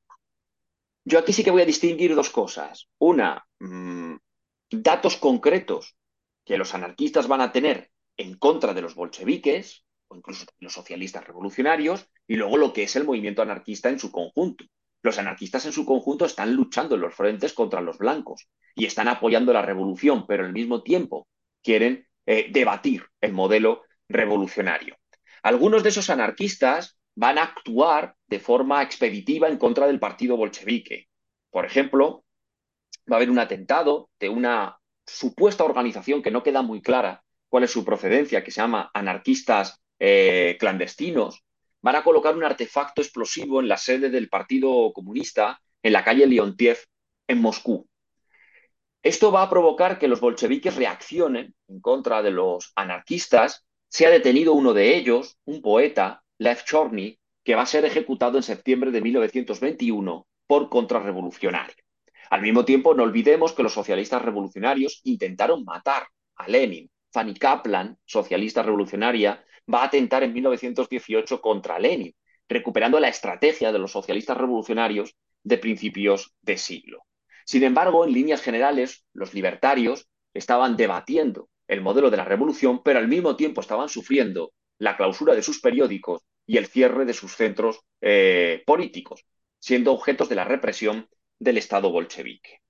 Yo 1.05 1.21
aquí 1.21 1.33
sí 1.33 1.45
que 1.45 1.53
voy 1.53 1.63
a 1.63 1.67
distinguir 1.67 2.15
dos 2.17 2.31
cosas. 2.31 2.89
Una, 2.99 3.45
mmm, 3.61 4.17
datos 4.71 5.17
concretos 5.17 5.97
que 6.45 6.59
los 6.59 6.75
anarquistas 6.75 7.29
van 7.29 7.41
a 7.41 7.53
tener 7.53 7.91
en 8.17 8.37
contra 8.37 8.75
de 8.75 8.83
los 8.83 8.97
bolcheviques 8.97 9.85
o 10.09 10.17
incluso 10.17 10.45
los 10.59 10.73
socialistas 10.73 11.25
revolucionarios 11.25 12.09
y 12.27 12.35
luego 12.35 12.57
lo 12.57 12.73
que 12.73 12.83
es 12.83 12.97
el 12.97 13.05
movimiento 13.05 13.43
anarquista 13.43 13.91
en 13.91 14.01
su 14.01 14.11
conjunto. 14.11 14.65
Los 15.05 15.19
anarquistas 15.19 15.67
en 15.67 15.73
su 15.73 15.85
conjunto 15.85 16.25
están 16.25 16.55
luchando 16.55 16.95
en 16.95 17.03
los 17.03 17.15
frentes 17.15 17.53
contra 17.53 17.83
los 17.83 17.99
blancos 17.99 18.49
y 18.75 18.87
están 18.87 19.07
apoyando 19.07 19.53
la 19.53 19.61
revolución, 19.61 20.27
pero 20.27 20.47
al 20.47 20.55
mismo 20.55 20.83
tiempo 20.83 21.29
quieren 21.63 22.09
eh, 22.25 22.49
debatir 22.51 23.05
el 23.21 23.35
modelo 23.35 23.83
revolucionario. 24.09 24.97
Algunos 25.43 25.83
de 25.83 25.91
esos 25.91 26.09
anarquistas 26.09 26.99
van 27.17 27.37
a 27.37 27.43
actuar 27.43 28.17
de 28.27 28.41
forma 28.41 28.83
expeditiva 28.83 29.47
en 29.49 29.59
contra 29.59 29.87
del 29.87 30.01
partido 30.01 30.39
bolchevique. 30.39 31.09
Por 31.51 31.67
ejemplo, 31.67 32.25
va 33.07 33.17
a 33.17 33.19
haber 33.19 33.31
un 33.31 33.41
atentado 33.41 34.09
de 34.19 34.31
una 34.31 34.79
supuesta 35.05 35.65
organización 35.65 36.23
que 36.23 36.31
no 36.31 36.43
queda 36.43 36.63
muy 36.63 36.81
clara 36.81 37.23
cuál 37.51 37.65
es 37.65 37.71
su 37.71 37.85
procedencia, 37.85 38.43
que 38.43 38.51
se 38.51 38.63
llama 38.63 38.91
anarquistas 38.95 39.83
eh, 39.99 40.57
clandestinos, 40.59 41.45
van 41.85 41.97
a 41.97 42.03
colocar 42.03 42.35
un 42.35 42.45
artefacto 42.45 43.03
explosivo 43.03 43.61
en 43.61 43.69
la 43.69 43.77
sede 43.77 44.09
del 44.09 44.31
Partido 44.31 44.91
Comunista 44.95 45.61
en 45.83 45.93
la 45.93 46.03
calle 46.03 46.27
Leontiev 46.27 46.79
en 47.29 47.43
Moscú. 47.43 47.87
Esto 49.03 49.31
va 49.31 49.43
a 49.43 49.51
provocar 49.51 49.99
que 49.99 50.09
los 50.09 50.19
bolcheviques 50.19 50.77
reaccionen 50.77 51.55
en 51.69 51.81
contra 51.83 52.23
de 52.23 52.31
los 52.31 52.73
anarquistas. 52.75 53.67
Se 53.89 54.07
ha 54.07 54.11
detenido 54.11 54.55
uno 54.55 54.73
de 54.73 54.97
ellos, 54.97 55.37
un 55.45 55.61
poeta, 55.61 56.23
Lev 56.39 56.65
Chorny, 56.65 57.19
que 57.45 57.55
va 57.55 57.63
a 57.63 57.67
ser 57.67 57.85
ejecutado 57.85 58.39
en 58.39 58.45
septiembre 58.45 58.91
de 58.91 59.03
1921 59.03 60.27
por 60.47 60.71
contrarrevolucionario. 60.71 61.77
Al 62.31 62.41
mismo 62.41 62.65
tiempo, 62.65 62.95
no 62.95 63.03
olvidemos 63.03 63.53
que 63.53 63.63
los 63.63 63.75
socialistas 63.75 64.23
revolucionarios 64.23 65.03
intentaron 65.05 65.65
matar 65.65 66.09
a 66.37 66.49
Lenin. 66.49 66.91
Fanny 67.13 67.35
Kaplan, 67.35 67.99
socialista 68.07 68.63
revolucionaria, 68.63 69.45
va 69.73 69.83
a 69.83 69.87
atentar 69.87 70.23
en 70.23 70.33
1918 70.33 71.41
contra 71.41 71.79
Lenin, 71.79 72.15
recuperando 72.49 73.01
la 73.01 73.09
estrategia 73.09 73.73
de 73.73 73.79
los 73.79 73.93
socialistas 73.93 74.37
revolucionarios 74.37 75.15
de 75.43 75.59
principios 75.59 76.35
de 76.43 76.57
siglo. 76.57 77.05
Sin 77.45 77.63
embargo, 77.63 78.05
en 78.05 78.13
líneas 78.13 78.43
generales, 78.43 79.05
los 79.13 79.35
libertarios 79.35 80.09
estaban 80.33 80.77
debatiendo 80.77 81.49
el 81.69 81.81
modelo 81.81 82.11
de 82.11 82.17
la 82.17 82.25
revolución, 82.25 82.83
pero 82.83 82.99
al 82.99 83.09
mismo 83.09 83.37
tiempo 83.37 83.61
estaban 83.61 83.89
sufriendo 83.89 84.53
la 84.79 84.97
clausura 84.97 85.35
de 85.35 85.43
sus 85.43 85.61
periódicos 85.61 86.23
y 86.47 86.57
el 86.59 86.67
cierre 86.67 87.05
de 87.05 87.15
sus 87.15 87.35
centros 87.37 87.81
eh, 88.01 88.63
políticos, 88.67 89.25
siendo 89.59 89.93
objetos 89.93 90.29
de 90.29 90.35
la 90.35 90.45
represión 90.45 91.09
del 91.39 91.59
Estado 91.59 91.91
bolchevique. 91.91 92.61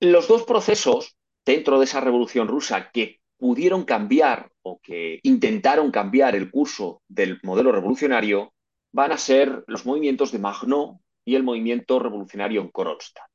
Los 0.00 0.28
dos 0.28 0.44
procesos 0.44 1.16
dentro 1.46 1.78
de 1.78 1.84
esa 1.84 2.00
revolución 2.00 2.48
rusa 2.48 2.90
que 2.90 3.20
pudieron 3.38 3.84
cambiar 3.84 4.50
o 4.62 4.80
que 4.82 5.20
intentaron 5.22 5.90
cambiar 5.92 6.34
el 6.34 6.50
curso 6.50 7.02
del 7.08 7.38
modelo 7.44 7.70
revolucionario 7.70 8.52
van 8.92 9.12
a 9.12 9.18
ser 9.18 9.62
los 9.68 9.86
movimientos 9.86 10.32
de 10.32 10.40
Magnó 10.40 11.00
y 11.24 11.36
el 11.36 11.44
movimiento 11.44 11.98
revolucionario 11.98 12.60
en 12.62 12.68
Kronstadt. 12.70 13.30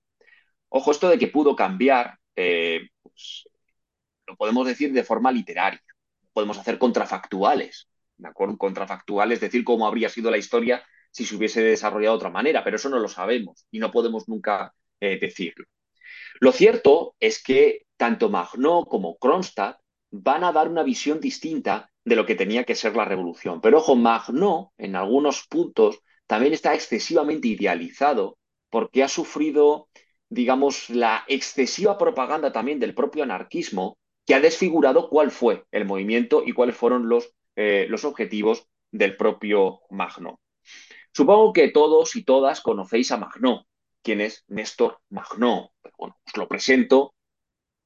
Ojo, 0.70 0.92
esto 0.92 1.10
de 1.10 1.18
que 1.18 1.28
pudo 1.28 1.56
cambiar, 1.56 2.18
eh, 2.36 2.90
pues, 3.02 3.48
lo 4.28 4.36
podemos 4.36 4.68
decir 4.68 4.92
de 4.92 5.04
forma 5.04 5.32
literaria, 5.32 5.82
podemos 6.34 6.58
hacer 6.58 6.78
contrafactuales, 6.78 7.90
¿de 8.18 8.28
acuerdo? 8.28 8.58
Contrafactuales, 8.58 9.40
decir 9.40 9.64
cómo 9.64 9.88
habría 9.88 10.10
sido 10.10 10.32
la 10.32 10.38
historia 10.38 10.84
si 11.12 11.26
se 11.26 11.36
hubiese 11.36 11.62
desarrollado 11.62 12.16
de 12.16 12.18
otra 12.18 12.30
manera, 12.30 12.64
pero 12.64 12.78
eso 12.78 12.90
no 12.90 13.00
lo 13.00 13.08
sabemos 13.08 13.68
y 13.72 13.80
no 13.80 13.92
podemos 13.92 14.28
nunca 14.28 14.74
eh, 15.00 15.20
decirlo. 15.20 15.66
Lo 16.40 16.52
cierto 16.52 17.16
es 17.20 17.44
que 17.44 17.86
tanto 18.02 18.30
Magnó 18.30 18.86
como 18.86 19.16
Kronstadt 19.20 19.78
van 20.10 20.44
a 20.44 20.52
dar 20.52 20.68
una 20.68 20.82
visión 20.82 21.20
distinta 21.20 21.92
de 22.04 22.16
lo 22.16 22.26
que 22.26 22.34
tenía 22.34 22.64
que 22.64 22.74
ser 22.74 22.96
la 22.96 23.06
revolución. 23.06 23.62
Pero 23.62 23.78
ojo, 23.78 23.96
Magnó 23.96 24.74
en 24.80 24.96
algunos 24.96 25.46
puntos 25.48 26.00
también 26.26 26.52
está 26.52 26.74
excesivamente 26.74 27.50
idealizado 27.50 28.40
porque 28.72 29.04
ha 29.04 29.08
sufrido, 29.08 29.88
digamos, 30.30 30.90
la 30.90 31.26
excesiva 31.28 32.00
propaganda 32.00 32.52
también 32.52 32.80
del 32.80 32.96
propio 32.96 33.22
anarquismo 33.22 34.00
que 34.26 34.34
ha 34.34 34.40
desfigurado 34.40 35.08
cuál 35.08 35.30
fue 35.30 35.66
el 35.70 35.86
movimiento 35.86 36.42
y 36.44 36.54
cuáles 36.54 36.76
fueron 36.76 37.08
los, 37.08 37.32
eh, 37.56 37.86
los 37.88 38.04
objetivos 38.04 38.66
del 38.90 39.16
propio 39.16 39.82
Magnó. 39.92 40.40
Supongo 41.14 41.54
que 41.54 41.70
todos 41.70 42.16
y 42.16 42.24
todas 42.24 42.62
conocéis 42.62 43.12
a 43.12 43.18
Magnó. 43.18 43.68
¿Quién 44.02 44.22
es 44.22 44.44
Néstor 44.48 44.98
Magnó? 45.12 45.74
bueno, 46.00 46.18
os 46.26 46.36
lo 46.36 46.48
presento 46.48 47.14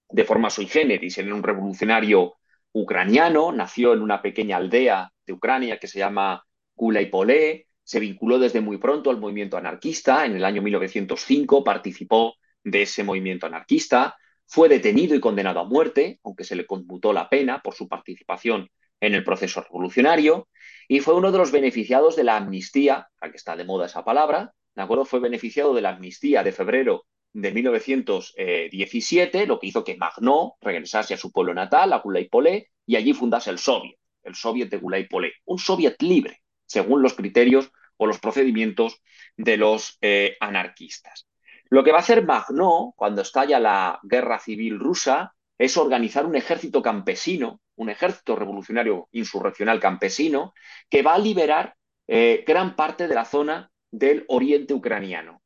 de 0.10 0.24
forma 0.24 0.49
sui 0.49 0.68
generis. 0.68 1.18
Era 1.18 1.34
un 1.34 1.43
revolucionario 1.43 2.36
ucraniano, 2.72 3.51
nació 3.51 3.93
en 3.93 4.01
una 4.01 4.22
pequeña 4.22 4.58
aldea 4.58 5.12
de 5.26 5.34
Ucrania 5.34 5.80
que 5.80 5.88
se 5.88 5.99
llama 5.99 6.43
Gulaipolé, 6.76 7.68
se 7.84 7.99
vinculó 7.99 8.39
desde 8.39 8.62
muy 8.62 8.78
pronto 8.78 9.10
al 9.10 9.20
movimiento 9.20 9.58
anarquista, 9.58 10.26
en 10.26 10.36
el 10.36 10.43
año 10.43 10.62
1905 10.62 11.64
participó 11.64 12.36
de 12.64 12.82
ese 12.82 13.03
movimiento 13.03 13.45
anarquista, 13.45 14.16
fue 14.47 14.70
detenido 14.70 15.16
y 15.16 15.20
condenado 15.20 15.60
a 15.60 15.66
muerte, 15.66 16.20
aunque 16.24 16.43
se 16.43 16.56
le 16.56 16.66
conmutó 16.66 17.14
la 17.14 17.30
pena 17.30 17.62
por 17.64 17.76
su 17.76 17.88
participación 17.88 18.70
en 18.99 19.14
el 19.14 19.24
proceso 19.24 19.62
revolucionario, 19.62 20.47
y 20.88 20.99
fue 20.99 21.16
uno 21.16 21.32
de 21.32 21.38
los 21.38 21.51
beneficiados 21.51 22.16
de 22.16 22.24
la 22.24 22.38
amnistía, 22.38 23.08
a 23.22 23.30
que 23.30 23.38
está 23.38 23.56
de 23.56 23.66
moda 23.66 23.86
esa 23.86 24.03
palabra, 24.03 24.53
¿de 24.76 24.82
acuerdo? 24.82 25.06
Fue 25.06 25.20
beneficiado 25.20 25.74
de 25.74 25.82
la 25.82 25.89
amnistía 25.89 26.43
de 26.43 26.51
febrero 26.51 27.06
de 27.36 27.51
1917, 27.51 29.45
lo 29.45 29.59
que 29.59 29.67
hizo 29.67 29.83
que 29.83 29.97
Magnó 29.97 30.55
regresase 30.61 31.13
a 31.13 31.17
su 31.17 31.33
pueblo 31.33 31.53
natal, 31.53 31.91
a 31.91 31.99
Gulaipolé, 31.99 32.71
y 32.86 32.95
allí 32.95 33.13
fundase 33.13 33.49
el 33.49 33.59
Soviet, 33.59 33.97
el 34.23 34.36
Soviet 34.36 34.69
de 34.69 34.77
Gulaipolé, 34.77 35.33
un 35.43 35.59
Soviet 35.59 36.01
libre, 36.01 36.41
según 36.65 37.01
los 37.01 37.13
criterios 37.13 37.71
o 37.97 38.07
los 38.07 38.19
procedimientos 38.19 39.01
de 39.36 39.57
los 39.57 39.97
eh, 40.01 40.38
anarquistas. 40.39 41.27
Lo 41.69 41.83
que 41.83 41.91
va 41.91 41.97
a 41.97 42.01
hacer 42.01 42.23
Magnó 42.23 42.93
cuando 42.95 43.21
estalla 43.21 43.59
la 43.59 43.99
guerra 44.03 44.39
civil 44.39 44.79
rusa 44.79 45.36
es 45.57 45.75
organizar 45.75 46.25
un 46.25 46.38
ejército 46.38 46.81
campesino, 46.81 47.59
un 47.75 47.89
ejército 47.89 48.38
revolucionario 48.38 49.09
insurreccional 49.11 49.81
campesino, 49.81 50.53
que 50.89 51.01
va 51.01 51.15
a 51.15 51.19
liberar 51.19 51.75
eh, 52.07 52.45
gran 52.47 52.77
parte 52.77 53.09
de 53.09 53.15
la 53.15 53.25
zona 53.25 53.71
del 53.91 54.23
oriente 54.29 54.73
ucraniano. 54.73 55.41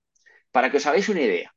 Para 0.52 0.70
que 0.70 0.78
os 0.78 0.86
hagáis 0.86 1.10
una 1.10 1.22
idea, 1.22 1.54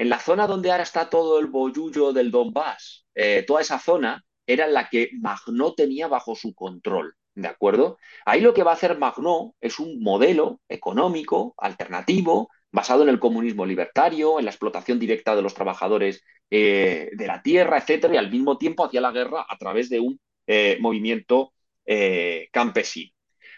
en 0.00 0.08
la 0.08 0.18
zona 0.18 0.46
donde 0.46 0.70
ahora 0.70 0.84
está 0.84 1.10
todo 1.10 1.38
el 1.38 1.48
boyullo 1.48 2.14
del 2.14 2.30
Donbass, 2.30 3.04
eh, 3.14 3.44
toda 3.46 3.60
esa 3.60 3.78
zona 3.78 4.24
era 4.46 4.66
la 4.66 4.88
que 4.88 5.10
Magnó 5.20 5.74
tenía 5.74 6.08
bajo 6.08 6.34
su 6.34 6.54
control. 6.54 7.14
¿De 7.34 7.46
acuerdo? 7.46 7.98
Ahí 8.24 8.40
lo 8.40 8.54
que 8.54 8.62
va 8.62 8.70
a 8.70 8.74
hacer 8.74 8.96
Magnó 8.96 9.54
es 9.60 9.78
un 9.78 10.02
modelo 10.02 10.62
económico 10.70 11.54
alternativo 11.58 12.48
basado 12.72 13.02
en 13.02 13.10
el 13.10 13.20
comunismo 13.20 13.66
libertario, 13.66 14.38
en 14.38 14.46
la 14.46 14.50
explotación 14.52 14.98
directa 14.98 15.36
de 15.36 15.42
los 15.42 15.52
trabajadores 15.52 16.24
eh, 16.50 17.10
de 17.12 17.26
la 17.26 17.42
tierra, 17.42 17.76
etcétera, 17.76 18.14
y 18.14 18.16
al 18.16 18.30
mismo 18.30 18.56
tiempo 18.56 18.86
hacía 18.86 19.02
la 19.02 19.12
guerra 19.12 19.44
a 19.46 19.58
través 19.58 19.90
de 19.90 20.00
un 20.00 20.18
eh, 20.46 20.78
movimiento 20.80 21.52
eh, 21.84 22.48
campesino. 22.52 23.12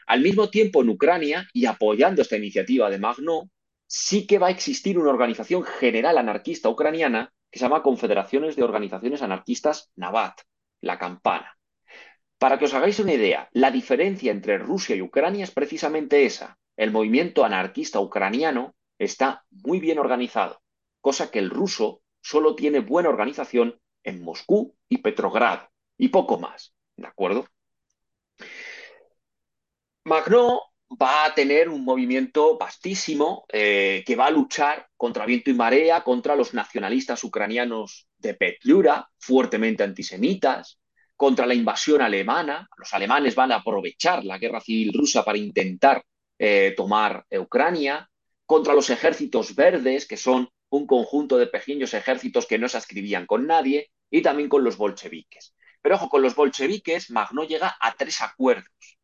Al 0.08 0.20
mismo 0.20 0.50
tiempo, 0.50 0.82
en 0.82 0.88
Ucrania, 0.88 1.46
y 1.52 1.66
apoyando 1.66 2.20
esta 2.20 2.36
iniciativa 2.36 2.90
de 2.90 2.98
Magnó, 2.98 3.48
sí 3.92 4.26
que 4.26 4.38
va 4.38 4.46
a 4.46 4.50
existir 4.50 4.98
una 4.98 5.10
organización 5.10 5.64
general 5.64 6.16
anarquista 6.16 6.70
ucraniana 6.70 7.30
que 7.50 7.58
se 7.58 7.66
llama 7.66 7.82
Confederaciones 7.82 8.56
de 8.56 8.62
Organizaciones 8.62 9.20
Anarquistas 9.20 9.92
Navat, 9.96 10.40
la 10.80 10.98
Campana. 10.98 11.58
Para 12.38 12.58
que 12.58 12.64
os 12.64 12.72
hagáis 12.72 12.98
una 13.00 13.12
idea, 13.12 13.50
la 13.52 13.70
diferencia 13.70 14.32
entre 14.32 14.56
Rusia 14.56 14.96
y 14.96 15.02
Ucrania 15.02 15.44
es 15.44 15.50
precisamente 15.50 16.24
esa. 16.24 16.58
El 16.74 16.90
movimiento 16.90 17.44
anarquista 17.44 18.00
ucraniano 18.00 18.74
está 18.98 19.44
muy 19.50 19.78
bien 19.78 19.98
organizado, 19.98 20.62
cosa 21.02 21.30
que 21.30 21.38
el 21.38 21.50
ruso 21.50 22.00
solo 22.22 22.54
tiene 22.54 22.80
buena 22.80 23.10
organización 23.10 23.78
en 24.04 24.24
Moscú 24.24 24.74
y 24.88 24.98
Petrogrado, 24.98 25.68
y 25.98 26.08
poco 26.08 26.38
más, 26.38 26.74
¿de 26.96 27.08
acuerdo? 27.08 27.46
Magnó 30.04 30.62
va 31.00 31.24
a 31.24 31.34
tener 31.34 31.68
un 31.68 31.84
movimiento 31.84 32.58
vastísimo 32.58 33.44
eh, 33.48 34.02
que 34.06 34.16
va 34.16 34.26
a 34.26 34.30
luchar 34.30 34.88
contra 34.96 35.26
viento 35.26 35.50
y 35.50 35.54
marea, 35.54 36.02
contra 36.02 36.36
los 36.36 36.54
nacionalistas 36.54 37.22
ucranianos 37.24 38.08
de 38.18 38.34
Petliura, 38.34 39.08
fuertemente 39.18 39.82
antisemitas, 39.82 40.78
contra 41.16 41.46
la 41.46 41.54
invasión 41.54 42.02
alemana. 42.02 42.68
Los 42.76 42.92
alemanes 42.94 43.34
van 43.34 43.52
a 43.52 43.56
aprovechar 43.56 44.24
la 44.24 44.38
guerra 44.38 44.60
civil 44.60 44.92
rusa 44.92 45.24
para 45.24 45.38
intentar 45.38 46.04
eh, 46.38 46.74
tomar 46.76 47.24
Ucrania, 47.30 48.08
contra 48.44 48.74
los 48.74 48.90
ejércitos 48.90 49.54
verdes, 49.54 50.06
que 50.06 50.16
son 50.16 50.48
un 50.68 50.86
conjunto 50.86 51.38
de 51.38 51.46
pequeños 51.46 51.94
ejércitos 51.94 52.46
que 52.46 52.58
no 52.58 52.68
se 52.68 52.78
ascribían 52.78 53.26
con 53.26 53.46
nadie, 53.46 53.90
y 54.10 54.22
también 54.22 54.48
con 54.48 54.62
los 54.62 54.76
bolcheviques. 54.76 55.54
Pero 55.80 55.96
ojo, 55.96 56.08
con 56.08 56.22
los 56.22 56.36
bolcheviques 56.36 57.10
Magno 57.10 57.44
llega 57.44 57.76
a 57.80 57.94
tres 57.94 58.20
acuerdos. 58.20 58.98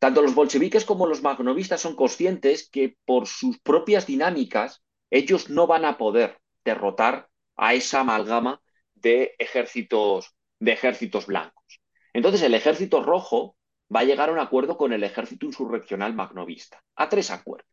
Tanto 0.00 0.22
los 0.22 0.34
bolcheviques 0.34 0.86
como 0.86 1.06
los 1.06 1.22
magnovistas 1.22 1.82
son 1.82 1.94
conscientes 1.94 2.70
que 2.70 2.96
por 3.04 3.26
sus 3.26 3.60
propias 3.60 4.06
dinámicas 4.06 4.82
ellos 5.10 5.50
no 5.50 5.66
van 5.66 5.84
a 5.84 5.98
poder 5.98 6.40
derrotar 6.64 7.28
a 7.56 7.74
esa 7.74 8.00
amalgama 8.00 8.62
de 8.94 9.34
ejércitos, 9.38 10.34
de 10.58 10.72
ejércitos 10.72 11.26
blancos. 11.26 11.82
Entonces 12.14 12.40
el 12.40 12.54
ejército 12.54 13.02
rojo 13.02 13.56
va 13.94 14.00
a 14.00 14.04
llegar 14.04 14.30
a 14.30 14.32
un 14.32 14.38
acuerdo 14.38 14.78
con 14.78 14.94
el 14.94 15.04
ejército 15.04 15.44
insurreccional 15.44 16.14
magnovista, 16.14 16.82
a 16.96 17.10
tres 17.10 17.30
acuerdos. 17.30 17.68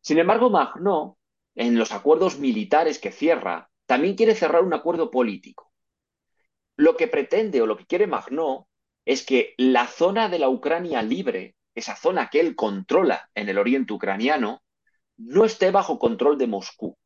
Sin 0.00 0.18
embargo, 0.18 0.50
Magnó, 0.50 1.18
en 1.54 1.78
los 1.78 1.92
acuerdos 1.92 2.40
militares 2.40 2.98
que 2.98 3.12
cierra, 3.12 3.70
también 3.86 4.16
quiere 4.16 4.34
cerrar 4.34 4.64
un 4.64 4.74
acuerdo 4.74 5.08
político. 5.08 5.70
Lo 6.74 6.96
que 6.96 7.06
pretende 7.06 7.62
o 7.62 7.66
lo 7.66 7.76
que 7.76 7.86
quiere 7.86 8.08
Magnó 8.08 8.66
es 9.04 9.24
que 9.24 9.54
la 9.56 9.86
zona 9.86 10.28
de 10.28 10.38
la 10.38 10.48
Ucrania 10.48 11.02
libre, 11.02 11.56
esa 11.74 11.96
zona 11.96 12.28
que 12.28 12.40
él 12.40 12.54
controla 12.54 13.30
en 13.34 13.48
el 13.48 13.58
oriente 13.58 13.92
ucraniano, 13.92 14.62
no 15.16 15.44
esté 15.44 15.70
bajo 15.70 15.98
control 15.98 16.38
de 16.38 16.46
Moscú. 16.46 16.96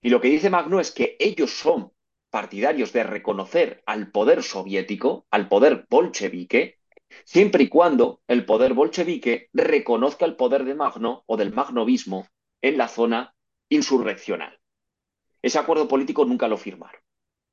Y 0.00 0.10
lo 0.10 0.20
que 0.20 0.28
dice 0.28 0.50
Magnó 0.50 0.80
es 0.80 0.92
que 0.92 1.16
ellos 1.18 1.50
son 1.50 1.92
partidarios 2.30 2.92
de 2.92 3.04
reconocer 3.04 3.82
al 3.86 4.10
poder 4.10 4.42
soviético, 4.42 5.26
al 5.30 5.48
poder 5.48 5.86
bolchevique, 5.88 6.78
siempre 7.24 7.64
y 7.64 7.68
cuando 7.68 8.20
el 8.28 8.44
poder 8.44 8.74
bolchevique 8.74 9.48
reconozca 9.52 10.24
el 10.24 10.36
poder 10.36 10.64
de 10.64 10.74
Magno 10.74 11.24
o 11.26 11.36
del 11.36 11.52
magnovismo 11.52 12.26
en 12.62 12.78
la 12.78 12.88
zona 12.88 13.34
insurreccional. 13.68 14.58
Ese 15.42 15.58
acuerdo 15.58 15.88
político 15.88 16.24
nunca 16.24 16.48
lo 16.48 16.56
firmaron. 16.56 17.00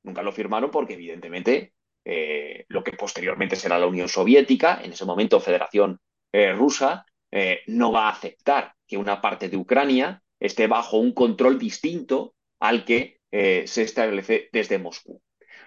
Nunca 0.02 0.22
lo 0.22 0.32
firmaron 0.32 0.70
porque, 0.70 0.94
evidentemente, 0.94 1.74
eh, 2.08 2.66
lo 2.68 2.84
que 2.84 2.92
posteriormente 2.92 3.56
será 3.56 3.80
la 3.80 3.88
Unión 3.88 4.08
Soviética, 4.08 4.80
en 4.80 4.92
ese 4.92 5.04
momento 5.04 5.40
Federación 5.40 5.98
eh, 6.30 6.52
Rusa, 6.52 7.04
eh, 7.32 7.62
no 7.66 7.90
va 7.90 8.06
a 8.06 8.12
aceptar 8.12 8.74
que 8.86 8.96
una 8.96 9.20
parte 9.20 9.48
de 9.48 9.56
Ucrania 9.56 10.22
esté 10.38 10.68
bajo 10.68 10.98
un 10.98 11.12
control 11.12 11.58
distinto 11.58 12.36
al 12.60 12.84
que 12.84 13.16
se 13.28 13.82
establece 13.82 14.48
desde 14.50 14.78
Moscú. 14.78 15.20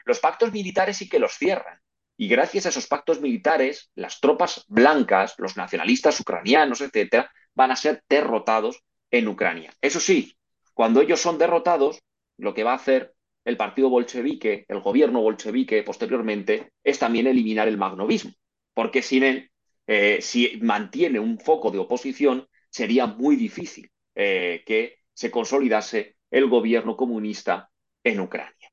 Los 0.06 0.20
pactos 0.20 0.52
militares 0.52 0.98
sí 0.98 1.08
que 1.08 1.20
los 1.20 1.34
cierran, 1.34 1.80
y 2.18 2.28
gracias 2.28 2.66
a 2.66 2.70
esos 2.70 2.88
pactos 2.88 3.22
militares, 3.22 3.92
las 3.94 4.20
tropas 4.22 4.66
blancas, 4.70 5.36
los 5.38 5.56
nacionalistas 5.56 6.20
ucranianos, 6.20 6.82
etcétera, 6.82 7.32
van 7.54 7.72
a 7.72 7.76
ser 7.76 8.04
derrotados 8.10 8.82
en 9.12 9.28
Ucrania. 9.28 9.72
Eso 9.82 10.00
sí, 10.00 10.36
cuando 10.74 11.02
ellos 11.02 11.22
son 11.22 11.38
derrotados, 11.38 12.00
lo 12.38 12.56
que 12.56 12.64
va 12.64 12.72
a 12.72 12.78
hacer 12.78 13.14
el 13.50 13.58
partido 13.58 13.90
bolchevique, 13.90 14.66
el 14.68 14.80
gobierno 14.80 15.22
bolchevique 15.22 15.84
posteriormente, 15.84 16.72
es 16.84 17.00
también 17.00 17.28
eliminar 17.28 17.68
el 17.68 17.78
magnovismo, 17.78 18.32
porque 18.74 19.02
sin 19.02 19.24
él, 19.24 19.52
eh, 19.88 20.20
si 20.22 20.60
mantiene 20.62 21.20
un 21.20 21.40
foco 21.40 21.72
de 21.72 21.80
oposición, 21.80 22.48
sería 22.70 23.08
muy 23.08 23.36
difícil 23.36 23.92
eh, 24.16 24.64
que 24.66 25.00
se 25.14 25.32
consolidase 25.32 26.16
el 26.32 26.48
gobierno 26.48 26.96
comunista 26.96 27.70
en 28.04 28.20
Ucrania. 28.20 28.70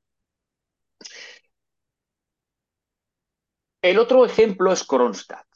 El 3.81 3.99
otro 3.99 4.25
ejemplo 4.25 4.71
es 4.71 4.83
Kronstadt. 4.83 5.47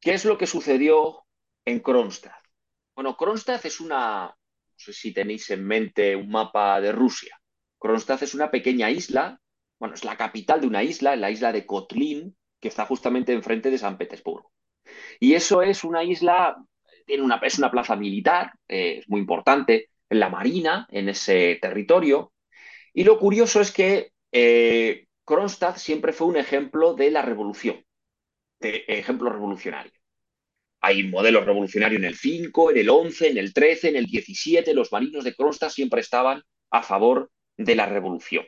¿Qué 0.00 0.14
es 0.14 0.24
lo 0.24 0.38
que 0.38 0.46
sucedió 0.46 1.26
en 1.64 1.80
Kronstadt? 1.80 2.44
Bueno, 2.94 3.16
Kronstadt 3.16 3.64
es 3.66 3.80
una, 3.80 4.26
no 4.26 4.34
sé 4.76 4.92
si 4.92 5.12
tenéis 5.12 5.50
en 5.50 5.66
mente 5.66 6.16
un 6.16 6.30
mapa 6.30 6.80
de 6.80 6.92
Rusia. 6.92 7.38
Kronstadt 7.78 8.22
es 8.22 8.34
una 8.34 8.50
pequeña 8.50 8.90
isla, 8.90 9.40
bueno, 9.78 9.94
es 9.94 10.04
la 10.04 10.16
capital 10.16 10.60
de 10.60 10.66
una 10.66 10.82
isla, 10.82 11.16
la 11.16 11.30
isla 11.30 11.52
de 11.52 11.66
Kotlin, 11.66 12.36
que 12.60 12.68
está 12.68 12.86
justamente 12.86 13.32
enfrente 13.32 13.70
de 13.70 13.78
San 13.78 13.98
Petersburgo. 13.98 14.52
Y 15.20 15.34
eso 15.34 15.62
es 15.62 15.84
una 15.84 16.04
isla, 16.04 16.56
tiene 17.04 17.22
una, 17.22 17.36
es 17.42 17.58
una 17.58 17.70
plaza 17.70 17.96
militar, 17.96 18.52
eh, 18.68 18.98
es 19.00 19.08
muy 19.08 19.20
importante, 19.20 19.90
en 20.08 20.20
la 20.20 20.28
marina, 20.28 20.86
en 20.90 21.08
ese 21.08 21.58
territorio. 21.60 22.32
Y 22.94 23.04
lo 23.04 23.18
curioso 23.18 23.60
es 23.60 23.72
que 23.72 24.12
eh, 24.32 25.06
Kronstadt 25.24 25.76
siempre 25.76 26.12
fue 26.12 26.28
un 26.28 26.36
ejemplo 26.36 26.94
de 26.94 27.10
la 27.10 27.22
revolución, 27.22 27.84
de 28.60 28.84
ejemplo 28.88 29.30
revolucionario. 29.30 29.92
Hay 30.80 31.02
modelos 31.04 31.44
revolucionarios 31.44 31.98
en 31.98 32.06
el 32.06 32.16
5, 32.16 32.70
en 32.70 32.78
el 32.78 32.90
11, 32.90 33.30
en 33.30 33.38
el 33.38 33.52
13, 33.52 33.88
en 33.88 33.96
el 33.96 34.06
17. 34.06 34.72
Los 34.72 34.92
marinos 34.92 35.24
de 35.24 35.34
Kronstadt 35.34 35.72
siempre 35.72 36.00
estaban 36.00 36.42
a 36.70 36.82
favor 36.82 37.30
de 37.56 37.74
la 37.74 37.86
revolución. 37.86 38.46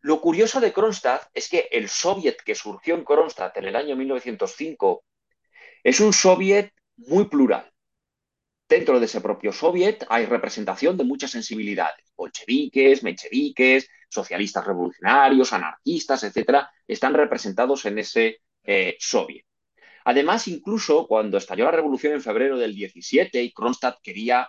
Lo 0.00 0.20
curioso 0.20 0.60
de 0.60 0.72
Kronstadt 0.72 1.28
es 1.34 1.48
que 1.48 1.68
el 1.70 1.88
soviet 1.88 2.36
que 2.44 2.54
surgió 2.54 2.94
en 2.94 3.04
Kronstadt 3.04 3.56
en 3.58 3.66
el 3.66 3.76
año 3.76 3.96
1905 3.96 5.04
es 5.84 6.00
un 6.00 6.12
soviet 6.12 6.72
muy 6.96 7.26
plural. 7.26 7.70
Dentro 8.68 8.98
de 8.98 9.06
ese 9.06 9.20
propio 9.20 9.52
soviet 9.52 10.06
hay 10.08 10.26
representación 10.26 10.96
de 10.96 11.04
muchas 11.04 11.32
sensibilidades, 11.32 12.06
bolcheviques, 12.16 13.02
mencheviques, 13.02 13.88
socialistas 14.08 14.66
revolucionarios, 14.66 15.52
anarquistas, 15.52 16.22
etcétera, 16.24 16.70
están 16.86 17.14
representados 17.14 17.84
en 17.84 17.98
ese 17.98 18.40
eh, 18.62 18.96
soviet. 18.98 19.44
Además, 20.04 20.48
incluso 20.48 21.06
cuando 21.06 21.36
estalló 21.36 21.64
la 21.64 21.72
revolución 21.72 22.14
en 22.14 22.22
febrero 22.22 22.58
del 22.58 22.74
17 22.74 23.42
y 23.42 23.52
Kronstadt 23.52 24.00
quería 24.02 24.48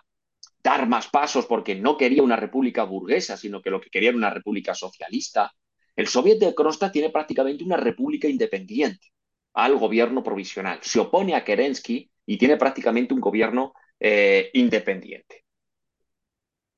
dar 0.63 0.87
más 0.87 1.07
pasos 1.07 1.45
porque 1.45 1.75
no 1.75 1.97
quería 1.97 2.23
una 2.23 2.35
república 2.35 2.83
burguesa, 2.83 3.37
sino 3.37 3.61
que 3.61 3.69
lo 3.69 3.81
que 3.81 3.89
quería 3.89 4.09
era 4.09 4.17
una 4.17 4.29
república 4.29 4.73
socialista, 4.75 5.51
el 5.95 6.07
soviet 6.07 6.39
de 6.39 6.55
Kronstadt 6.55 6.91
tiene 6.91 7.09
prácticamente 7.09 7.63
una 7.63 7.77
república 7.77 8.27
independiente 8.27 9.07
al 9.53 9.77
gobierno 9.77 10.23
provisional. 10.23 10.79
Se 10.81 10.99
opone 10.99 11.35
a 11.35 11.43
Kerensky 11.43 12.09
y 12.25 12.37
tiene 12.37 12.57
prácticamente 12.57 13.13
un 13.13 13.19
gobierno 13.19 13.73
eh, 13.99 14.49
independiente. 14.53 15.45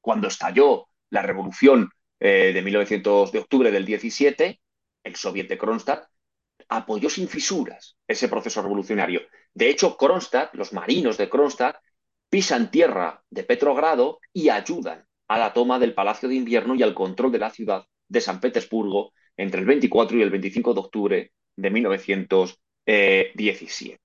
Cuando 0.01 0.27
estalló 0.27 0.88
la 1.09 1.21
revolución 1.21 1.89
eh, 2.19 2.51
de 2.53 2.61
1900, 2.61 3.31
de 3.31 3.39
octubre 3.39 3.71
del 3.71 3.86
17, 3.86 4.59
el 5.03 5.15
soviet 5.15 5.47
de 5.47 5.57
Kronstadt 5.57 6.07
apoyó 6.69 7.09
sin 7.09 7.27
fisuras 7.27 7.97
ese 8.07 8.27
proceso 8.27 8.61
revolucionario. 8.61 9.21
De 9.53 9.69
hecho, 9.69 9.95
Kronstadt, 9.95 10.55
los 10.55 10.73
marinos 10.73 11.17
de 11.17 11.29
Kronstadt, 11.29 11.77
pisan 12.34 12.71
tierra 12.71 13.21
de 13.29 13.43
Petrogrado 13.43 14.17
y 14.34 14.49
ayudan 14.49 15.05
a 15.27 15.38
la 15.38 15.53
toma 15.53 15.77
del 15.77 15.93
Palacio 15.93 16.27
de 16.27 16.34
Invierno 16.34 16.73
y 16.73 16.81
al 16.81 16.95
control 16.95 17.31
de 17.31 17.38
la 17.38 17.51
ciudad 17.51 17.86
de 18.07 18.21
San 18.21 18.39
Petersburgo 18.39 19.11
entre 19.38 19.59
el 19.59 19.67
24 19.67 20.17
y 20.17 20.23
el 20.23 20.31
25 20.31 20.73
de 20.73 20.79
octubre 20.79 21.31
de 21.55 21.69
1917. 21.69 23.99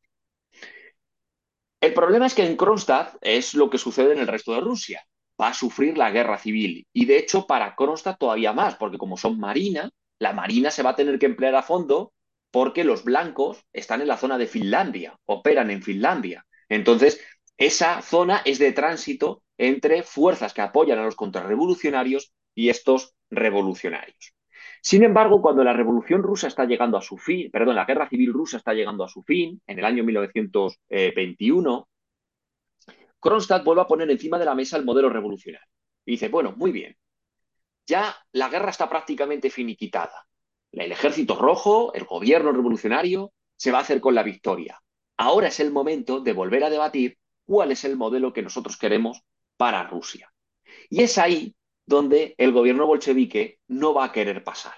El 1.81 1.95
problema 1.95 2.27
es 2.27 2.35
que 2.35 2.45
en 2.45 2.59
Kronstadt 2.59 3.17
es 3.23 3.55
lo 3.55 3.71
que 3.71 3.79
sucede 3.79 4.13
en 4.13 4.19
el 4.19 4.27
resto 4.27 4.53
de 4.53 4.61
Rusia. 4.61 5.03
Va 5.41 5.49
a 5.49 5.55
sufrir 5.55 5.97
la 5.97 6.11
guerra 6.11 6.37
civil. 6.37 6.87
Y 6.93 7.07
de 7.07 7.17
hecho, 7.17 7.47
para 7.47 7.75
Kronstadt 7.77 8.19
todavía 8.19 8.53
más, 8.53 8.75
porque 8.75 8.99
como 8.99 9.17
son 9.17 9.41
marina, 9.41 9.89
la 10.19 10.35
marina 10.35 10.71
se 10.71 10.83
va 10.83 10.91
a 10.91 10.97
tener 10.97 11.19
que 11.19 11.25
emplear 11.25 11.55
a 11.55 11.63
fondo 11.63 12.13
porque 12.51 12.85
los 12.85 13.05
blancos 13.05 13.65
están 13.73 14.03
en 14.03 14.09
la 14.09 14.19
zona 14.19 14.37
de 14.37 14.47
Finlandia, 14.47 15.19
operan 15.25 15.71
en 15.71 15.83
Finlandia. 15.83 16.45
Entonces, 16.69 17.23
esa 17.59 18.01
zona 18.03 18.41
es 18.45 18.59
de 18.59 18.73
tránsito 18.73 19.43
entre 19.59 20.05
fuerzas 20.05 20.55
que 20.55 20.63
apoyan 20.63 20.99
a 20.99 21.05
los 21.05 21.17
contrarrevolucionarios 21.17 22.33
y 22.55 22.69
estos 22.69 23.15
revolucionarios. 23.31 24.35
Sin 24.81 25.03
embargo, 25.03 25.43
cuando 25.43 25.65
la 25.65 25.73
revolución 25.73 26.23
rusa 26.23 26.47
está 26.47 26.65
llegando 26.65 26.97
a 26.97 27.03
su 27.03 27.19
fin, 27.19 27.51
perdón, 27.51 27.75
la 27.75 27.85
guerra 27.85 28.09
civil 28.09 28.33
rusa 28.33 28.59
está 28.59 28.75
llegando 28.75 29.03
a 29.03 29.09
su 29.09 29.25
fin, 29.25 29.61
en 29.67 29.79
el 29.79 29.85
año 29.85 30.05
1921, 30.05 31.89
Kronstadt 33.21 33.65
vuelve 33.65 33.83
a 33.83 33.87
poner 33.87 34.09
encima 34.09 34.39
de 34.39 34.45
la 34.45 34.55
mesa 34.55 34.77
el 34.77 34.85
modelo 34.85 35.09
revolucionario. 35.09 35.67
Y 36.07 36.13
dice, 36.13 36.29
bueno, 36.29 36.55
muy 36.57 36.71
bien, 36.71 36.97
ya 37.87 38.17
la 38.33 38.49
guerra 38.49 38.71
está 38.71 38.89
prácticamente 38.89 39.51
finiquitada. 39.51 40.27
El 40.71 40.93
ejército 40.93 41.35
rojo, 41.35 41.93
el 41.95 42.05
gobierno 42.05 42.53
revolucionario, 42.53 43.33
se 43.57 43.73
va 43.73 43.79
a 43.79 43.83
hacer 43.83 44.01
con 44.01 44.15
la 44.15 44.23
victoria. 44.23 44.81
Ahora 45.17 45.49
es 45.49 45.59
el 45.59 45.73
momento 45.73 46.21
de 46.21 46.33
volver 46.33 46.63
a 46.63 46.71
debatir 46.71 47.19
cuál 47.49 47.73
es 47.73 47.83
el 47.85 47.97
modelo 47.97 48.35
que 48.35 48.43
nosotros 48.43 48.77
queremos 48.77 49.23
para 49.57 49.83
Rusia. 49.85 50.31
Y 50.91 51.03
es 51.03 51.17
ahí 51.17 51.57
donde 51.87 52.35
el 52.37 52.53
gobierno 52.53 52.87
bolchevique 52.87 53.61
no 53.69 53.95
va 53.95 54.05
a 54.05 54.13
querer 54.13 54.45
pasar. 54.45 54.75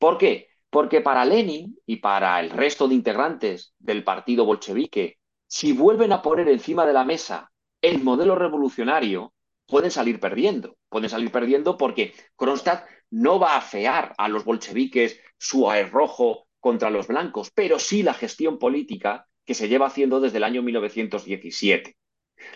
¿Por 0.00 0.18
qué? 0.18 0.48
Porque 0.68 1.00
para 1.00 1.24
Lenin 1.24 1.78
y 1.86 1.96
para 1.96 2.40
el 2.40 2.50
resto 2.50 2.88
de 2.88 2.96
integrantes 2.96 3.72
del 3.78 4.02
partido 4.02 4.44
bolchevique, 4.44 5.18
si 5.46 5.72
vuelven 5.72 6.10
a 6.10 6.22
poner 6.22 6.48
encima 6.48 6.84
de 6.84 6.92
la 6.92 7.04
mesa 7.04 7.52
el 7.80 8.02
modelo 8.02 8.34
revolucionario, 8.34 9.32
pueden 9.68 9.92
salir 9.92 10.18
perdiendo. 10.18 10.76
Pueden 10.88 11.08
salir 11.08 11.30
perdiendo 11.30 11.76
porque 11.76 12.14
Kronstadt 12.34 12.84
no 13.10 13.38
va 13.38 13.56
a 13.56 13.60
fear 13.60 14.12
a 14.18 14.26
los 14.26 14.44
bolcheviques 14.44 15.20
su 15.38 15.70
rojo 15.92 16.48
contra 16.58 16.90
los 16.90 17.06
blancos, 17.06 17.52
pero 17.54 17.78
sí 17.78 18.02
la 18.02 18.12
gestión 18.12 18.58
política 18.58 19.28
que 19.46 19.54
se 19.54 19.68
lleva 19.68 19.86
haciendo 19.86 20.20
desde 20.20 20.38
el 20.38 20.44
año 20.44 20.62
1917. 20.62 21.96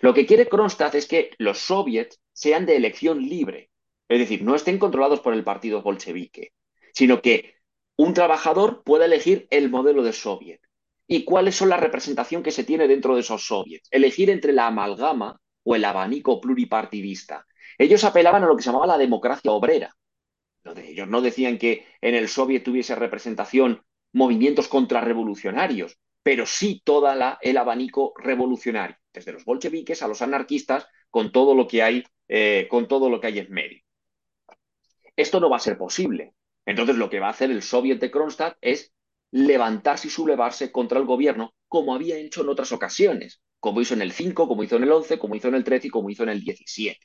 Lo 0.00 0.12
que 0.12 0.26
quiere 0.26 0.48
Kronstadt 0.48 0.94
es 0.94 1.06
que 1.06 1.30
los 1.38 1.58
soviets 1.58 2.20
sean 2.32 2.66
de 2.66 2.76
elección 2.76 3.20
libre, 3.20 3.70
es 4.08 4.18
decir, 4.18 4.42
no 4.42 4.54
estén 4.54 4.78
controlados 4.78 5.20
por 5.20 5.32
el 5.32 5.44
partido 5.44 5.82
bolchevique, 5.82 6.52
sino 6.92 7.22
que 7.22 7.54
un 7.96 8.14
trabajador 8.14 8.82
pueda 8.82 9.04
elegir 9.04 9.46
el 9.50 9.70
modelo 9.70 10.02
de 10.02 10.12
soviet. 10.12 10.60
¿Y 11.06 11.24
cuáles 11.24 11.56
son 11.56 11.68
la 11.68 11.76
representación 11.76 12.42
que 12.42 12.50
se 12.50 12.64
tiene 12.64 12.88
dentro 12.88 13.14
de 13.14 13.20
esos 13.20 13.44
soviets? 13.46 13.88
Elegir 13.90 14.30
entre 14.30 14.52
la 14.52 14.66
amalgama 14.68 15.40
o 15.64 15.74
el 15.74 15.84
abanico 15.84 16.40
pluripartidista. 16.40 17.46
Ellos 17.78 18.04
apelaban 18.04 18.44
a 18.44 18.46
lo 18.46 18.56
que 18.56 18.62
se 18.62 18.68
llamaba 18.68 18.86
la 18.86 18.98
democracia 18.98 19.50
obrera. 19.50 19.94
Ellos 20.76 21.08
no 21.08 21.20
decían 21.20 21.58
que 21.58 21.86
en 22.00 22.14
el 22.14 22.28
soviet 22.28 22.62
tuviese 22.62 22.94
representación 22.94 23.82
movimientos 24.12 24.68
contrarrevolucionarios, 24.68 25.98
pero 26.22 26.46
sí 26.46 26.82
todo 26.84 27.08
el 27.40 27.56
abanico 27.56 28.12
revolucionario, 28.16 28.96
desde 29.12 29.32
los 29.32 29.44
bolcheviques 29.44 30.02
a 30.02 30.08
los 30.08 30.22
anarquistas, 30.22 30.86
con 31.08 31.32
todo 31.32 31.54
lo 31.54 31.66
que 31.66 31.82
hay, 31.82 32.04
eh, 32.28 32.66
con 32.70 32.88
todo 32.88 33.10
lo 33.10 33.20
que 33.20 33.28
hay 33.28 33.38
en 33.38 33.50
medio. 33.50 33.82
Esto 35.16 35.40
no 35.40 35.50
va 35.50 35.56
a 35.56 35.60
ser 35.60 35.76
posible. 35.76 36.34
Entonces 36.66 36.96
lo 36.96 37.10
que 37.10 37.20
va 37.20 37.28
a 37.28 37.30
hacer 37.30 37.50
el 37.50 37.62
Soviet 37.62 37.98
de 37.98 38.10
Kronstadt 38.10 38.56
es 38.60 38.92
levantarse 39.32 40.08
y 40.08 40.10
sublevarse 40.10 40.72
contra 40.72 40.98
el 40.98 41.04
gobierno, 41.04 41.54
como 41.68 41.94
había 41.94 42.16
hecho 42.16 42.42
en 42.42 42.48
otras 42.48 42.72
ocasiones, 42.72 43.40
como 43.58 43.80
hizo 43.80 43.94
en 43.94 44.02
el 44.02 44.12
5, 44.12 44.48
como 44.48 44.62
hizo 44.62 44.76
en 44.76 44.84
el 44.84 44.92
11, 44.92 45.18
como 45.18 45.34
hizo 45.34 45.48
en 45.48 45.54
el 45.54 45.64
13 45.64 45.88
y 45.88 45.90
como 45.90 46.10
hizo 46.10 46.22
en 46.22 46.30
el 46.30 46.40
17. 46.40 46.98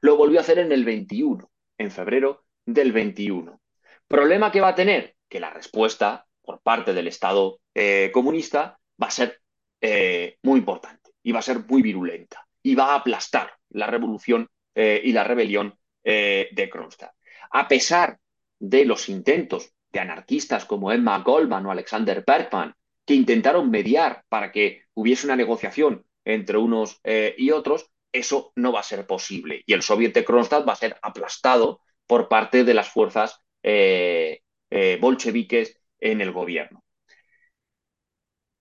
Lo 0.00 0.16
volvió 0.16 0.38
a 0.38 0.42
hacer 0.42 0.58
en 0.58 0.72
el 0.72 0.84
21, 0.84 1.50
en 1.78 1.90
febrero 1.90 2.44
del 2.64 2.92
21. 2.92 3.60
¿Problema 4.08 4.50
que 4.50 4.60
va 4.60 4.68
a 4.68 4.74
tener? 4.74 5.16
Que 5.28 5.40
la 5.40 5.50
respuesta 5.50 6.26
por 6.42 6.60
parte 6.60 6.92
del 6.92 7.08
Estado 7.08 7.60
eh, 7.74 8.10
comunista 8.12 8.78
va 9.00 9.06
a 9.06 9.10
ser 9.10 9.40
eh, 9.80 10.36
muy 10.42 10.58
importante 10.58 11.12
y 11.22 11.32
va 11.32 11.38
a 11.38 11.42
ser 11.42 11.60
muy 11.66 11.82
virulenta 11.82 12.46
y 12.62 12.74
va 12.74 12.92
a 12.92 12.96
aplastar 12.96 13.54
la 13.70 13.86
revolución 13.86 14.48
eh, 14.74 15.00
y 15.02 15.12
la 15.12 15.24
rebelión 15.24 15.78
de 16.04 16.68
Kronstadt. 16.68 17.14
A 17.52 17.68
pesar 17.68 18.18
de 18.58 18.84
los 18.84 19.08
intentos 19.08 19.70
de 19.92 20.00
anarquistas 20.00 20.64
como 20.64 20.90
Emma 20.90 21.20
Goldman 21.20 21.64
o 21.64 21.70
Alexander 21.70 22.24
Bergman, 22.26 22.74
que 23.04 23.14
intentaron 23.14 23.70
mediar 23.70 24.24
para 24.28 24.50
que 24.50 24.86
hubiese 24.94 25.26
una 25.28 25.36
negociación 25.36 26.04
entre 26.24 26.58
unos 26.58 27.00
y 27.04 27.52
otros, 27.52 27.88
eso 28.10 28.52
no 28.56 28.72
va 28.72 28.80
a 28.80 28.82
ser 28.82 29.06
posible. 29.06 29.62
Y 29.64 29.74
el 29.74 29.82
soviet 29.82 30.12
de 30.12 30.24
Kronstadt 30.24 30.66
va 30.68 30.72
a 30.72 30.76
ser 30.76 30.98
aplastado 31.02 31.82
por 32.08 32.28
parte 32.28 32.64
de 32.64 32.74
las 32.74 32.88
fuerzas 32.88 33.38
bolcheviques 35.00 35.81
en 36.02 36.20
el 36.20 36.32
gobierno. 36.32 36.82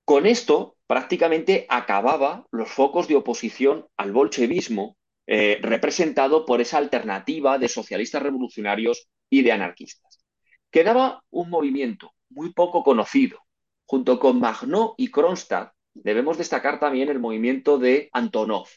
Con 0.06 0.26
esto 0.26 0.78
prácticamente 0.88 1.66
acababa 1.70 2.46
los 2.52 2.70
focos 2.70 3.08
de 3.08 3.16
oposición 3.16 3.88
al 3.98 4.12
bolchevismo 4.12 4.98
eh, 5.28 5.60
representado 5.62 6.46
por 6.46 6.62
esa 6.62 6.78
alternativa 6.78 7.58
de 7.58 7.68
socialistas 7.68 8.22
revolucionarios 8.22 9.08
y 9.30 9.42
de 9.42 9.52
anarquistas. 9.52 10.24
Quedaba 10.70 11.24
un 11.30 11.50
movimiento 11.50 12.14
muy 12.30 12.54
poco 12.54 12.84
conocido. 12.84 13.40
Junto 13.86 14.20
con 14.20 14.40
Magnó 14.40 14.96
y 14.98 15.10
Kronstadt 15.10 15.74
debemos 15.94 16.38
destacar 16.38 16.80
también 16.80 17.10
el 17.10 17.20
movimiento 17.20 17.78
de 17.78 18.10
Antonov. 18.14 18.68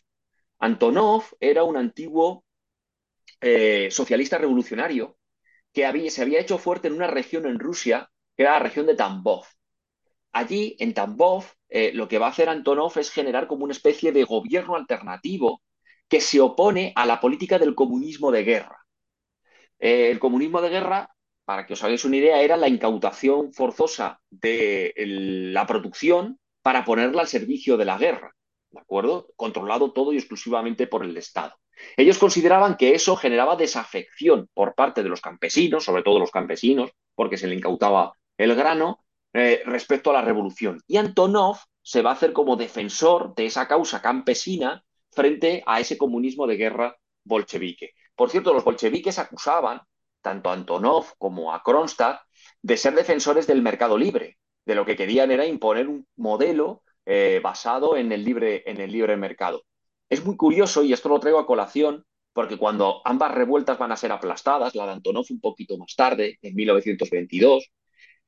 Antonov 0.59 1.25
era 1.41 1.65
un 1.65 1.77
antiguo 1.77 2.45
eh, 3.41 3.89
socialista 3.91 4.39
revolucionario 4.39 5.17
que 5.73 6.11
se 6.11 6.23
había 6.23 6.41
hecho 6.41 6.59
fuerte 6.59 6.89
en 6.89 6.95
una 6.95 7.09
región 7.09 7.47
en 7.47 7.59
Rusia 7.59 8.09
que 8.37 8.43
era 8.43 8.53
la 8.53 8.59
región 8.61 8.87
de 8.87 8.95
Tambov. 8.95 9.45
Allí, 10.33 10.77
en 10.81 10.95
Tambov, 10.95 11.45
eh, 11.69 11.93
lo 11.93 12.09
que 12.09 12.19
va 12.19 12.27
a 12.27 12.31
hacer 12.31 12.49
Antonov 12.49 12.99
es 12.99 13.11
generar 13.11 13.47
como 13.47 13.65
una 13.65 13.73
especie 13.73 14.13
de 14.13 14.25
gobierno 14.25 14.77
alternativo 14.77 15.63
que 16.09 16.21
se 16.21 16.41
opone 16.41 16.93
a 16.97 17.07
la 17.07 17.21
política 17.21 17.59
del 17.59 17.75
comunismo 17.75 18.31
de 18.31 18.45
guerra. 18.45 18.79
Eh, 19.79 20.11
el 20.11 20.19
comunismo 20.19 20.61
de 20.61 20.71
guerra, 20.71 21.11
para 21.45 21.67
que 21.67 21.73
os 21.73 21.83
hagáis 21.83 22.05
una 22.05 22.17
idea, 22.17 22.41
era 22.41 22.57
la 22.57 22.69
incautación 22.69 23.53
forzosa 23.53 24.21
de 24.31 24.93
la 24.97 25.67
producción 25.67 26.39
para 26.63 26.85
ponerla 26.85 27.23
al 27.23 27.29
servicio 27.29 27.77
de 27.77 27.85
la 27.85 27.99
guerra, 27.99 28.35
¿de 28.71 28.81
acuerdo? 28.81 29.29
Controlado 29.37 29.93
todo 29.93 30.13
y 30.13 30.17
exclusivamente 30.17 30.87
por 30.87 31.05
el 31.05 31.17
Estado. 31.17 31.55
Ellos 31.97 32.19
consideraban 32.19 32.77
que 32.77 32.95
eso 32.95 33.17
generaba 33.17 33.57
desafección 33.57 34.49
por 34.55 34.75
parte 34.75 35.03
de 35.03 35.09
los 35.09 35.21
campesinos, 35.21 35.85
sobre 35.85 36.03
todo 36.03 36.19
los 36.19 36.31
campesinos, 36.31 36.91
porque 37.15 37.37
se 37.37 37.47
le 37.47 37.57
incautaba 37.57 38.13
el 38.39 38.55
grano 38.55 39.05
eh, 39.33 39.63
respecto 39.67 40.11
a 40.11 40.15
la 40.15 40.23
revolución. 40.23 40.81
Y 40.87 40.97
Antonov 40.97 41.59
se 41.83 42.03
va 42.03 42.11
a 42.11 42.15
hacer 42.15 42.33
como 42.33 42.57
defensor 42.57 43.35
de 43.35 43.47
esa 43.47 43.69
causa 43.69 44.01
campesina 44.01 44.85
frente 45.11 45.63
a 45.67 45.81
ese 45.81 45.99
comunismo 45.99 46.47
de 46.47 46.57
guerra 46.57 46.97
bolchevique. 47.25 47.93
Por 48.15 48.31
cierto, 48.31 48.55
los 48.55 48.65
bolcheviques 48.65 49.19
acusaban 49.19 49.81
tanto 50.23 50.51
a 50.51 50.55
Antonov 50.55 51.17
como 51.19 51.53
a 51.53 51.63
Kronstadt 51.63 52.21
de 52.63 52.77
ser 52.77 52.95
defensores 52.95 53.47
del 53.47 53.63
mercado 53.63 53.99
libre. 53.99 54.39
De 54.65 54.75
lo 54.75 54.87
que 54.87 54.97
querían 54.97 55.31
era 55.31 55.47
imponer 55.47 55.89
un 55.89 56.07
modelo 56.17 56.83
eh, 57.05 57.41
basado 57.43 57.97
en 57.97 58.13
el, 58.13 58.25
libre, 58.25 58.63
en 58.67 58.81
el 58.81 58.91
libre 58.91 59.17
mercado. 59.17 59.65
Es 60.09 60.25
muy 60.25 60.37
curioso, 60.37 60.83
y 60.83 60.93
esto 60.93 61.09
lo 61.09 61.21
traigo 61.21 61.39
a 61.39 61.47
colación, 61.47 62.05
porque 62.33 62.57
cuando 62.57 63.03
ambas 63.05 63.35
revueltas 63.35 63.79
van 63.79 63.93
a 63.93 63.97
ser 63.97 64.13
aplastadas, 64.13 64.75
la 64.75 64.87
de 64.87 64.93
Antonov 64.93 65.27
un 65.29 65.41
poquito 65.41 65.77
más 65.77 65.95
tarde, 65.95 66.39
en 66.41 66.55
1922, 66.55 67.71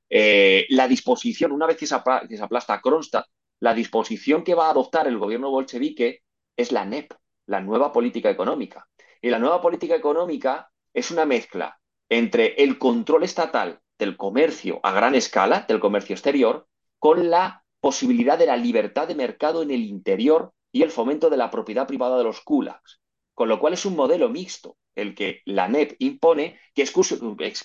eh, 0.08 0.66
la 0.70 0.88
disposición, 0.88 1.52
una 1.52 1.66
vez 1.66 1.76
que 1.76 1.86
se, 1.86 1.94
aplasta 1.94 2.80
Kronstadt, 2.80 3.26
la 3.60 3.74
disposición 3.74 4.44
que 4.44 4.54
va 4.54 4.66
a 4.66 4.70
adoptar 4.70 5.06
el 5.06 5.18
gobierno 5.18 5.50
bolchevique 5.50 6.22
es 6.56 6.72
la 6.72 6.84
NEP, 6.84 7.12
la 7.46 7.60
nueva 7.60 7.92
política 7.92 8.30
económica. 8.30 8.86
Y 9.20 9.30
la 9.30 9.38
nueva 9.38 9.60
política 9.60 9.94
económica 9.94 10.70
es 10.92 11.10
una 11.10 11.24
mezcla 11.24 11.78
entre 12.08 12.54
el 12.62 12.78
control 12.78 13.24
estatal 13.24 13.80
del 13.98 14.16
comercio 14.16 14.80
a 14.82 14.92
gran 14.92 15.14
escala, 15.14 15.64
del 15.66 15.80
comercio 15.80 16.14
exterior, 16.14 16.66
con 16.98 17.30
la 17.30 17.64
posibilidad 17.80 18.38
de 18.38 18.46
la 18.46 18.56
libertad 18.56 19.08
de 19.08 19.14
mercado 19.14 19.62
en 19.62 19.70
el 19.70 19.84
interior 19.84 20.52
y 20.70 20.82
el 20.82 20.90
fomento 20.90 21.30
de 21.30 21.36
la 21.36 21.50
propiedad 21.50 21.86
privada 21.86 22.18
de 22.18 22.24
los 22.24 22.40
kulaks. 22.42 23.00
Con 23.36 23.48
lo 23.50 23.60
cual 23.60 23.74
es 23.74 23.84
un 23.84 23.96
modelo 23.96 24.30
mixto 24.30 24.78
el 24.94 25.14
que 25.14 25.42
la 25.44 25.68
NEP 25.68 25.96
impone, 25.98 26.58
que 26.74 26.82
es, 26.82 26.92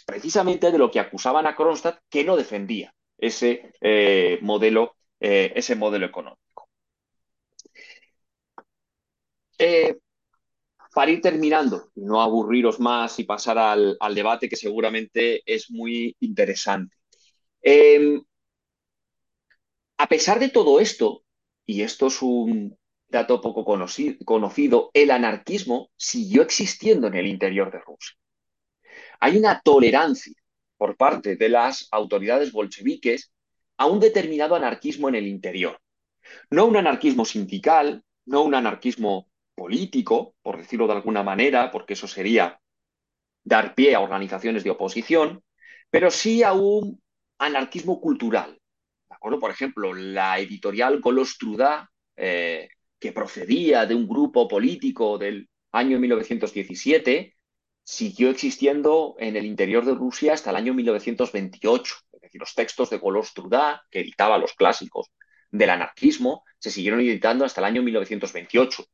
precisamente 0.06 0.72
de 0.72 0.78
lo 0.78 0.92
que 0.92 1.00
acusaban 1.00 1.48
a 1.48 1.56
Kronstadt 1.56 2.02
que 2.10 2.26
no 2.26 2.36
defendía 2.36 2.94
ese, 3.18 3.72
eh, 3.80 4.38
modelo, 4.42 4.98
eh, 5.22 5.54
ese 5.56 5.76
modelo 5.76 6.06
económico. 6.06 6.68
eh, 9.58 9.98
para 10.94 11.12
ir 11.12 11.22
terminando, 11.22 11.92
no 11.96 12.22
aburriros 12.22 12.80
más 12.80 13.18
y 13.20 13.24
pasar 13.24 13.58
al, 13.58 13.98
debate 14.14 14.50
que 14.50 14.56
seguramente 14.58 15.42
es 15.46 15.72
muy 15.72 16.16
interesante. 16.20 16.98
Eh, 17.62 18.20
a 19.98 20.08
pesar 20.08 20.40
de 20.40 20.50
todo 20.50 20.80
esto, 20.80 21.24
y 21.66 21.82
esto 21.84 22.08
es 22.08 22.22
un 22.22 22.78
dato 23.12 23.42
poco 23.42 23.64
conocido, 23.64 24.92
el 24.94 25.12
anarquismo 25.12 25.92
siguió 25.96 26.42
existiendo 26.42 27.08
en 27.08 27.16
el 27.16 27.28
interior 27.28 27.72
de 27.72 27.80
Rusia. 27.80 28.16
Hay 29.20 29.38
una 29.38 29.62
tolerancia 29.62 30.34
por 30.78 30.98
parte 30.98 31.36
de 31.36 31.50
las 31.50 31.88
autoridades 31.92 32.52
bolcheviques 32.52 33.32
a 33.78 33.86
un 33.86 34.00
determinado 34.00 34.56
anarquismo 34.56 35.10
en 35.10 35.16
el 35.16 35.28
interior. 35.28 35.80
No 36.50 36.66
un 36.66 36.78
anarquismo 36.78 37.26
sindical, 37.26 38.04
no 38.26 38.44
un 38.44 38.56
anarquismo 38.56 39.28
político, 39.54 40.36
por 40.42 40.58
decirlo 40.58 40.88
de 40.88 40.94
alguna 40.94 41.24
manera, 41.24 41.70
porque 41.72 41.94
eso 41.94 42.08
sería 42.08 42.60
dar 43.44 43.76
pie 43.76 43.94
a 43.96 44.00
organizaciones 44.00 44.64
de 44.64 44.72
oposición, 44.72 45.44
pero 45.90 46.10
sí 46.10 46.42
a 46.42 46.54
un 46.54 47.02
anarquismo 47.38 48.00
cultural, 48.00 48.62
por 49.40 49.52
ejemplo, 49.52 49.94
la 49.94 50.40
editorial 50.40 51.00
Golostruda, 51.00 51.92
eh, 52.16 52.70
que 53.02 53.12
procedía 53.12 53.88
de 53.88 53.96
un 53.96 54.08
grupo 54.08 54.48
político 54.48 55.18
del 55.18 55.50
año 55.72 56.00
1917, 56.00 57.36
siguió 57.84 58.30
existiendo 58.30 59.16
en 59.18 59.36
el 59.36 59.46
interior 59.46 59.84
de 59.84 59.96
Rusia 59.96 60.34
hasta 60.34 60.52
el 60.52 60.56
año 60.56 60.76
1928. 60.76 61.96
Es 62.14 62.22
decir, 62.22 62.40
los 62.40 62.54
textos 62.54 62.92
de 62.92 63.00
Golostruda, 63.00 63.84
que 63.90 64.02
editaba 64.02 64.38
los 64.38 64.54
clásicos 64.54 65.12
del 65.50 65.72
anarquismo, 65.72 66.44
se 66.60 66.70
siguieron 66.70 67.00
editando 67.00 67.44
hasta 67.44 67.60
el 67.62 67.66
año 67.66 67.82
1928. 67.82 68.86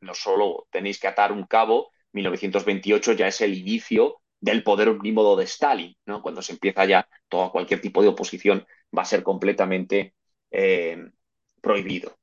No 0.00 0.14
solo 0.14 0.68
tenéis 0.70 1.00
que 1.00 1.08
atar 1.08 1.32
un 1.32 1.46
cabo, 1.46 1.92
1928 2.12 3.14
ya 3.14 3.28
es 3.28 3.40
el 3.40 3.54
inicio 3.54 4.20
del 4.40 4.62
poder 4.62 4.90
omnímodo 4.90 5.36
de 5.36 5.44
Stalin, 5.44 5.96
¿no? 6.04 6.20
cuando 6.20 6.42
se 6.42 6.52
empieza 6.52 6.84
ya 6.84 7.08
todo 7.28 7.50
cualquier 7.50 7.80
tipo 7.80 8.02
de 8.02 8.08
oposición 8.08 8.66
va 8.96 9.02
a 9.02 9.06
ser 9.06 9.22
completamente 9.22 10.14
eh, 10.50 10.98
prohibido. 11.62 12.14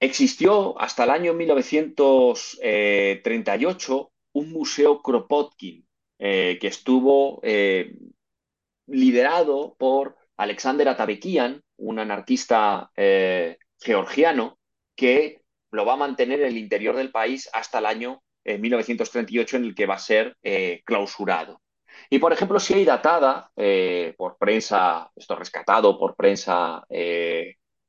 Existió 0.00 0.80
hasta 0.80 1.04
el 1.04 1.10
año 1.10 1.34
1938 1.34 4.12
un 4.32 4.50
museo 4.50 5.02
Kropotkin 5.02 5.86
eh, 6.18 6.56
que 6.58 6.68
estuvo 6.68 7.40
eh, 7.42 7.94
liderado 8.86 9.76
por 9.78 10.16
Alexander 10.38 10.88
Atabekian, 10.88 11.62
un 11.76 11.98
anarquista 11.98 12.90
georgiano 13.78 14.58
que 14.96 15.42
lo 15.70 15.84
va 15.84 15.92
a 15.92 15.96
mantener 15.96 16.40
en 16.40 16.48
el 16.48 16.56
interior 16.56 16.96
del 16.96 17.10
país 17.10 17.50
hasta 17.52 17.78
el 17.78 17.84
año 17.86 18.22
1938 18.44 19.58
en 19.58 19.64
el 19.64 19.74
que 19.74 19.84
va 19.86 19.96
a 19.96 19.98
ser 19.98 20.38
clausurado. 20.84 21.60
Y, 22.08 22.18
por 22.18 22.32
ejemplo, 22.32 22.58
si 22.58 22.74
hay 22.74 22.84
datada 22.84 23.50
eh, 23.56 24.14
por 24.16 24.38
prensa, 24.38 25.10
esto 25.14 25.36
rescatado 25.36 25.98
por 25.98 26.16
prensa 26.16 26.84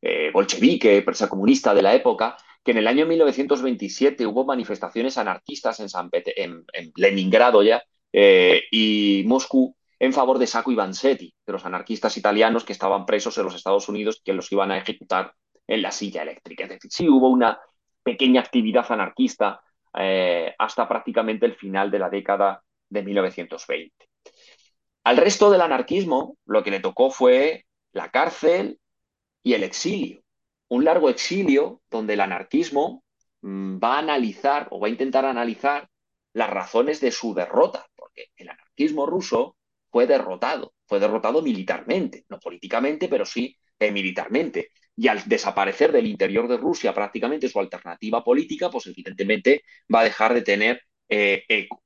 eh, 0.01 0.27
eh, 0.27 0.31
bolchevique, 0.31 1.01
prensa 1.01 1.29
comunista 1.29 1.73
de 1.73 1.81
la 1.81 1.93
época, 1.93 2.37
que 2.63 2.71
en 2.71 2.77
el 2.77 2.87
año 2.87 3.05
1927 3.05 4.25
hubo 4.25 4.45
manifestaciones 4.45 5.17
anarquistas 5.17 5.79
en, 5.79 5.89
San 5.89 6.09
en, 6.11 6.65
Leningrado 6.95 7.63
ya 7.63 7.83
y 8.13 9.23
Moscú 9.25 9.75
en 9.97 10.13
favor 10.13 10.37
de 10.37 10.47
Sacco 10.47 10.71
y 10.71 10.75
Vanzetti, 10.75 11.33
de 11.45 11.53
los 11.53 11.65
anarquistas 11.65 12.17
italianos 12.17 12.63
que 12.63 12.73
estaban 12.73 13.05
presos 13.05 13.37
en 13.37 13.45
los 13.45 13.55
Estados 13.55 13.87
Unidos 13.87 14.21
que 14.23 14.33
los 14.33 14.51
iban 14.51 14.71
a 14.71 14.77
ejecutar 14.77 15.33
en 15.67 15.81
la 15.81 15.91
silla 15.91 16.23
eléctrica. 16.23 16.63
Es 16.63 16.71
decir, 16.71 16.91
sí 16.91 17.09
hubo 17.09 17.29
una 17.29 17.59
pequeña 18.03 18.41
actividad 18.41 18.91
anarquista 18.91 19.61
hasta 19.93 20.87
prácticamente 20.87 21.45
el 21.45 21.55
final 21.55 21.91
de 21.91 21.99
la 21.99 22.09
década 22.09 22.63
de 22.89 23.03
1920. 23.03 23.93
Al 25.03 25.17
resto 25.17 25.49
del 25.49 25.61
anarquismo 25.61 26.37
lo 26.45 26.63
que 26.63 26.71
le 26.71 26.79
tocó 26.79 27.09
fue 27.09 27.65
la 27.93 28.09
cárcel 28.09 28.79
y 29.43 29.53
el 29.53 29.63
exilio. 29.63 30.23
Un 30.69 30.85
largo 30.85 31.09
exilio 31.09 31.81
donde 31.89 32.13
el 32.13 32.21
anarquismo 32.21 33.03
mm, 33.41 33.79
va 33.83 33.95
a 33.95 33.99
analizar 33.99 34.67
o 34.71 34.79
va 34.79 34.87
a 34.87 34.91
intentar 34.91 35.25
analizar 35.25 35.89
las 36.33 36.49
razones 36.49 37.01
de 37.01 37.11
su 37.11 37.33
derrota, 37.33 37.85
porque 37.95 38.27
el 38.37 38.49
anarquismo 38.49 39.05
ruso 39.05 39.57
fue 39.89 40.07
derrotado, 40.07 40.73
fue 40.87 40.99
derrotado 40.99 41.41
militarmente, 41.41 42.25
no 42.29 42.39
políticamente, 42.39 43.09
pero 43.09 43.25
sí 43.25 43.57
eh, 43.79 43.91
militarmente. 43.91 44.69
Y 44.95 45.07
al 45.07 45.27
desaparecer 45.27 45.91
del 45.91 46.07
interior 46.07 46.47
de 46.47 46.57
Rusia 46.57 46.93
prácticamente 46.93 47.49
su 47.49 47.59
alternativa 47.59 48.23
política, 48.23 48.69
pues 48.69 48.87
evidentemente 48.87 49.63
va 49.93 50.01
a 50.01 50.03
dejar 50.05 50.33
de 50.33 50.41
tener 50.41 50.81
eh, 51.09 51.43
eco. 51.47 51.83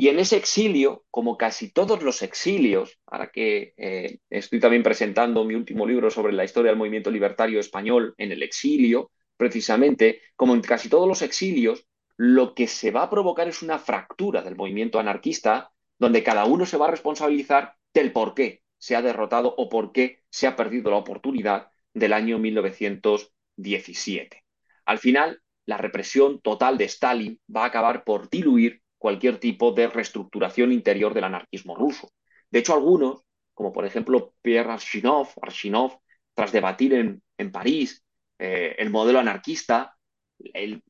Y 0.00 0.08
en 0.08 0.18
ese 0.18 0.38
exilio, 0.38 1.04
como 1.10 1.36
casi 1.36 1.72
todos 1.72 2.02
los 2.02 2.22
exilios, 2.22 2.98
ahora 3.04 3.30
que 3.30 3.74
eh, 3.76 4.20
estoy 4.30 4.58
también 4.58 4.82
presentando 4.82 5.44
mi 5.44 5.54
último 5.54 5.86
libro 5.86 6.08
sobre 6.08 6.32
la 6.32 6.42
historia 6.42 6.70
del 6.70 6.78
movimiento 6.78 7.10
libertario 7.10 7.60
español 7.60 8.14
en 8.16 8.32
el 8.32 8.42
exilio, 8.42 9.10
precisamente, 9.36 10.22
como 10.36 10.54
en 10.54 10.62
casi 10.62 10.88
todos 10.88 11.06
los 11.06 11.20
exilios, 11.20 11.86
lo 12.16 12.54
que 12.54 12.66
se 12.66 12.92
va 12.92 13.02
a 13.02 13.10
provocar 13.10 13.46
es 13.46 13.60
una 13.60 13.78
fractura 13.78 14.40
del 14.40 14.56
movimiento 14.56 14.98
anarquista, 14.98 15.70
donde 15.98 16.22
cada 16.22 16.46
uno 16.46 16.64
se 16.64 16.78
va 16.78 16.86
a 16.86 16.92
responsabilizar 16.92 17.74
del 17.92 18.10
por 18.10 18.32
qué 18.32 18.62
se 18.78 18.96
ha 18.96 19.02
derrotado 19.02 19.54
o 19.54 19.68
por 19.68 19.92
qué 19.92 20.22
se 20.30 20.46
ha 20.46 20.56
perdido 20.56 20.90
la 20.90 20.96
oportunidad 20.96 21.72
del 21.92 22.14
año 22.14 22.38
1917. 22.38 24.44
Al 24.86 24.98
final, 24.98 25.42
la 25.66 25.76
represión 25.76 26.40
total 26.40 26.78
de 26.78 26.86
Stalin 26.86 27.38
va 27.54 27.64
a 27.64 27.66
acabar 27.66 28.02
por 28.02 28.30
diluir 28.30 28.80
cualquier 29.00 29.38
tipo 29.38 29.72
de 29.72 29.88
reestructuración 29.88 30.72
interior 30.72 31.14
del 31.14 31.24
anarquismo 31.24 31.74
ruso. 31.74 32.10
De 32.50 32.58
hecho, 32.58 32.74
algunos, 32.74 33.22
como 33.54 33.72
por 33.72 33.86
ejemplo 33.86 34.34
Pierre 34.42 34.70
Arshinov, 34.70 35.98
tras 36.34 36.52
debatir 36.52 36.92
en, 36.92 37.50
París 37.50 38.04
eh, 38.38 38.76
el 38.78 38.90
modelo 38.90 39.18
anarquista, 39.18 39.96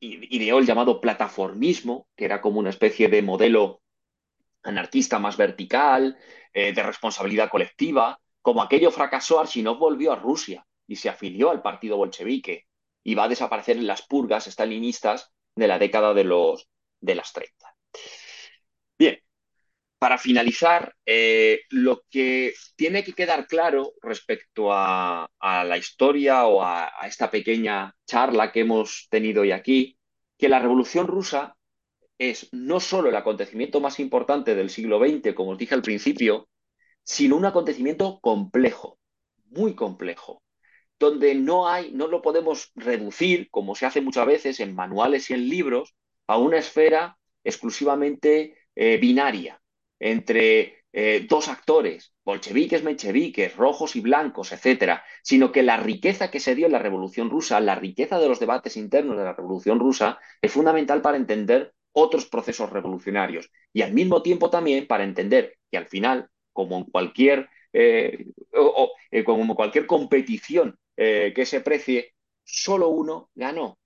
ideó 0.01 0.59
el 0.59 0.67
llamado 0.67 1.01
plataformismo, 1.01 2.09
que 2.17 2.25
era 2.25 2.41
como 2.41 2.59
una 2.59 2.71
especie 2.71 3.09
de 3.09 3.23
modelo 3.23 3.81
anarquista 4.65 5.21
más 5.21 5.37
vertical, 5.37 6.19
eh, 6.53 6.73
de 6.73 6.83
responsabilidad 6.83 7.49
colectiva. 7.49 8.21
Como 8.43 8.61
aquello 8.61 8.91
fracasó, 8.91 9.39
Arshinov 9.39 9.79
volvió 9.79 10.13
a 10.13 10.17
Rusia 10.17 10.67
y 10.89 10.97
se 10.97 11.09
afilió 11.09 11.51
al 11.51 11.63
partido 11.63 11.97
bolchevique 11.97 12.67
y 13.05 13.15
va 13.15 13.25
a 13.25 13.29
desaparecer 13.29 13.77
en 13.77 13.87
las 13.87 14.03
purgas 14.03 14.49
estalinistas 14.49 15.33
de 15.55 15.69
la 15.69 15.79
década 15.79 16.13
de, 16.13 16.25
los, 16.25 16.69
de 17.01 17.15
las 17.15 17.33
30. 17.33 17.70
Bien, 18.99 19.19
para 19.99 20.19
finalizar, 20.19 20.95
eh, 21.05 21.61
lo 21.71 22.03
que 22.11 22.55
tiene 22.77 23.05
que 23.05 23.13
quedar 23.13 23.47
claro 23.47 23.93
respecto 24.03 24.73
a, 24.73 25.29
la 25.41 25.77
historia 25.77 26.47
o 26.47 26.63
a, 26.63 26.91
esta 27.07 27.31
pequeña 27.31 27.95
charla 28.07 28.53
que 28.53 28.61
hemos 28.61 29.09
tenido 29.11 29.43
hoy 29.43 29.53
aquí, 29.53 29.99
que 30.39 30.49
la 30.49 30.59
Revolución 30.59 31.07
Rusa 31.07 31.57
es 32.19 32.49
no 32.53 32.81
solo 32.81 33.11
el 33.11 33.17
acontecimiento 33.17 33.81
más 33.81 34.01
importante 34.01 34.55
del 34.55 34.71
siglo 34.71 34.99
XX, 34.99 35.35
como 35.35 35.53
os 35.53 35.59
dije 35.59 35.75
al 35.75 35.83
principio, 35.83 36.49
sino 37.05 37.37
un 37.37 37.45
acontecimiento 37.45 38.21
complejo, 38.21 38.99
muy 39.51 39.75
complejo, 39.75 40.43
donde 40.99 41.35
no 41.35 41.69
hay, 41.69 41.93
no 41.93 42.07
lo 42.07 42.23
podemos 42.23 42.73
reducir, 42.75 43.51
como 43.51 43.75
se 43.75 43.87
hace 43.87 44.01
muchas 44.01 44.27
veces 44.27 44.61
en 44.61 44.75
manuales 44.75 45.29
y 45.31 45.35
en 45.35 45.49
libros, 45.49 45.95
a 46.27 46.39
una 46.39 46.59
esfera 46.59 47.19
exclusivamente 47.45 48.55
eh, 48.75 48.97
binaria 48.99 49.61
entre 49.99 50.85
eh, 50.93 51.27
dos 51.29 51.49
actores, 51.49 52.15
bolcheviques, 52.25 52.83
mencheviques, 52.83 53.57
rojos 53.57 53.97
y 53.97 54.01
blancos, 54.01 54.53
etcétera, 54.53 55.05
sino 55.23 55.53
que 55.53 55.63
la 55.63 55.77
riqueza 55.77 56.31
que 56.31 56.41
se 56.41 56.55
dio 56.55 56.67
en 56.67 56.73
la 56.73 56.79
Revolución 56.79 57.31
Rusa, 57.31 57.61
la 57.61 57.75
riqueza 57.75 58.19
de 58.19 58.29
los 58.29 58.41
debates 58.41 58.77
internos 58.77 59.17
de 59.17 59.25
la 59.25 59.35
Revolución 59.35 59.79
Rusa, 59.79 60.19
es 60.41 60.53
fundamental 60.53 61.03
para 61.03 61.17
entender 61.17 61.75
otros 61.93 62.27
procesos 62.27 62.71
revolucionarios 62.71 63.51
y 63.73 63.83
al 63.83 63.93
mismo 63.93 64.23
tiempo 64.23 64.49
también 64.49 64.87
para 64.87 65.05
entender 65.05 65.57
que 65.71 65.79
al 65.79 65.87
final, 65.87 66.29
como 66.53 66.79
en 66.79 66.85
cualquier, 66.85 67.49
eh, 67.73 68.27
como 69.25 69.55
cualquier 69.55 69.87
competición 69.87 70.79
que 70.97 71.47
se 71.47 71.63
precie, 71.63 72.15
solo 72.45 72.89
uno 72.89 73.31
ganó. 73.35 73.79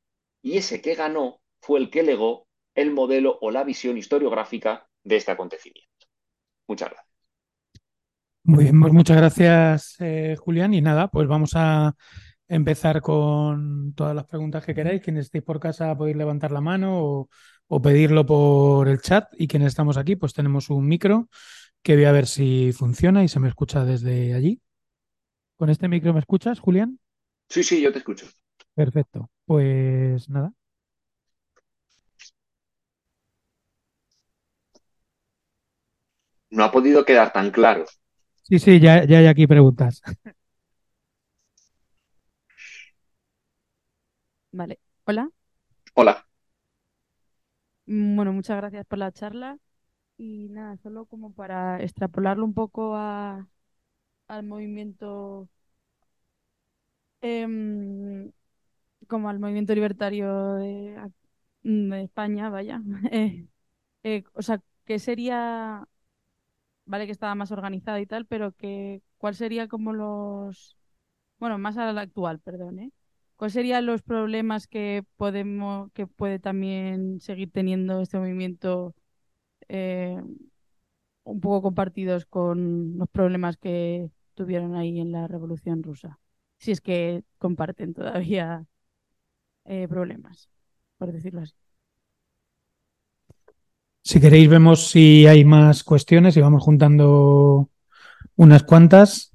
Y 0.42 0.58
ese 0.58 0.82
que 0.82 0.94
ganó 0.94 1.40
fue 1.60 1.78
el 1.78 1.90
que 1.90 2.02
legó 2.02 2.43
el 2.74 2.90
modelo 2.92 3.38
o 3.40 3.50
la 3.50 3.64
visión 3.64 3.96
historiográfica 3.96 4.88
de 5.02 5.16
este 5.16 5.32
acontecimiento. 5.32 6.06
Muchas 6.66 6.90
gracias. 6.90 7.14
Muy 8.46 8.64
bien, 8.64 8.80
pues 8.80 8.92
muchas 8.92 9.16
gracias, 9.16 9.96
eh, 10.00 10.36
Julián. 10.38 10.74
Y 10.74 10.82
nada, 10.82 11.08
pues 11.08 11.26
vamos 11.26 11.52
a 11.54 11.94
empezar 12.46 13.00
con 13.00 13.94
todas 13.94 14.14
las 14.14 14.26
preguntas 14.26 14.64
que 14.64 14.74
queráis. 14.74 15.02
Quienes 15.02 15.26
estéis 15.26 15.44
por 15.44 15.60
casa 15.60 15.96
podéis 15.96 16.16
levantar 16.16 16.52
la 16.52 16.60
mano 16.60 17.00
o, 17.02 17.28
o, 17.68 17.82
pedirlo 17.82 18.26
por 18.26 18.88
el 18.88 19.00
chat. 19.00 19.28
Y 19.38 19.48
quienes 19.48 19.68
estamos 19.68 19.96
aquí, 19.96 20.16
pues 20.16 20.34
tenemos 20.34 20.68
un 20.68 20.86
micro 20.86 21.28
que 21.82 21.94
voy 21.94 22.04
a 22.04 22.12
ver 22.12 22.26
si 22.26 22.72
funciona 22.72 23.24
y 23.24 23.28
se 23.28 23.40
me 23.40 23.48
escucha 23.48 23.84
desde 23.84 24.34
allí. 24.34 24.60
¿Con 25.56 25.70
este 25.70 25.88
micro 25.88 26.12
me 26.12 26.20
escuchas, 26.20 26.60
Julián? 26.60 26.98
Sí, 27.48 27.62
sí, 27.62 27.80
yo 27.80 27.92
te 27.92 27.98
escucho. 27.98 28.26
Perfecto. 28.74 29.30
Pues 29.46 30.28
nada, 30.28 30.52
no 36.54 36.64
ha 36.64 36.72
podido 36.72 37.04
quedar 37.04 37.32
tan 37.32 37.50
claro. 37.50 37.84
Sí, 38.42 38.58
sí, 38.58 38.80
ya, 38.80 39.04
ya 39.04 39.18
hay 39.18 39.26
aquí 39.26 39.46
preguntas. 39.46 40.02
Vale. 44.52 44.78
Hola. 45.04 45.28
Hola. 45.94 46.26
Bueno, 47.86 48.32
muchas 48.32 48.56
gracias 48.56 48.86
por 48.86 48.98
la 48.98 49.12
charla. 49.12 49.58
Y 50.18 50.48
nada, 50.50 50.76
solo 50.78 51.06
como 51.06 51.32
para 51.34 51.82
extrapolarlo 51.82 52.44
un 52.44 52.54
poco 52.54 52.94
a, 52.96 53.48
al 54.28 54.44
movimiento, 54.46 55.48
em, 57.20 58.30
como 59.08 59.28
al 59.28 59.38
movimiento 59.40 59.74
libertario 59.74 60.54
de 60.54 62.04
España, 62.04 62.50
vaya. 62.50 62.82
Eh, 63.12 63.46
eh, 64.04 64.24
o 64.34 64.42
sea, 64.42 64.60
¿qué 64.86 64.98
sería, 64.98 65.86
vale 66.86 67.06
que 67.06 67.12
estaba 67.12 67.34
más 67.34 67.52
organizado 67.52 67.98
y 67.98 68.06
tal, 68.06 68.26
pero 68.26 68.52
que, 68.52 69.02
¿cuál 69.18 69.34
sería 69.34 69.68
como 69.68 69.92
los, 69.92 70.76
bueno, 71.38 71.58
más 71.58 71.76
a 71.78 71.92
la 71.92 72.02
actual, 72.02 72.40
perdón, 72.40 72.78
¿eh? 72.80 72.92
¿Cuáles 73.36 73.54
serían 73.54 73.86
los 73.86 74.02
problemas 74.02 74.66
que 74.68 75.04
podemos, 75.16 75.90
que 75.92 76.06
puede 76.06 76.38
también 76.38 77.20
seguir 77.20 77.50
teniendo 77.52 78.00
este 78.00 78.18
movimiento 78.18 78.94
eh, 79.68 80.22
un 81.24 81.40
poco 81.40 81.62
compartidos 81.62 82.26
con 82.26 82.98
los 82.98 83.08
problemas 83.08 83.56
que 83.56 84.10
tuvieron 84.34 84.74
ahí 84.76 85.00
en 85.00 85.12
la 85.12 85.26
Revolución 85.28 85.82
Rusa? 85.82 86.18
Si 86.58 86.70
es 86.72 86.80
que 86.80 87.24
comparten 87.38 87.94
todavía 87.94 88.66
eh, 89.64 89.88
problemas, 89.88 90.48
por 90.98 91.12
decirlo 91.12 91.40
así. 91.42 91.63
Si 94.08 94.20
queréis, 94.20 94.48
vemos 94.48 94.88
si 94.90 95.26
hay 95.26 95.44
más 95.44 95.82
cuestiones 95.82 96.36
y 96.36 96.40
vamos 96.40 96.62
juntando 96.62 97.70
unas 98.36 98.64
cuantas. 98.64 99.32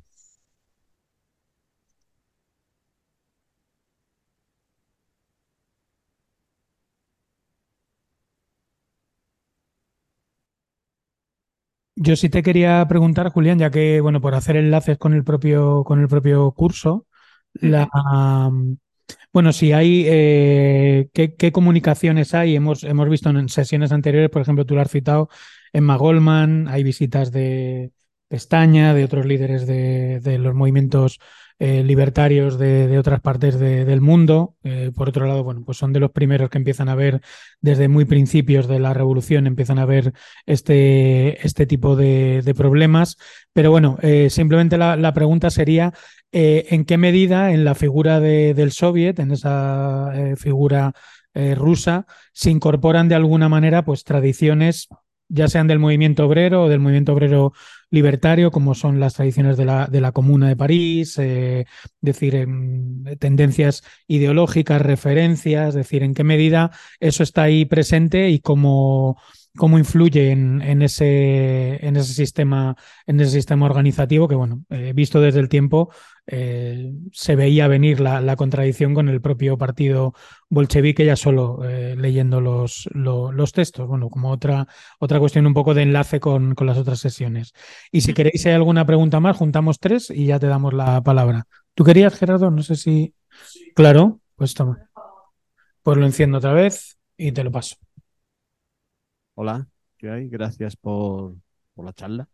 Yo 11.95 12.15
sí 12.15 12.29
te 12.29 12.43
quería 12.43 12.85
preguntar, 12.87 13.29
Julián, 13.29 13.59
ya 13.59 13.69
que, 13.71 13.99
bueno, 14.01 14.21
por 14.21 14.33
hacer 14.35 14.55
enlaces 14.55 14.97
con 14.97 15.13
el 15.13 15.23
propio, 15.25 15.83
con 15.83 15.99
el 15.99 16.07
propio 16.07 16.51
curso, 16.51 17.07
la, 17.53 17.89
bueno, 19.31 19.53
si 19.53 19.73
hay, 19.73 20.05
eh, 20.07 21.09
¿qué, 21.13 21.51
comunicaciones 21.51 22.33
hay? 22.33 22.55
Hemos, 22.55 22.83
hemos 22.83 23.09
visto 23.09 23.29
en 23.29 23.47
sesiones 23.49 23.91
anteriores, 23.91 24.29
por 24.29 24.41
ejemplo, 24.41 24.65
tú 24.65 24.75
lo 24.75 24.81
has 24.81 24.91
citado, 24.91 25.29
Emma 25.71 25.97
Goldman, 25.97 26.67
hay 26.67 26.83
visitas 26.83 27.31
de 27.31 27.91
Pestaña, 28.27 28.93
de 28.93 29.03
otros 29.03 29.25
líderes 29.25 29.67
de, 29.67 30.37
los 30.39 30.55
movimientos 30.55 31.19
eh, 31.59 31.83
libertarios 31.83 32.57
de, 32.57 32.97
otras 32.97 33.21
partes 33.21 33.59
de- 33.59 33.85
del 33.85 34.01
mundo. 34.01 34.55
Eh, 34.63 34.91
por 34.95 35.09
otro 35.09 35.27
lado, 35.27 35.43
bueno, 35.43 35.63
pues 35.65 35.77
son 35.77 35.93
de 35.93 35.99
los 35.99 36.11
primeros 36.11 36.49
que 36.49 36.57
empiezan 36.57 36.89
a 36.89 36.95
ver 36.95 37.21
desde 37.59 37.87
muy 37.87 38.05
principios 38.05 38.67
de 38.67 38.79
la 38.79 38.93
revolución, 38.93 39.45
empiezan 39.45 39.79
a 39.79 39.85
ver 39.85 40.13
este, 40.45 41.45
este 41.45 41.65
tipo 41.65 41.95
de, 41.95 42.53
problemas. 42.55 43.17
Pero 43.53 43.71
bueno, 43.71 43.97
eh, 44.01 44.29
simplemente 44.29 44.77
la 44.77 45.13
pregunta 45.13 45.49
sería, 45.49 45.93
eh, 46.31 46.67
¿en 46.69 46.85
qué 46.85 46.97
medida 46.97 47.51
en 47.51 47.63
la 47.65 47.75
figura 47.75 48.19
de- 48.19 48.53
del 48.53 48.71
soviet, 48.71 49.19
en 49.19 49.31
esa 49.31 50.11
eh, 50.15 50.35
figura 50.35 50.93
eh, 51.33 51.55
rusa, 51.55 52.05
se 52.33 52.51
incorporan 52.51 53.07
de 53.09 53.15
alguna 53.15 53.49
manera 53.49 53.83
pues 53.85 54.03
tradiciones 54.03 54.87
ya 55.31 55.47
sean 55.47 55.67
del 55.67 55.77
movimiento 55.79 56.25
obrero 56.25 56.63
o 56.63 56.69
del 56.69 56.79
movimiento 56.79 57.13
obrero 57.13 57.53
libertario, 57.91 58.49
como 58.51 58.73
son 58.73 58.99
las 58.99 59.13
tradiciones 59.13 59.57
de 59.57 59.65
la, 59.65 59.85
de 59.87 60.01
la 60.01 60.11
Comuna 60.11 60.47
de 60.47 60.55
París, 60.55 61.19
decir, 62.01 62.47
tendencias 63.19 63.83
ideológicas, 64.07 64.81
referencias, 64.81 65.73
decir, 65.73 66.03
en 66.03 66.13
qué 66.13 66.23
medida 66.23 66.71
eso 66.99 67.23
está 67.23 67.43
ahí 67.43 67.65
presente 67.65 68.29
y 68.29 68.39
cómo, 68.39 69.21
cómo 69.57 69.77
influye 69.77 70.31
en, 70.31 70.61
en 70.61 70.81
ese, 70.81 71.85
en 71.85 71.95
ese 71.97 72.13
sistema, 72.13 72.75
en 73.07 73.19
ese 73.19 73.31
sistema 73.31 73.65
organizativo 73.65 74.27
que, 74.27 74.35
bueno, 74.35 74.63
eh, 74.69 74.93
visto 74.95 75.19
desde 75.21 75.39
el 75.39 75.49
tiempo, 75.49 75.89
eh, 76.27 76.93
se 77.11 77.35
veía 77.35 77.67
venir 77.67 77.99
la, 77.99 78.21
la 78.21 78.35
contradicción 78.35 78.93
con 78.93 79.09
el 79.09 79.21
propio 79.21 79.57
partido 79.57 80.13
bolchevique 80.49 81.03
ya 81.05 81.15
solo 81.15 81.59
eh, 81.67 81.95
leyendo 81.97 82.41
los, 82.41 82.87
lo- 82.93 83.31
los 83.31 83.51
textos. 83.51 83.87
Bueno, 83.87 84.09
como 84.09 84.29
otra, 84.31 84.67
otra 84.99 85.19
cuestión 85.19 85.47
un 85.47 85.53
poco 85.53 85.73
de 85.73 85.81
enlace 85.83 86.19
con, 86.19 86.55
con 86.55 86.67
las 86.67 86.77
otras 86.77 86.99
sesiones. 86.99 87.53
Y 87.91 88.01
si 88.01 88.13
queréis 88.13 88.41
si 88.41 88.49
hay 88.49 88.55
alguna 88.55 88.85
pregunta 88.85 89.19
más, 89.19 89.37
juntamos 89.37 89.79
tres 89.79 90.09
y 90.09 90.27
ya 90.27 90.39
te 90.39 90.47
damos 90.47 90.73
la 90.73 91.01
palabra. 91.01 91.47
¿Tú 91.73 91.83
querías, 91.83 92.15
Gerardo? 92.17 92.51
No 92.51 92.61
sé 92.63 92.75
si... 92.75 93.13
Claro, 93.75 94.19
pues 94.35 94.53
toma. 94.53 94.89
Pues 95.83 95.97
lo 95.97 96.05
enciendo 96.05 96.37
otra 96.37 96.53
vez 96.53 96.97
y 97.17 97.31
te 97.31 97.43
lo 97.43 97.51
paso. 97.51 97.75
Hola, 99.41 99.69
¿qué 99.97 100.09
hay? 100.09 100.27
Gracias 100.27 100.75
por, 100.75 101.33
por 101.73 101.85
la 101.85 101.93
charla. 101.93 102.27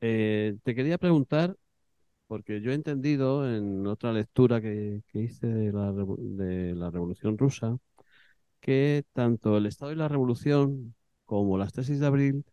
Eh, 0.00 0.56
te 0.62 0.72
quería 0.76 0.96
preguntar, 0.96 1.56
porque 2.28 2.60
yo 2.60 2.70
he 2.70 2.74
entendido 2.74 3.52
en 3.52 3.84
otra 3.88 4.12
lectura 4.12 4.60
que, 4.60 5.02
hice 5.14 5.48
de 5.48 5.72
la, 5.72 5.92
de 5.92 6.74
la 6.76 6.90
Revolución 6.92 7.36
Rusa, 7.36 7.76
que 8.60 9.04
tanto 9.12 9.56
el 9.56 9.66
Estado 9.66 9.90
y 9.90 9.96
la 9.96 10.06
Revolución 10.06 10.94
como 11.24 11.58
las 11.58 11.72
tesis 11.72 11.98
de 11.98 12.06
abril, 12.06 12.44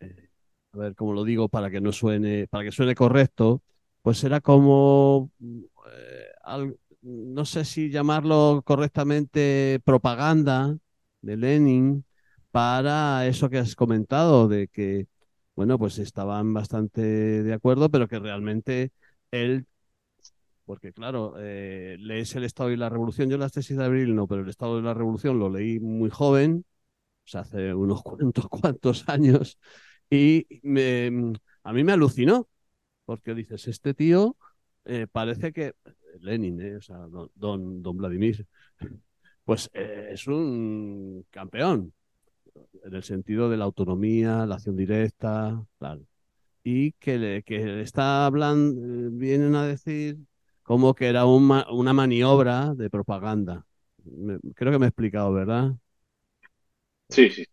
eh, 0.00 0.30
a 0.72 0.78
ver 0.78 0.94
cómo 0.94 1.12
lo 1.12 1.24
digo 1.24 1.50
para 1.50 1.70
que 1.70 1.82
no 1.82 1.92
suene, 1.92 2.48
para 2.48 2.64
que 2.64 2.72
suene 2.72 2.94
correcto, 2.94 3.62
pues 4.00 4.24
era 4.24 4.40
como, 4.40 5.30
eh, 5.38 6.76
no 7.02 7.44
sé 7.44 7.66
si 7.66 7.90
llamarlo 7.90 8.62
correctamente 8.64 9.80
propaganda 9.84 10.74
de 11.20 11.36
Lenin 11.36 12.06
para 12.52 13.26
eso 13.28 13.50
que 13.50 13.58
has 13.58 13.76
comentado, 13.76 14.48
de 14.48 14.68
que, 14.68 15.08
bueno, 15.56 15.78
pues 15.78 15.98
estaban 16.00 16.54
bastante 16.54 17.02
de 17.02 17.54
acuerdo, 17.54 17.90
pero 17.90 18.08
que 18.08 18.20
realmente 18.20 18.92
él, 19.32 19.66
porque 20.64 20.92
claro, 20.92 21.34
eh, 21.38 21.96
lees 21.98 22.34
El 22.36 22.44
Estado 22.44 22.70
y 22.70 22.76
la 22.76 22.88
Revolución, 22.88 23.28
yo 23.30 23.38
las 23.38 23.52
tesis 23.52 23.76
de 23.76 23.84
abril 23.84 24.14
no, 24.14 24.26
pero 24.28 24.42
El 24.42 24.48
Estado 24.48 24.78
y 24.78 24.82
la 24.82 24.94
Revolución 24.94 25.38
lo 25.38 25.50
leí 25.50 25.80
muy 25.80 26.10
joven, 26.10 26.64
o 27.26 27.28
sea, 27.28 27.42
hace 27.42 27.74
unos 27.74 28.02
cuantos, 28.04 28.48
cuantos 28.48 29.08
años, 29.08 29.58
y 30.10 30.46
me- 30.62 31.34
a 31.64 31.72
mí 31.72 31.84
me 31.84 31.92
alucinó, 31.92 32.48
porque 33.06 33.34
dices, 33.34 33.68
este 33.68 33.94
tío 33.94 34.36
eh, 34.86 35.06
parece 35.10 35.52
que, 35.52 35.74
Lenin, 36.20 36.60
eh, 36.62 36.76
o 36.78 36.82
sea, 36.82 36.98
don, 36.98 37.30
don, 37.36 37.82
don 37.82 37.96
Vladimir, 37.98 38.46
pues 39.44 39.70
eh, 39.74 40.10
es 40.12 40.26
un 40.26 41.26
campeón 41.30 41.92
en 42.84 42.94
el 42.94 43.02
sentido 43.02 43.48
de 43.50 43.56
la 43.56 43.64
autonomía, 43.64 44.46
la 44.46 44.56
acción 44.56 44.76
directa, 44.76 45.64
tal. 45.78 46.06
Y 46.64 46.92
que, 46.94 47.18
le, 47.18 47.42
que 47.44 47.58
le 47.64 47.82
está 47.82 48.26
hablando, 48.26 48.80
eh, 48.82 49.10
vienen 49.12 49.54
a 49.56 49.66
decir 49.66 50.18
como 50.62 50.94
que 50.94 51.08
era 51.08 51.26
un 51.26 51.44
ma- 51.46 51.66
una 51.72 51.92
maniobra 51.94 52.74
de 52.74 52.90
propaganda. 52.90 53.66
Me- 54.04 54.38
creo 54.54 54.72
que 54.72 54.78
me 54.80 54.86
he 54.86 54.90
explicado, 54.90 55.32
¿verdad? 55.32 55.74
Sí, 57.10 57.30
sí. 57.30 57.44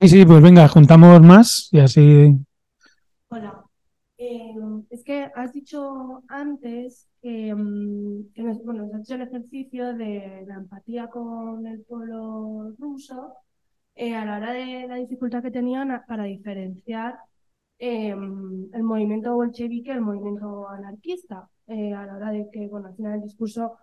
Sí, 0.00 0.08
sí, 0.08 0.24
pues 0.24 0.42
venga, 0.42 0.66
juntamos 0.68 1.20
más 1.20 1.68
y 1.72 1.78
así. 1.80 2.34
Hola. 3.28 3.64
Eh, 4.18 4.54
es 4.90 5.04
que 5.04 5.30
has 5.34 5.52
dicho 5.52 6.22
antes 6.28 7.09
que 7.22 8.42
nos, 8.42 8.62
bueno, 8.64 8.88
has 8.94 9.00
hecho 9.02 9.14
el 9.16 9.22
ejercicio 9.22 9.94
de 9.94 10.44
la 10.46 10.54
empatía 10.56 11.08
con 11.08 11.66
el 11.66 11.82
pueblo 11.84 12.72
ruso 12.78 13.34
eh, 13.94 14.14
a 14.14 14.24
la 14.24 14.38
hora 14.38 14.52
de 14.52 14.86
la 14.88 14.96
dificultad 14.96 15.42
que 15.42 15.50
tenían 15.50 16.02
para 16.08 16.24
diferenciar 16.24 17.16
eh, 17.78 18.10
el 18.10 18.82
movimiento 18.82 19.34
bolchevique 19.34 19.92
del 19.92 20.00
movimiento 20.02 20.68
anarquista, 20.68 21.48
eh, 21.68 21.92
a 21.94 22.06
la 22.06 22.16
hora 22.16 22.30
de 22.30 22.48
que, 22.52 22.68
bueno, 22.68 22.88
al 22.88 22.96
final 22.96 23.14
el 23.16 23.22
discurso 23.22 23.76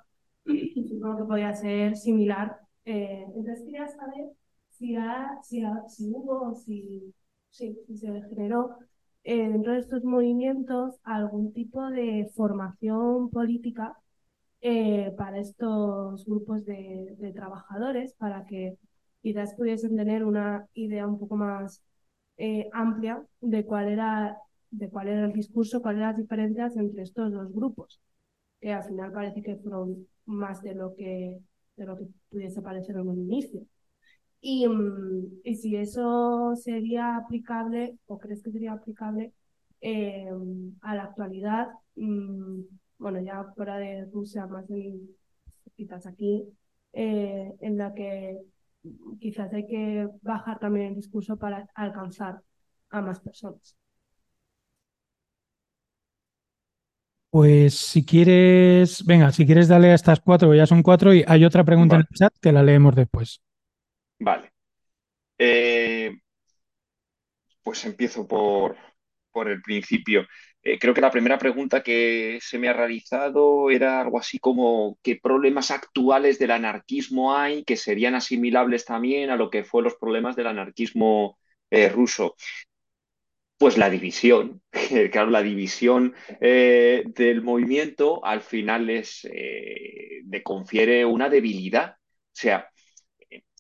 supongo 0.89 1.17
que 1.17 1.23
podía 1.25 1.53
ser 1.53 1.95
similar. 1.97 2.57
Eh, 2.85 3.23
entonces 3.35 3.63
quería 3.65 3.87
saber 3.87 4.27
si, 4.69 4.95
ha- 4.95 5.39
si, 5.43 5.63
ha- 5.63 5.87
si 5.87 6.09
hubo, 6.13 6.55
si, 6.55 7.13
sí, 7.49 7.77
si 7.87 7.97
se 7.97 8.07
generó 8.29 8.77
eh, 8.79 8.85
dentro 9.35 9.73
de 9.73 9.79
estos 9.79 10.03
movimientos 10.03 10.99
algún 11.03 11.53
tipo 11.53 11.89
de 11.89 12.29
formación 12.35 13.29
política 13.29 13.97
eh, 14.61 15.13
para 15.17 15.39
estos 15.39 16.25
grupos 16.25 16.65
de, 16.65 17.15
de 17.19 17.33
trabajadores, 17.33 18.13
para 18.15 18.45
que 18.45 18.77
quizás 19.21 19.53
pudiesen 19.55 19.95
tener 19.95 20.23
una 20.25 20.67
idea 20.73 21.07
un 21.07 21.19
poco 21.19 21.35
más 21.37 21.81
eh, 22.37 22.69
amplia 22.73 23.23
de 23.41 23.65
cuál 23.65 23.89
era, 23.89 24.37
de 24.71 24.89
cuál 24.89 25.09
era 25.09 25.25
el 25.25 25.33
discurso, 25.33 25.81
cuáles 25.81 25.99
eran 25.99 26.11
las 26.13 26.21
diferencias 26.21 26.77
entre 26.77 27.03
estos 27.03 27.31
dos 27.31 27.51
grupos, 27.53 27.99
que 28.61 28.73
al 28.73 28.83
final 28.85 29.11
parece 29.13 29.41
que 29.43 29.57
fueron 29.57 30.07
más 30.25 30.61
de 30.61 30.75
lo 30.75 30.95
que, 30.95 31.39
de 31.77 31.85
lo 31.85 31.97
que 31.97 32.07
pudiese 32.29 32.61
parecer 32.61 32.95
en 32.97 33.07
un 33.09 33.19
inicio. 33.19 33.61
Y, 34.41 34.67
mm, 34.67 35.41
y 35.43 35.55
si 35.55 35.75
eso 35.75 36.55
sería 36.55 37.17
aplicable 37.17 37.97
o 38.07 38.17
crees 38.19 38.43
que 38.43 38.51
sería 38.51 38.73
aplicable 38.73 39.33
eh, 39.81 40.29
a 40.81 40.95
la 40.95 41.03
actualidad, 41.03 41.67
mm, 41.95 42.61
bueno, 42.99 43.21
ya 43.21 43.43
fuera 43.55 43.77
de 43.77 44.05
Rusia, 44.05 44.47
más 44.47 44.69
en, 44.69 45.09
quizás 45.75 46.05
aquí, 46.07 46.43
eh, 46.93 47.53
en 47.61 47.77
la 47.77 47.93
que 47.93 48.39
quizás 49.19 49.53
hay 49.53 49.67
que 49.67 50.07
bajar 50.21 50.59
también 50.59 50.87
el 50.87 50.95
discurso 50.95 51.37
para 51.37 51.67
alcanzar 51.75 52.41
a 52.89 53.01
más 53.01 53.19
personas. 53.19 53.77
Pues 57.29 57.75
si 57.77 58.05
quieres, 58.05 59.05
venga, 59.05 59.31
si 59.31 59.45
quieres 59.45 59.67
dale 59.67 59.91
a 59.91 59.95
estas 59.95 60.19
cuatro, 60.21 60.55
ya 60.55 60.65
son 60.65 60.81
cuatro 60.81 61.13
y 61.13 61.23
hay 61.27 61.45
otra 61.45 61.63
pregunta 61.65 61.95
en 61.95 62.01
el 62.01 62.07
chat 62.17 62.33
que 62.41 62.51
la 62.51 62.63
leemos 62.63 62.95
después. 62.95 63.41
Vale. 64.19 64.51
Eh, 65.37 66.11
pues 67.63 67.85
empiezo 67.85 68.27
por, 68.27 68.77
por 69.31 69.49
el 69.49 69.61
principio. 69.61 70.25
Eh, 70.61 70.79
creo 70.79 70.93
que 70.93 71.01
la 71.01 71.11
primera 71.11 71.37
pregunta 71.37 71.83
que 71.83 72.39
se 72.41 72.57
me 72.59 72.69
ha 72.69 72.73
realizado 72.73 73.69
era 73.69 74.01
algo 74.01 74.19
así 74.19 74.39
como 74.39 74.97
qué 75.03 75.17
problemas 75.21 75.71
actuales 75.71 76.39
del 76.39 76.51
anarquismo 76.51 77.35
hay 77.35 77.63
que 77.63 77.77
serían 77.77 78.15
asimilables 78.15 78.85
también 78.85 79.29
a 79.29 79.35
lo 79.37 79.49
que 79.49 79.63
fue 79.63 79.83
los 79.83 79.95
problemas 79.95 80.35
del 80.35 80.47
anarquismo 80.47 81.37
eh, 81.69 81.89
ruso. 81.89 82.35
Pues 83.57 83.77
la 83.77 83.89
división, 83.89 84.61
claro, 85.11 85.31
la 85.31 85.41
división 85.41 86.13
del 86.39 87.41
movimiento 87.41 88.23
al 88.23 88.41
final 88.41 88.89
es, 88.89 89.23
le 89.23 90.43
confiere 90.43 91.05
una 91.05 91.29
debilidad. 91.29 91.93
O 91.93 91.99
sea, 92.33 92.69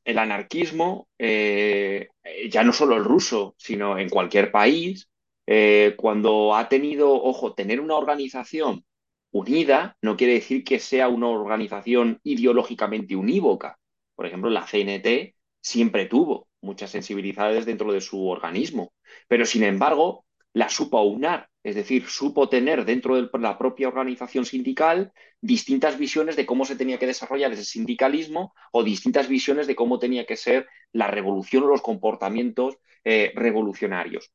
el 0.07 0.19
anarquismo, 0.19 1.09
eh, 1.19 2.07
ya 2.49 2.63
no 2.63 2.71
solo 2.71 2.95
el 2.95 3.03
ruso, 3.03 3.55
sino 3.57 3.99
en 3.99 4.09
cualquier 4.09 4.51
país, 4.51 5.09
eh, 5.45 5.95
cuando 5.97 6.55
ha 6.55 6.69
tenido, 6.69 7.13
ojo, 7.13 7.53
tener 7.53 7.81
una 7.81 7.95
organización 7.95 8.85
unida 9.31 9.97
no 10.01 10.15
quiere 10.15 10.33
decir 10.35 10.63
que 10.63 10.79
sea 10.79 11.09
una 11.09 11.27
organización 11.27 12.19
ideológicamente 12.23 13.17
unívoca. 13.17 13.77
Por 14.15 14.25
ejemplo, 14.25 14.49
la 14.49 14.65
CNT 14.65 15.35
siempre 15.61 16.05
tuvo 16.05 16.47
muchas 16.61 16.89
sensibilidades 16.91 17.65
dentro 17.65 17.91
de 17.91 17.99
su 17.99 18.27
organismo, 18.27 18.93
pero 19.27 19.45
sin 19.45 19.63
embargo 19.63 20.25
la 20.53 20.69
supo 20.69 20.97
aunar, 20.97 21.49
es 21.67 21.75
decir, 21.75 22.07
supo 22.07 22.47
tener 22.47 22.85
dentro 22.85 23.21
de 23.21 23.29
la 23.39 23.57
propia 23.57 23.89
organización 23.89 24.45
sindical 24.45 25.11
distintas 25.41 25.97
visiones 25.97 26.37
de 26.37 26.45
cómo 26.45 26.63
se 26.63 26.77
tenía 26.77 26.97
que 26.97 27.07
desarrollar 27.07 27.51
ese 27.51 27.65
sindicalismo 27.65 28.53
o 28.71 28.85
distintas 28.85 29.27
visiones 29.27 29.67
de 29.67 29.75
cómo 29.75 29.99
tenía 29.99 30.25
que 30.25 30.37
ser 30.37 30.65
la 30.93 31.07
revolución 31.07 31.63
o 31.63 31.67
los 31.67 31.81
comportamientos 31.81 32.77
eh, 33.03 33.33
revolucionarios. 33.35 34.31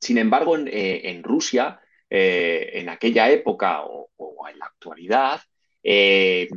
Sin 0.00 0.16
embargo, 0.16 0.56
en, 0.56 0.68
eh, 0.68 1.20
Rusia, 1.22 1.80
eh, 2.08 2.70
en 2.76 2.88
aquella 2.88 3.30
época 3.30 3.82
o, 3.84 4.08
en 4.50 4.58
la 4.58 4.64
actualidad, 4.64 5.42
diversidad 5.82 6.48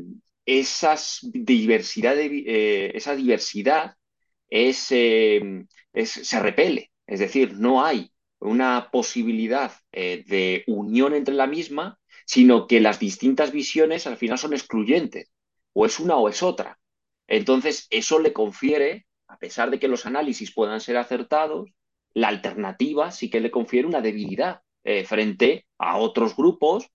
esa 2.18 3.16
diversidad 3.18 3.98
se 4.72 6.40
repele, 6.40 6.92
es 7.06 7.20
decir, 7.20 7.56
no 7.56 7.84
hay 7.84 8.11
una 8.42 8.90
posibilidad 8.92 9.72
eh, 9.92 10.24
de 10.28 10.64
unión 10.68 11.14
entre 11.14 11.36
la 11.36 11.48
misma, 11.48 12.00
sino 12.26 12.68
que 12.68 12.82
las 12.82 13.00
distintas 13.00 13.52
visiones 13.52 14.08
al 14.08 14.18
final 14.18 14.38
son 14.38 14.54
excluyentes, 14.54 15.32
o 15.74 15.86
es 15.86 16.00
una 16.00 16.18
o 16.18 16.28
es 16.28 16.44
otra. 16.44 16.80
Entonces, 17.28 17.88
eso 17.90 18.20
le 18.20 18.34
confiere, 18.34 19.06
a 19.28 19.38
pesar 19.38 19.72
de 19.72 19.80
que 19.80 19.88
los 19.88 20.06
análisis 20.06 20.54
puedan 20.54 20.82
ser 20.82 20.98
acertados, 20.98 21.70
la 22.14 22.28
alternativa 22.28 23.12
sí 23.12 23.30
que 23.30 23.40
le 23.40 23.52
confiere 23.52 23.88
una 23.88 24.02
debilidad 24.02 24.62
eh, 24.84 25.06
frente 25.06 25.68
a 25.78 25.98
otros 25.98 26.36
grupos 26.36 26.88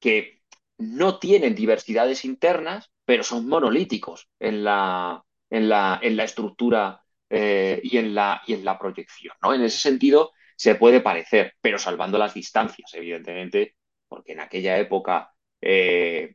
que 0.00 0.42
no 0.78 1.18
tienen 1.18 1.54
diversidades 1.54 2.24
internas, 2.24 2.90
pero 3.04 3.22
son 3.22 3.46
monolíticos 3.48 4.28
en 4.40 4.64
la, 4.64 5.22
en 5.50 5.68
la, 5.68 6.00
en 6.02 6.16
la 6.16 6.24
estructura 6.24 7.02
eh, 7.30 7.80
y, 7.82 7.98
en 7.98 8.14
la, 8.14 8.42
y 8.46 8.54
en 8.54 8.64
la 8.64 8.78
proyección. 8.78 9.34
¿no? 9.42 9.54
En 9.54 9.62
ese 9.62 9.78
sentido, 9.78 10.32
se 10.56 10.74
puede 10.74 11.00
parecer, 11.00 11.54
pero 11.60 11.78
salvando 11.78 12.18
las 12.18 12.34
distancias, 12.34 12.92
evidentemente, 12.94 13.76
porque 14.08 14.32
en 14.32 14.40
aquella 14.40 14.78
época 14.78 15.32
eh, 15.60 16.34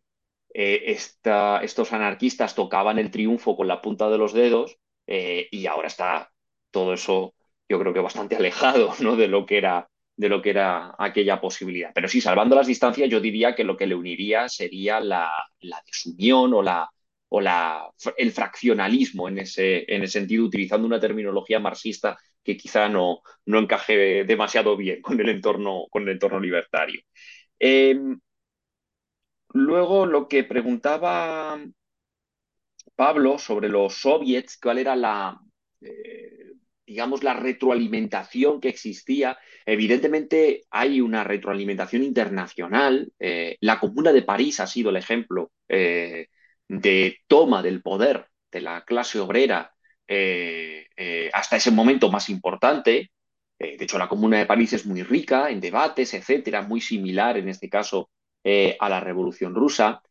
eh, 0.54 0.84
esta, 0.88 1.62
estos 1.64 1.94
anarquistas 1.94 2.56
tocaban 2.56 2.98
el 3.00 3.12
triunfo 3.12 3.56
con 3.56 3.68
la 3.68 3.82
punta 3.82 4.10
de 4.10 4.18
los 4.18 4.34
dedos 4.34 4.78
eh, 5.08 5.48
y 5.52 5.68
ahora 5.68 5.88
está 5.88 6.32
todo 6.72 6.94
eso, 6.94 7.36
yo 7.68 7.80
creo 7.80 7.94
que 7.94 8.00
bastante 8.00 8.36
alejado 8.38 8.94
¿no? 9.00 9.16
de, 9.16 9.28
lo 9.28 9.46
que 9.46 9.58
era, 9.58 9.90
de 10.16 10.30
lo 10.30 10.42
que 10.42 10.52
era 10.52 10.96
aquella 10.98 11.40
posibilidad. 11.40 11.92
Pero 11.94 12.08
sí, 12.08 12.22
salvando 12.22 12.56
las 12.56 12.68
distancias, 12.68 13.10
yo 13.10 13.20
diría 13.22 13.56
que 13.56 13.64
lo 13.64 13.78
que 13.78 13.88
le 13.88 13.96
uniría 13.96 14.50
sería 14.50 15.00
la, 15.00 15.32
la 15.62 15.82
desunión 15.86 16.54
o 16.54 16.62
la, 16.62 16.90
o 17.30 17.42
el 18.18 18.32
fraccionalismo 18.32 19.28
en 19.28 19.40
ese, 19.40 19.86
en 19.88 20.04
ese 20.04 20.20
sentido, 20.20 20.46
utilizando 20.46 20.88
una 20.88 21.00
terminología 21.00 21.60
marxista 21.60 22.18
que 22.44 22.58
quizá 22.58 22.90
no, 22.90 23.22
no 23.46 23.60
encaje 23.60 24.24
demasiado 24.26 24.76
bien 24.76 25.02
con 25.02 25.20
el 25.20 25.30
entorno, 25.30 25.86
con 25.90 26.04
el 26.04 26.10
entorno 26.10 26.40
libertario. 26.40 27.02
Eh, 27.60 28.00
luego, 29.54 30.06
lo 30.06 30.28
que 30.28 30.44
preguntaba 30.44 31.60
Pablo 32.96 33.38
sobre 33.38 33.70
los 33.70 33.94
soviets, 33.94 34.58
cuál 34.58 34.80
era 34.80 34.96
la, 34.96 35.40
eh, 35.82 36.40
digamos, 36.86 37.24
la 37.24 37.34
retroalimentación 37.34 38.60
que 38.60 38.70
existía. 38.70 39.38
Evidentemente 39.66 40.64
hay 40.72 41.00
una 41.02 41.24
retroalimentación 41.24 42.04
internacional. 42.04 43.12
Eh, 43.20 43.58
la 43.62 43.80
Comuna 43.80 44.12
de 44.12 44.24
París 44.24 44.60
ha 44.60 44.68
sido 44.68 44.90
el 44.90 44.98
ejemplo 44.98 45.52
eh, 45.68 46.28
de 46.70 47.18
toma 47.28 47.62
del 47.62 47.82
poder 47.82 48.28
de 48.52 48.62
la 48.62 48.86
clase 48.86 49.20
obrera 49.20 49.74
eh, 50.08 50.88
eh, 50.96 51.30
hasta 51.34 51.58
ese 51.58 51.72
momento 51.72 52.10
más 52.10 52.30
importante. 52.30 53.12
Eh, 53.60 53.78
de 53.78 53.84
hecho, 53.84 53.98
la 53.98 54.08
Comuna 54.08 54.38
de 54.38 54.46
París 54.46 54.74
es 54.74 54.86
muy 54.86 55.04
rica 55.04 55.50
en 55.50 55.60
debates, 55.60 56.14
etcétera, 56.14 56.62
muy 56.62 56.80
similar 56.80 57.38
en 57.38 57.50
este 57.50 57.70
caso 57.70 58.10
a 58.80 58.90
la 58.90 59.00
Revolución 59.00 59.54
Rusa. 59.54 60.02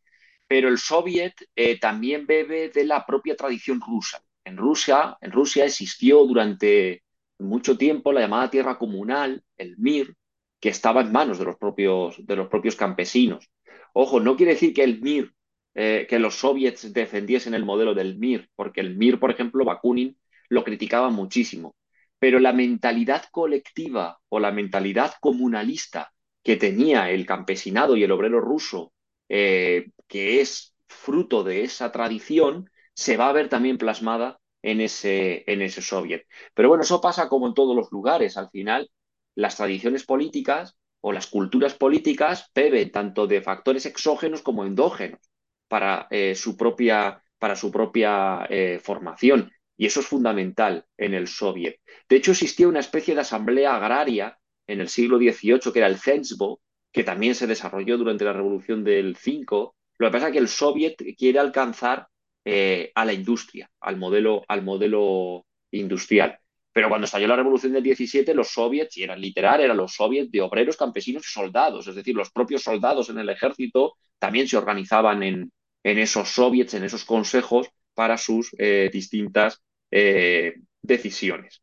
Pero 0.47 0.69
el 0.69 0.79
soviet 0.79 1.35
también 1.81 2.27
bebe 2.27 2.69
de 2.69 2.85
la 2.85 3.05
propia 3.05 3.35
tradición 3.35 3.81
rusa. 3.81 4.23
En 4.45 4.57
Rusia, 4.57 5.17
en 5.21 5.33
Rusia 5.33 5.65
existió 5.65 6.25
durante 6.25 7.03
mucho 7.39 7.77
tiempo 7.77 8.13
la 8.13 8.21
llamada 8.21 8.51
tierra 8.51 8.79
comunal, 8.79 9.43
el 9.57 9.75
MIR, 9.79 10.15
que 10.61 10.69
estaba 10.69 11.01
en 11.01 11.11
manos 11.11 11.39
de 11.39 11.47
los 11.47 11.57
propios, 11.57 12.25
de 12.25 12.37
los 12.37 12.49
propios 12.49 12.77
campesinos. 12.77 13.51
Ojo, 13.93 14.21
no 14.21 14.37
quiere 14.37 14.53
decir 14.53 14.73
que 14.73 14.85
el 14.85 15.01
MIR 15.01 15.35
eh, 15.81 16.09
que 16.11 16.19
los 16.19 16.35
soviets 16.35 16.93
defendiesen 16.93 17.55
el 17.55 17.65
modelo 17.65 17.95
del 17.95 18.17
MIR, 18.17 18.51
porque 18.57 18.81
el 18.81 18.97
MIR, 18.97 19.21
por 19.21 19.31
ejemplo, 19.31 19.65
Bakunin 19.65 20.19
lo 20.49 20.65
criticaba 20.65 21.09
muchísimo. 21.11 21.77
Pero 22.19 22.41
la 22.41 22.53
mentalidad 22.53 23.27
colectiva 23.31 24.19
o 24.29 24.41
la 24.41 24.51
mentalidad 24.51 25.15
comunalista 25.21 26.13
que 26.43 26.57
tenía 26.57 27.13
el 27.13 27.27
campesinado 27.27 27.97
y 27.97 28.03
el 28.03 28.11
obrero 28.11 28.41
ruso, 28.41 28.93
eh, 29.29 29.93
que 30.09 30.41
es 30.41 30.75
fruto 30.89 31.45
de 31.45 31.63
esa 31.63 31.93
tradición, 31.93 32.69
se 32.93 33.17
va 33.17 33.29
a 33.29 33.33
ver 33.33 33.49
también 33.49 33.79
plasmada 33.79 34.41
en 34.63 34.81
ese, 34.81 35.45
en 35.47 35.63
ese 35.63 35.81
soviet. 35.81 36.27
Pero 36.55 36.71
bueno, 36.71 36.83
eso 36.83 37.01
pasa 37.01 37.29
como 37.29 37.47
en 37.47 37.55
todos 37.55 37.77
los 37.77 37.93
lugares. 37.93 38.37
Al 38.37 38.51
final, 38.51 38.91
las 39.37 39.57
tradiciones 39.57 40.05
políticas 40.05 40.77
o 41.01 41.13
las 41.13 41.29
culturas 41.29 41.75
políticas 41.75 42.51
beben 42.53 42.91
tanto 42.91 43.29
de 43.29 43.43
factores 43.43 43.87
exógenos 43.87 44.43
como 44.43 44.65
endógenos 44.65 45.21
para, 45.69 46.07
eh, 46.11 46.35
su, 46.35 46.57
propia, 46.57 47.23
para 47.39 47.57
su 47.57 47.71
propia 47.71 48.47
eh, 48.49 48.81
formación. 48.83 49.53
Y 49.77 49.87
eso 49.87 50.01
es 50.01 50.07
fundamental 50.07 50.85
en 50.97 51.15
el 51.15 51.29
soviet. 51.29 51.77
De 52.09 52.17
hecho, 52.17 52.33
existía 52.33 52.67
una 52.67 52.81
especie 52.81 53.15
de 53.15 53.21
asamblea 53.21 53.77
agraria 53.77 54.39
en 54.67 54.81
el 54.81 54.89
siglo 54.89 55.19
XVIII, 55.19 55.73
que 55.73 55.79
era 55.79 55.87
el 55.87 55.99
Zensbo, 55.99 56.61
que 56.93 57.05
también 57.05 57.35
se 57.35 57.47
desarrolló 57.47 57.97
durante 57.97 58.25
la 58.25 58.33
Revolución 58.33 58.83
del 58.83 59.17
5. 59.17 59.77
Lo 59.99 60.07
que 60.09 60.13
pasa 60.13 60.27
es 60.29 60.33
que 60.33 60.39
el 60.39 60.49
soviet 60.49 60.97
quiere 61.17 61.39
alcanzar 61.39 62.09
eh, 62.45 62.91
a 62.95 63.05
la 63.05 63.13
industria, 63.13 63.71
al 63.81 63.97
modelo, 63.99 64.45
al 64.49 64.63
modelo 64.63 65.47
industrial. 65.71 66.39
Pero 66.73 66.89
cuando 66.89 67.05
estalló 67.07 67.27
la 67.27 67.37
revolución 67.37 67.73
del 67.73 67.83
17, 67.83 68.35
los 68.35 68.49
soviets, 68.49 68.97
y 68.97 69.03
eran 69.03 69.21
literal, 69.21 69.61
eran 69.61 69.77
los 69.77 69.95
soviets 69.95 70.31
de 70.31 70.41
obreros, 70.41 70.77
campesinos 70.77 71.25
y 71.27 71.31
soldados. 71.31 71.87
Es 71.87 71.95
decir, 71.95 72.15
los 72.15 72.31
propios 72.31 72.63
soldados 72.63 73.11
en 73.11 73.19
el 73.19 73.29
ejército 73.29 73.95
también 74.19 74.49
se 74.49 74.57
organizaban 74.57 75.23
en, 75.23 75.53
en 75.83 75.99
esos 75.99 76.29
soviets, 76.31 76.75
en 76.75 76.85
esos 76.85 77.05
consejos 77.05 77.69
para 77.95 78.17
sus 78.17 78.55
eh, 78.59 78.91
distintas 78.93 79.61
eh, 79.91 80.55
decisiones. 80.83 81.63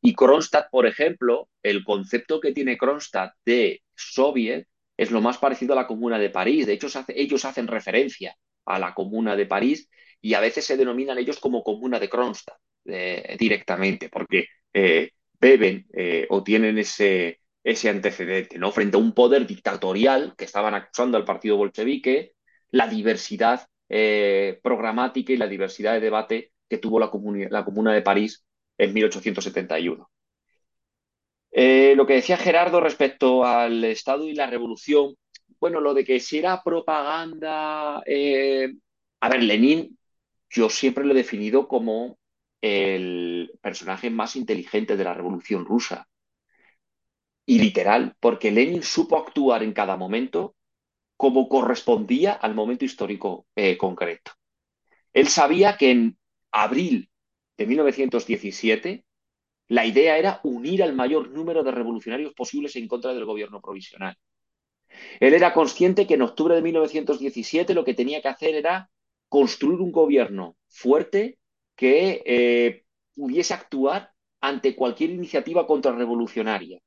Y 0.00 0.14
Kronstadt, 0.14 0.70
por 0.70 0.86
ejemplo, 0.86 1.48
el 1.62 1.84
concepto 1.84 2.40
que 2.40 2.52
tiene 2.52 2.78
Kronstadt 2.78 3.34
de 3.44 3.82
soviet 3.94 4.66
es 4.96 5.10
lo 5.10 5.20
más 5.20 5.38
parecido 5.38 5.72
a 5.72 5.76
la 5.76 5.86
Comuna 5.86 6.18
de 6.18 6.30
París. 6.30 6.66
De 6.66 6.72
hecho, 6.72 6.88
ellos 7.08 7.44
hacen 7.44 7.66
referencia 7.66 8.36
a 8.66 8.78
la 8.78 8.94
Comuna 8.94 9.36
de 9.36 9.46
París 9.46 9.88
y 10.20 10.34
a 10.34 10.40
veces 10.40 10.64
se 10.64 10.76
denominan 10.76 11.18
ellos 11.18 11.38
como 11.38 11.62
Comuna 11.62 11.98
de 12.00 12.08
Kronstadt 12.08 12.58
eh, 12.84 13.36
directamente, 13.38 14.08
porque 14.08 14.46
beben 15.40 15.86
o 16.28 16.42
tienen 16.42 16.78
ese, 16.78 17.40
ese 17.62 17.88
antecedente. 17.88 18.58
Frente 18.72 18.96
a 18.96 19.00
un 19.00 19.12
poder 19.12 19.46
dictatorial 19.46 20.34
que 20.36 20.44
estaban 20.44 20.74
acusando 20.74 21.16
al 21.16 21.24
partido 21.24 21.56
bolchevique, 21.56 22.32
la 22.70 22.86
diversidad 22.88 23.66
programática 24.62 25.32
y 25.32 25.36
la 25.36 25.46
diversidad 25.46 25.94
de 25.94 26.00
debate 26.00 26.52
que 26.68 26.78
tuvo 26.78 27.00
la, 27.00 27.10
la 27.50 27.64
Comuna 27.64 27.94
de 27.94 28.02
París 28.02 28.44
en 28.76 28.92
1871. 28.92 30.10
lo 31.96 32.06
que 32.06 32.14
decía 32.14 32.36
Gerardo 32.36 32.80
respecto 32.80 33.44
al 33.44 33.82
Estado 33.84 34.28
y 34.28 34.34
la 34.34 34.46
Revolución, 34.46 35.14
bueno, 35.60 35.80
lo 35.80 35.94
de 35.94 36.04
que 36.04 36.20
si 36.20 36.38
era 36.38 36.62
propaganda, 36.62 37.96
a 37.96 39.28
ver, 39.28 39.42
Lenin, 39.42 39.98
yo 40.50 40.70
siempre 40.70 41.04
lo 41.04 41.12
he 41.12 41.16
definido 41.16 41.68
como 41.68 42.18
el 42.60 43.52
personaje 43.60 44.10
más 44.10 44.36
inteligente 44.36 44.96
de 44.96 45.04
la 45.04 45.14
Revolución 45.14 45.64
rusa. 45.64 46.08
Y 47.46 47.58
literal, 47.60 48.14
porque 48.20 48.50
Lenin 48.50 48.82
supo 48.82 49.16
actuar 49.16 49.62
en 49.62 49.72
cada 49.72 49.96
momento 49.96 50.54
como 51.18 51.48
correspondía 51.48 52.32
al 52.32 52.54
momento 52.54 52.84
histórico 52.84 53.48
eh, 53.56 53.76
concreto. 53.76 54.30
Él 55.12 55.26
sabía 55.26 55.76
que 55.76 55.90
en 55.90 56.16
abril 56.52 57.10
de 57.56 57.66
1917 57.66 59.04
la 59.66 59.84
idea 59.84 60.16
era 60.16 60.40
unir 60.44 60.80
al 60.80 60.94
mayor 60.94 61.30
número 61.30 61.64
de 61.64 61.72
revolucionarios 61.72 62.34
posibles 62.34 62.76
en 62.76 62.86
contra 62.86 63.12
del 63.12 63.24
gobierno 63.24 63.60
provisional. 63.60 64.16
Él 65.18 65.34
era 65.34 65.52
consciente 65.52 66.06
que 66.06 66.14
en 66.14 66.22
octubre 66.22 66.54
de 66.54 66.62
1917 66.62 67.74
lo 67.74 67.84
que 67.84 67.94
tenía 67.94 68.22
que 68.22 68.28
hacer 68.28 68.54
era 68.54 68.88
construir 69.28 69.80
un 69.80 69.90
gobierno 69.90 70.56
fuerte 70.68 71.40
que 71.74 72.22
eh, 72.26 72.84
pudiese 73.16 73.54
actuar 73.54 74.12
ante 74.40 74.76
cualquier 74.76 75.10
iniciativa 75.10 75.66
contrarrevolucionaria. 75.66 76.78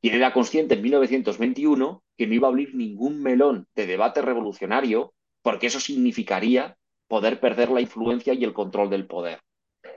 Y 0.00 0.10
él 0.10 0.14
era 0.14 0.32
consciente 0.32 0.74
en 0.74 0.82
1921 0.82 2.04
que 2.16 2.26
no 2.26 2.34
iba 2.34 2.48
a 2.48 2.50
abrir 2.50 2.74
ningún 2.74 3.22
melón 3.22 3.68
de 3.74 3.86
debate 3.86 4.22
revolucionario 4.22 5.14
porque 5.42 5.68
eso 5.68 5.80
significaría 5.80 6.76
poder 7.08 7.40
perder 7.40 7.70
la 7.70 7.80
influencia 7.80 8.34
y 8.34 8.44
el 8.44 8.52
control 8.52 8.90
del 8.90 9.06
poder. 9.06 9.40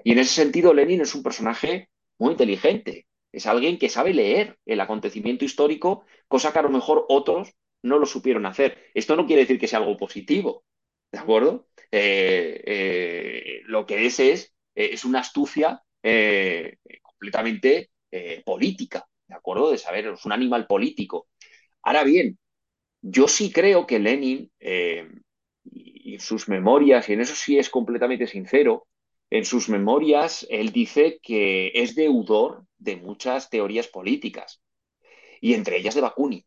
Y 0.03 0.11
en 0.11 0.20
ese 0.20 0.34
sentido, 0.34 0.74
Lenin 0.74 1.01
es 1.01 1.15
un 1.15 1.24
personaje 1.24 1.89
muy 2.17 2.32
inteligente. 2.32 3.07
Es 3.32 3.45
alguien 3.45 3.78
que 3.78 3.89
sabe 3.89 4.13
leer 4.13 4.57
el 4.65 4.80
acontecimiento 4.82 5.45
histórico, 5.45 6.05
cosa 6.28 6.51
que 6.51 6.59
a 6.59 6.63
lo 6.63 6.70
mejor 6.70 7.05
otros 7.09 7.53
no 7.82 7.99
lo 7.99 8.05
supieron 8.05 8.45
hacer. 8.45 8.78
Esto 8.93 9.15
no 9.15 9.26
quiere 9.26 9.43
decir 9.43 9.59
que 9.59 9.67
sea 9.67 9.80
algo 9.80 9.97
positivo, 9.97 10.63
¿de 11.11 11.20
acuerdo? 11.20 11.67
Eh, 11.91 12.61
eh, 12.65 13.61
lo 13.65 13.86
que 13.86 14.05
es 14.05 14.20
es, 14.20 14.53
eh, 14.76 14.89
es 14.93 15.05
una 15.05 15.20
astucia 15.20 15.82
completamente 17.01 17.89
política, 18.45 19.05
¿de 19.28 19.36
acuerdo? 19.36 19.72
De 19.72 19.78
saber, 19.78 20.07
es 20.07 20.26
un 20.26 20.32
animal 20.32 20.65
político. 20.65 21.28
Ahora 21.84 22.04
bien, 22.04 22.38
yo 23.02 23.28
sí 23.28 23.52
creo 23.52 23.88
que 23.88 24.00
Lenin, 24.00 24.52
y 25.64 26.14
en 26.16 26.20
sus 26.20 26.48
memorias, 26.50 27.10
y 27.10 27.14
en 27.14 27.22
eso 27.22 27.36
sí 27.36 27.58
es 27.58 27.70
completamente 27.70 28.28
sincero, 28.28 28.88
en 29.30 29.46
sus 29.46 29.70
memorias 29.70 30.46
él 30.50 30.72
dice 30.72 31.20
que 31.22 31.72
es 31.76 31.96
deudor 31.96 32.66
de 32.78 32.98
muchas 32.98 33.50
teorías 33.50 33.88
políticas, 33.88 34.62
y 35.42 35.54
entre 35.54 35.78
ellas 35.78 35.96
de 35.96 36.02
Bakunin. 36.02 36.46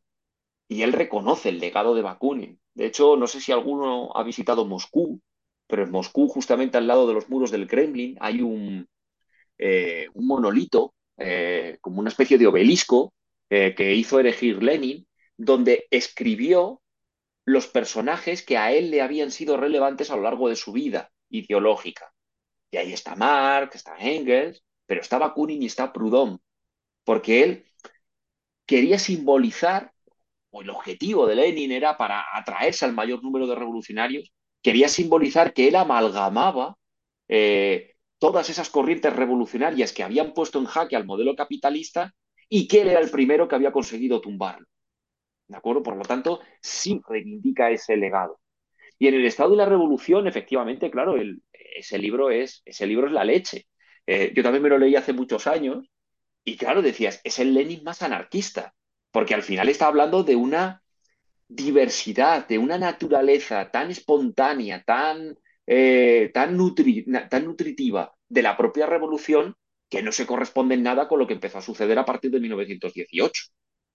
Y 0.69 0.83
él 0.83 0.93
reconoce 0.93 1.51
el 1.51 1.61
legado 1.61 1.95
de 1.95 2.03
Bakunin. 2.03 2.61
De 2.75 2.87
hecho, 2.87 3.17
no 3.17 3.27
sé 3.27 3.41
si 3.41 3.53
alguno 3.53 4.11
ha 4.15 4.23
visitado 4.23 4.65
Moscú, 4.67 5.21
pero 5.67 5.85
en 5.85 5.91
Moscú, 5.91 6.29
justamente 6.29 6.79
al 6.79 6.87
lado 6.87 7.07
de 7.07 7.15
los 7.15 7.29
muros 7.29 7.51
del 7.51 7.69
Kremlin, 7.69 8.17
hay 8.21 8.43
un, 8.43 8.89
eh, 9.59 10.09
monolito, 10.15 10.95
eh, 11.19 11.79
como 11.81 12.01
una 12.01 12.11
especie 12.11 12.39
de 12.39 12.47
obelisco, 12.47 13.13
eh, 13.51 13.75
que 13.77 13.95
hizo 13.95 14.19
erigir 14.21 14.63
Lenin, 14.63 15.07
donde 15.45 15.89
escribió 15.91 16.81
los 17.45 17.67
personajes 17.67 18.43
que 18.45 18.57
a 18.59 18.71
él 18.73 18.93
le 18.93 19.03
habían 19.03 19.33
sido 19.33 19.57
relevantes 19.57 20.11
a 20.11 20.17
lo 20.17 20.23
largo 20.23 20.49
de 20.49 20.55
su 20.55 20.71
vida 20.73 21.11
ideológica. 21.31 22.13
Y 22.71 22.77
ahí 22.77 22.93
está 22.93 23.17
Marx, 23.17 23.75
está 23.75 23.97
Engels, 23.99 24.63
pero 24.87 25.01
está 25.01 25.19
Bakunin 25.19 25.61
y 25.61 25.67
está 25.67 25.93
Proudhon, 25.93 26.41
porque 27.03 27.43
él 27.43 27.65
quería 28.67 29.01
simbolizar, 29.01 29.93
o 30.51 30.63
el 30.63 30.71
objetivo 30.71 31.27
de 31.27 31.35
Lenin 31.35 31.73
era 31.73 31.97
para 31.97 32.25
atraerse 32.33 32.85
al 32.85 32.93
mayor 32.93 33.21
número 33.25 33.49
de 33.49 33.57
revolucionarios, 33.57 34.33
quería 34.63 34.89
simbolizar 34.89 35.53
que 35.53 35.67
él 35.67 35.75
amalgamaba 35.75 36.77
eh, 37.27 37.95
todas 38.19 38.49
esas 38.49 38.71
corrientes 38.71 39.13
revolucionarias 39.13 39.93
que 39.93 40.05
habían 40.05 40.35
puesto 40.35 40.61
en 40.61 40.67
jaque 40.67 40.95
al 40.95 41.05
modelo 41.05 41.35
capitalista 41.35 42.15
y 42.49 42.69
que 42.69 42.83
él 42.83 42.89
era 42.89 43.01
el 43.01 43.11
primero 43.11 43.49
que 43.49 43.57
había 43.57 43.73
conseguido 43.73 44.21
tumbarlo. 44.21 44.67
¿De 45.53 45.59
acuerdo? 45.59 45.83
Por 45.83 45.97
lo 45.97 46.03
tanto, 46.03 46.41
sí 46.63 47.03
reivindica 47.07 47.71
ese 47.71 47.95
legado. 47.95 48.41
Y 48.99 49.09
en 49.09 49.15
el 49.15 49.27
Estado 49.27 49.51
de 49.51 49.59
la 49.59 49.67
Revolución, 49.67 50.27
efectivamente, 50.27 50.91
claro, 50.91 51.15
ese, 51.53 51.99
libro 51.99 52.31
es, 52.31 52.63
ese 52.65 52.87
libro 52.87 53.07
es 53.07 53.13
la 53.13 53.23
leche. 53.23 53.67
Eh, 54.07 54.33
yo 54.35 54.43
también 54.43 54.63
me 54.63 54.71
lo 54.71 54.79
leí 54.79 54.97
hace 54.97 55.13
muchos 55.13 55.47
años 55.47 55.87
y 56.43 56.57
claro, 56.57 56.81
decías, 56.81 57.21
es 57.23 57.39
el 57.39 57.53
Lenin 57.53 57.85
más 57.85 58.01
anarquista, 58.01 58.75
porque 59.11 59.35
al 59.35 59.43
final 59.43 59.69
está 59.69 59.89
hablando 59.89 60.23
de 60.25 60.37
una 60.37 60.83
diversidad, 61.49 62.49
de 62.49 62.57
una 62.57 62.79
naturaleza 62.79 63.71
tan 63.71 63.91
espontánea, 63.91 64.83
tan, 64.85 65.37
eh, 65.67 66.31
tan, 66.33 66.57
tan 67.29 67.45
nutritiva 67.45 68.15
de 68.27 68.43
la 68.43 68.57
propia 68.57 68.87
revolución 68.87 69.55
que 69.91 70.03
no 70.03 70.13
se 70.13 70.27
corresponde 70.27 70.77
en 70.77 70.83
nada 70.83 71.09
con 71.09 71.19
lo 71.19 71.27
que 71.27 71.35
empezó 71.35 71.59
a 71.59 71.63
suceder 71.63 71.99
a 71.99 72.07
partir 72.07 72.31
de 72.31 72.41
1918. 72.41 73.53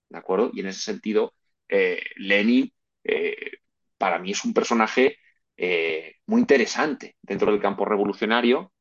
¿De 0.08 0.18
acuerdo? 0.18 0.50
Y 0.54 0.60
en 0.60 0.68
ese 0.68 0.80
sentido, 0.80 1.34
eh, 1.68 2.00
Lenin 2.16 2.72
eh, 3.04 3.52
para 3.96 4.18
mí 4.18 4.32
es 4.32 4.44
un 4.44 4.54
personaje 4.54 5.16
muy 6.26 6.40
interesante 6.40 7.16
dentro 7.20 7.50
del 7.50 7.60
campo 7.60 7.84
revolucionario 7.84 8.72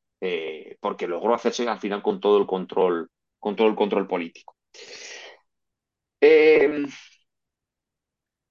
porque 0.80 1.08
logró 1.08 1.34
hacerse 1.34 1.68
al 1.68 1.80
final 1.80 2.04
con 2.04 2.20
todo 2.20 2.38
el 2.40 2.46
control, 2.46 3.10
con 3.40 3.56
todo 3.56 3.68
el 3.68 3.76
control 3.76 4.08
político. 4.08 4.56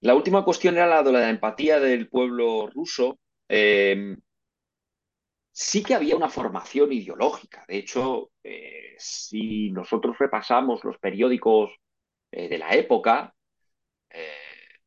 La 0.00 0.14
última 0.16 0.44
cuestión 0.44 0.76
era 0.76 0.88
la 0.88 1.02
de 1.04 1.12
la 1.12 1.30
empatía 1.30 1.78
del 1.78 2.08
pueblo 2.08 2.66
ruso. 2.66 3.20
Sí 5.52 5.82
que 5.82 5.94
había 5.94 6.16
una 6.16 6.28
formación 6.28 6.92
ideológica. 6.92 7.64
De 7.66 7.78
hecho, 7.78 8.30
eh, 8.44 8.94
si 8.98 9.70
nosotros 9.70 10.18
repasamos 10.18 10.84
los 10.84 10.98
periódicos 10.98 11.70
eh, 12.30 12.48
de 12.48 12.58
la 12.58 12.70
época, 12.74 13.34
eh, 13.34 13.35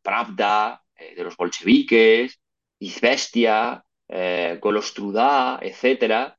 Pravda, 0.02 0.84
de 0.98 1.24
los 1.24 1.38
bolcheviques, 1.38 2.40
Izvestia, 2.80 3.84
Golostruda, 4.60 5.60
etcétera, 5.62 6.38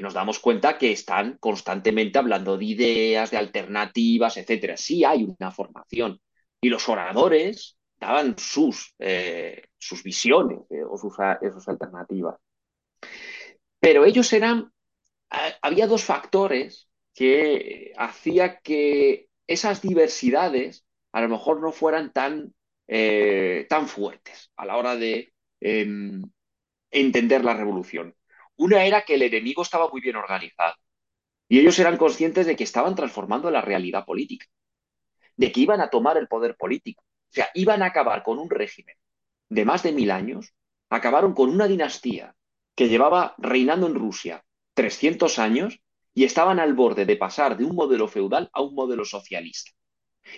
nos 0.00 0.14
damos 0.14 0.38
cuenta 0.38 0.78
que 0.78 0.92
están 0.92 1.38
constantemente 1.38 2.18
hablando 2.18 2.56
de 2.56 2.64
ideas, 2.64 3.30
de 3.30 3.36
alternativas, 3.36 4.36
etcétera. 4.36 4.76
Sí 4.76 5.04
hay 5.04 5.24
una 5.24 5.50
formación. 5.50 6.20
Y 6.60 6.68
los 6.68 6.88
oradores 6.88 7.76
daban 7.98 8.36
sus, 8.38 8.94
eh, 8.98 9.64
sus 9.78 10.02
visiones 10.02 10.60
eh, 10.70 10.82
o 10.88 10.96
sus, 10.98 11.18
alternativas. 11.68 12.36
Pero 13.80 14.04
ellos 14.04 14.32
eran, 14.32 14.72
había 15.62 15.86
dos 15.86 16.04
factores 16.04 16.88
que 17.14 17.92
hacía 17.96 18.60
que 18.60 19.28
esas 19.46 19.80
diversidades 19.80 20.85
a 21.16 21.22
lo 21.22 21.30
mejor 21.30 21.62
no 21.62 21.72
fueran 21.72 22.12
tan, 22.12 22.54
eh, 22.86 23.66
tan 23.70 23.88
fuertes 23.88 24.52
a 24.56 24.66
la 24.66 24.76
hora 24.76 24.96
de 24.96 25.32
em, 25.60 26.22
entender 26.90 27.42
la 27.42 27.54
revolución. 27.54 28.14
Una 28.56 28.84
era 28.84 29.00
que 29.02 29.14
el 29.14 29.22
enemigo 29.22 29.62
estaba 29.62 29.88
muy 29.88 30.02
bien 30.02 30.16
organizado 30.16 30.74
y 31.48 31.58
ellos 31.60 31.78
eran 31.78 31.96
conscientes 31.96 32.46
de 32.46 32.54
que 32.54 32.64
estaban 32.64 32.94
transformando 32.94 33.50
la 33.50 33.62
realidad 33.62 34.04
política, 34.04 34.46
de 35.36 35.52
que 35.52 35.60
iban 35.60 35.80
a 35.80 35.88
tomar 35.88 36.18
el 36.18 36.28
poder 36.28 36.54
político 36.56 37.02
o 37.30 37.34
sea, 37.34 37.48
iban 37.54 37.82
a 37.82 37.86
acabar 37.86 38.22
con 38.22 38.38
un 38.38 38.50
régimen 38.50 38.96
de 39.48 39.64
más 39.64 39.82
de 39.82 39.92
mil 39.92 40.10
años, 40.10 40.54
acabaron 40.90 41.32
con 41.32 41.48
una 41.48 41.66
dinastía 41.66 42.36
que 42.74 42.88
llevaba 42.90 43.34
reinando 43.38 43.86
en 43.86 43.94
Rusia 43.94 44.44
300 44.74 45.38
años 45.38 45.80
y 46.12 46.24
estaban 46.24 46.60
al 46.60 46.74
borde 46.74 47.06
de 47.06 47.16
pasar 47.16 47.56
de 47.56 47.64
un 47.64 47.74
modelo 47.74 48.06
feudal 48.06 48.50
a 48.52 48.60
un 48.60 48.74
modelo 48.74 49.06
socialista. 49.06 49.72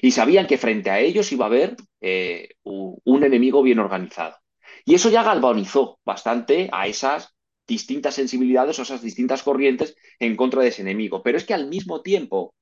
Y 0.02 0.10
sabían 0.10 0.46
que 0.46 0.58
frente 0.58 0.90
a 0.90 1.00
ellos 1.00 1.32
iba 1.32 1.46
a 1.46 1.48
haber 1.48 1.76
eh, 2.00 2.50
un 2.62 3.24
enemigo 3.24 3.62
bien 3.62 3.78
organizado. 3.78 4.36
Y 4.84 4.94
eso 4.94 5.10
ya 5.10 5.22
galvanizó 5.22 5.98
bastante 6.04 6.68
a 6.72 6.86
esas 6.86 7.34
distintas 7.66 8.14
sensibilidades 8.14 8.78
o 8.78 8.82
esas 8.82 9.02
distintas 9.02 9.42
corrientes 9.42 9.94
en 10.18 10.36
contra 10.36 10.62
de 10.62 10.68
ese 10.68 10.82
enemigo. 10.82 11.22
Pero 11.22 11.38
es 11.38 11.44
que 11.44 11.54
al 11.54 11.68
mismo 11.68 12.02
tiempo 12.02 12.54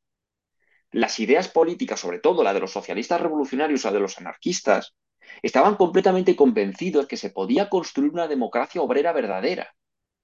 las 0.90 1.18
ideas 1.20 1.48
políticas, 1.48 2.00
sobre 2.00 2.18
todo 2.18 2.42
la 2.42 2.54
de 2.54 2.60
los 2.60 2.72
socialistas 2.72 3.20
revolucionarios 3.20 3.84
o 3.84 3.92
de 3.92 4.00
los 4.00 4.18
anarquistas, 4.18 4.94
estaban 5.42 5.76
completamente 5.76 6.36
convencidos 6.36 7.06
que 7.06 7.16
se 7.16 7.30
podía 7.30 7.68
construir 7.68 8.12
una 8.12 8.28
democracia 8.28 8.82
obrera 8.82 9.12
verdadera. 9.12 9.74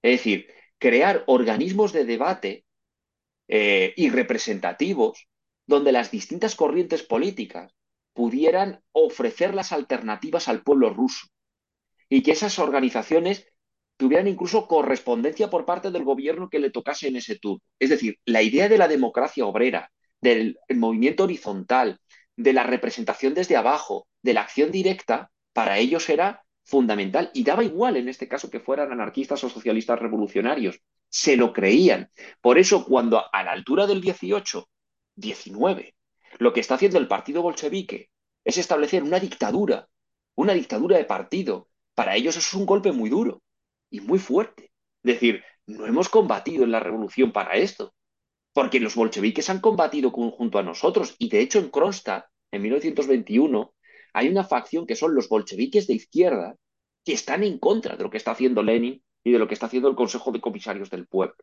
Es 0.01 0.19
decir, 0.19 0.47
crear 0.77 1.23
organismos 1.27 1.93
de 1.93 2.05
debate 2.05 2.65
eh, 3.47 3.93
y 3.95 4.09
representativos 4.09 5.27
donde 5.65 5.91
las 5.91 6.11
distintas 6.11 6.55
corrientes 6.55 7.03
políticas 7.03 7.73
pudieran 8.13 8.81
ofrecer 8.91 9.53
las 9.53 9.71
alternativas 9.71 10.47
al 10.47 10.63
pueblo 10.63 10.89
ruso 10.89 11.27
y 12.09 12.21
que 12.21 12.31
esas 12.31 12.59
organizaciones 12.59 13.47
tuvieran 13.97 14.27
incluso 14.27 14.67
correspondencia 14.67 15.49
por 15.49 15.65
parte 15.65 15.91
del 15.91 16.03
gobierno 16.03 16.49
que 16.49 16.59
le 16.59 16.71
tocase 16.71 17.07
en 17.07 17.15
ese 17.15 17.39
turno. 17.39 17.61
Es 17.79 17.89
decir, 17.89 18.19
la 18.25 18.41
idea 18.41 18.69
de 18.69 18.77
la 18.77 18.87
democracia 18.87 19.45
obrera, 19.45 19.91
del 20.21 20.57
movimiento 20.69 21.23
horizontal, 21.23 21.99
de 22.35 22.53
la 22.53 22.63
representación 22.63 23.33
desde 23.33 23.55
abajo, 23.55 24.07
de 24.21 24.33
la 24.33 24.41
acción 24.41 24.71
directa, 24.71 25.31
para 25.53 25.77
ellos 25.77 26.09
era 26.09 26.43
fundamental 26.63 27.29
y 27.33 27.43
daba 27.43 27.63
igual 27.63 27.97
en 27.97 28.09
este 28.09 28.27
caso 28.27 28.49
que 28.49 28.59
fueran 28.59 28.91
anarquistas 28.91 29.43
o 29.43 29.49
socialistas 29.49 29.99
revolucionarios. 29.99 30.79
Se 31.09 31.37
lo 31.37 31.53
creían. 31.53 32.09
Por 32.41 32.57
eso 32.57 32.85
cuando 32.85 33.23
a 33.31 33.43
la 33.43 33.51
altura 33.51 33.85
del 33.85 34.01
18, 34.01 34.67
19, 35.15 35.95
lo 36.39 36.53
que 36.53 36.59
está 36.59 36.75
haciendo 36.75 36.97
el 36.97 37.07
partido 37.07 37.41
bolchevique 37.41 38.09
es 38.43 38.57
establecer 38.57 39.03
una 39.03 39.19
dictadura, 39.19 39.87
una 40.35 40.53
dictadura 40.53 40.97
de 40.97 41.05
partido, 41.05 41.69
para 41.95 42.15
ellos 42.15 42.35
eso 42.37 42.47
es 42.47 42.53
un 42.53 42.65
golpe 42.65 42.91
muy 42.91 43.09
duro 43.09 43.41
y 43.89 44.01
muy 44.01 44.19
fuerte. 44.19 44.71
Es 45.03 45.13
decir, 45.13 45.43
no 45.67 45.85
hemos 45.85 46.09
combatido 46.09 46.63
en 46.63 46.71
la 46.71 46.79
revolución 46.79 47.31
para 47.31 47.53
esto, 47.53 47.93
porque 48.53 48.79
los 48.79 48.95
bolcheviques 48.95 49.49
han 49.49 49.59
combatido 49.59 50.11
junto 50.11 50.59
a 50.59 50.63
nosotros. 50.63 51.15
Y 51.19 51.29
de 51.29 51.41
hecho 51.41 51.59
en 51.59 51.69
Kronstadt, 51.69 52.25
en 52.51 52.61
1921, 52.61 53.73
hay 54.13 54.27
una 54.29 54.43
facción 54.43 54.85
que 54.85 54.95
son 54.95 55.15
los 55.15 55.27
bolcheviques 55.27 55.87
de 55.87 55.95
izquierda 55.95 56.55
que 57.03 57.13
están 57.13 57.43
en 57.43 57.59
contra 57.59 57.95
de 57.97 58.03
lo 58.03 58.09
que 58.09 58.17
está 58.17 58.31
haciendo 58.31 58.63
Lenin 58.63 59.03
y 59.23 59.31
de 59.31 59.39
lo 59.39 59.47
que 59.47 59.55
está 59.55 59.65
haciendo 59.65 59.89
el 59.89 59.95
Consejo 59.95 60.31
de 60.31 60.41
Comisarios 60.41 60.89
del 60.89 61.07
Pueblo, 61.07 61.35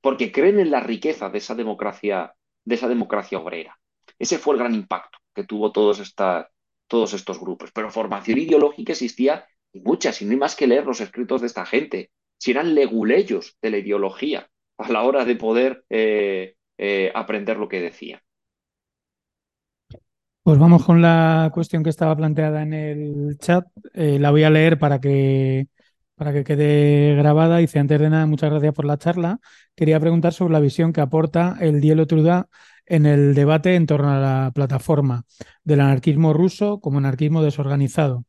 porque 0.00 0.32
creen 0.32 0.58
en 0.58 0.70
la 0.70 0.80
riqueza 0.80 1.30
de 1.30 1.38
esa 1.38 1.54
democracia, 1.54 2.34
de 2.68 2.74
esa 2.74 2.86
democracia 2.86 3.38
obrera. 3.38 3.78
Ese 4.18 4.38
fue 4.38 4.54
el 4.54 4.60
gran 4.60 4.74
impacto 4.74 5.18
que 5.34 5.44
tuvo 5.44 5.72
todos, 5.72 6.00
esta, 6.00 6.50
todos 6.86 7.14
estos 7.14 7.40
grupos. 7.40 7.70
Pero 7.72 7.90
formación 7.90 8.38
ideológica 8.38 8.92
existía 8.92 9.46
y 9.72 9.80
muchas, 9.80 10.20
y 10.20 10.26
no 10.26 10.32
hay 10.32 10.36
más 10.36 10.54
que 10.54 10.66
leer 10.66 10.84
los 10.84 11.00
escritos 11.00 11.40
de 11.40 11.46
esta 11.46 11.64
gente, 11.64 12.10
si 12.38 12.50
eran 12.50 12.74
leguleyos 12.74 13.56
de 13.62 13.70
la 13.70 13.78
ideología 13.78 14.50
a 14.76 14.92
la 14.92 15.02
hora 15.02 15.24
de 15.24 15.36
poder 15.36 15.84
eh, 15.88 16.56
eh, 16.76 17.10
aprender 17.14 17.56
lo 17.56 17.68
que 17.68 17.80
decía. 17.80 18.22
Pues 20.42 20.58
vamos 20.58 20.84
con 20.84 21.00
la 21.00 21.50
cuestión 21.52 21.82
que 21.82 21.90
estaba 21.90 22.16
planteada 22.16 22.62
en 22.62 22.72
el 22.74 23.38
chat. 23.38 23.66
Eh, 23.94 24.18
la 24.18 24.30
voy 24.30 24.44
a 24.44 24.50
leer 24.50 24.78
para 24.78 25.00
que, 25.00 25.68
para 26.18 26.32
que 26.32 26.44
quede 26.44 27.14
grabada. 27.16 27.58
Dice, 27.58 27.78
antes 27.78 28.00
de 28.00 28.10
nada, 28.10 28.26
muchas 28.26 28.50
gracias 28.50 28.74
por 28.74 28.84
la 28.84 28.98
charla. 28.98 29.40
Quería 29.74 30.00
preguntar 30.00 30.32
sobre 30.34 30.52
la 30.52 30.60
visión 30.60 30.92
que 30.92 31.00
aporta 31.00 31.56
el 31.60 31.80
Dielo 31.80 32.06
Truda 32.06 32.48
en 32.86 33.06
el 33.06 33.34
debate 33.34 33.74
en 33.76 33.86
torno 33.86 34.10
a 34.10 34.18
la 34.18 34.52
plataforma 34.54 35.24
del 35.64 35.80
anarquismo 35.80 36.32
ruso 36.32 36.80
como 36.80 36.98
anarquismo 36.98 37.42
desorganizado 37.42 38.24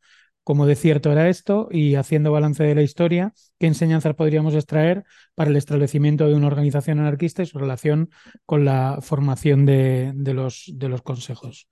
cómo 0.49 0.65
de 0.65 0.75
cierto 0.75 1.11
era 1.11 1.29
esto 1.29 1.67
y 1.69 1.93
haciendo 1.93 2.31
balance 2.31 2.63
de 2.63 2.73
la 2.73 2.81
historia, 2.81 3.33
qué 3.59 3.67
enseñanzas 3.67 4.15
podríamos 4.15 4.55
extraer 4.55 5.03
para 5.35 5.51
el 5.51 5.55
establecimiento 5.57 6.27
de 6.27 6.33
una 6.33 6.47
organización 6.47 6.99
anarquista 6.99 7.43
y 7.43 7.45
su 7.45 7.59
relación 7.59 8.09
con 8.47 8.65
la 8.65 8.97
formación 8.99 9.67
de 9.67 10.33
los 10.33 11.01
consejos. 11.03 11.69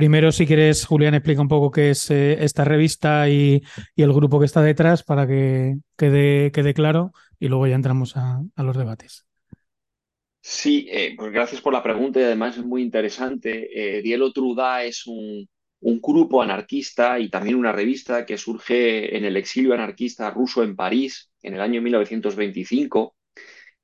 Primero, 0.00 0.32
si 0.32 0.46
quieres, 0.46 0.86
Julián, 0.86 1.12
explica 1.12 1.42
un 1.42 1.48
poco 1.48 1.70
qué 1.70 1.90
es 1.90 2.10
eh, 2.10 2.42
esta 2.42 2.64
revista 2.64 3.28
y, 3.28 3.60
el 3.96 4.12
grupo 4.14 4.40
que 4.40 4.46
está 4.46 4.62
detrás 4.62 5.02
para 5.02 5.26
que 5.26 5.76
quede, 5.94 6.72
claro 6.72 7.12
y 7.38 7.48
luego 7.48 7.66
ya 7.66 7.74
entramos 7.74 8.16
a, 8.16 8.40
los 8.56 8.78
debates. 8.78 9.26
Sí, 10.40 10.88
eh, 10.90 11.12
pues 11.18 11.30
gracias 11.32 11.60
por 11.60 11.74
la 11.74 11.82
pregunta 11.82 12.18
y 12.18 12.22
además 12.22 12.56
es 12.56 12.64
muy 12.64 12.80
interesante. 12.80 13.68
Eh, 13.74 14.00
Dielo 14.00 14.32
Truda 14.32 14.84
es 14.84 15.06
un, 15.06 15.46
grupo 15.82 16.40
anarquista 16.40 17.18
y 17.18 17.28
también 17.28 17.56
una 17.56 17.72
revista 17.72 18.24
que 18.24 18.38
surge 18.38 19.14
en 19.14 19.26
el 19.26 19.36
exilio 19.36 19.74
anarquista 19.74 20.30
ruso 20.30 20.62
en 20.62 20.76
París 20.76 21.30
en 21.42 21.52
el 21.52 21.60
año 21.60 21.82
1925. 21.82 23.14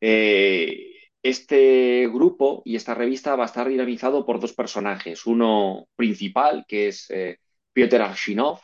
Eh, 0.00 0.95
este 1.28 2.08
grupo 2.08 2.62
y 2.64 2.76
esta 2.76 2.94
revista 2.94 3.36
va 3.36 3.44
a 3.44 3.46
estar 3.46 3.68
dinamizado 3.68 4.24
por 4.24 4.40
dos 4.40 4.52
personajes, 4.52 5.26
uno 5.26 5.88
principal, 5.96 6.64
que 6.68 6.88
es 6.88 7.10
eh, 7.10 7.38
Piotr 7.72 8.02
Arshinov, 8.02 8.60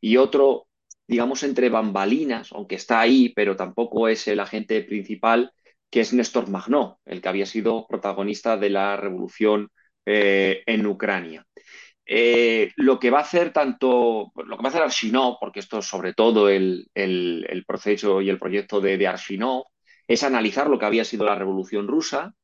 y 0.00 0.16
otro, 0.16 0.66
digamos, 1.06 1.42
entre 1.42 1.68
bambalinas, 1.68 2.52
aunque 2.52 2.76
está 2.76 3.00
ahí, 3.00 3.30
pero 3.30 3.56
tampoco 3.56 4.08
es 4.08 4.26
el 4.28 4.40
agente 4.40 4.82
principal, 4.82 5.52
que 5.90 6.00
es 6.00 6.12
Néstor 6.12 6.48
Magnó, 6.50 6.98
el 7.04 7.20
que 7.20 7.28
había 7.28 7.46
sido 7.46 7.86
protagonista 7.86 8.56
de 8.56 8.70
la 8.70 8.96
revolución 8.96 9.70
eh, 10.06 10.62
en 10.66 10.86
Ucrania. 10.86 11.46
Eh, 12.04 12.72
lo 12.76 12.98
que 12.98 13.10
va 13.10 13.18
a 13.18 13.22
hacer 13.22 13.52
tanto, 13.52 14.32
lo 14.34 14.56
que 14.56 14.62
va 14.62 14.68
a 14.68 14.70
hacer 14.70 14.82
Arshinov, 14.82 15.38
porque 15.40 15.60
esto 15.60 15.78
es 15.78 15.86
sobre 15.86 16.14
todo 16.14 16.48
el, 16.48 16.90
proceso 17.66 18.20
y 18.20 18.28
el 18.28 18.38
proyecto 18.38 18.80
de, 18.80 18.98
de 18.98 19.06
Arshinov, 19.06 19.64
es 20.06 20.22
analizar 20.22 20.68
lo 20.68 20.78
que 20.78 20.86
había 20.86 21.04
sido 21.04 21.24
la 21.24 21.34
revolución 21.34 21.88
rusa, 21.88 22.34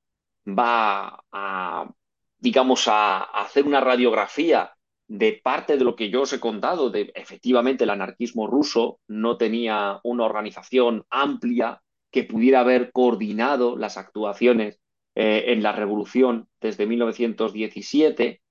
va 0.47 1.24
a, 1.32 1.90
digamos, 2.39 2.89
a, 2.89 3.22
hacer 3.22 3.66
una 3.66 3.80
radiografía 3.80 4.72
de 5.06 5.40
parte 5.43 5.76
de 5.76 5.85
lo 5.85 5.97
que 5.97 6.10
yo 6.10 6.22
os 6.22 6.32
he 6.32 6.40
contado, 6.40 6.90
de 6.90 7.12
efectivamente 7.14 7.85
el 7.85 7.90
anarquismo 7.90 8.47
ruso 8.47 9.01
no 9.09 9.36
tenía 9.36 10.01
una 10.05 10.24
organización 10.24 11.05
amplia 11.10 11.82
que 12.10 12.24
pudiera 12.24 12.60
haber 12.60 12.93
coordinado 12.93 13.76
las 13.76 13.97
actuaciones 13.97 14.80
eh, 15.14 15.44
en 15.48 15.62
la 15.62 15.72
revolución 15.72 16.48
desde 16.60 16.86
1917 16.86 18.43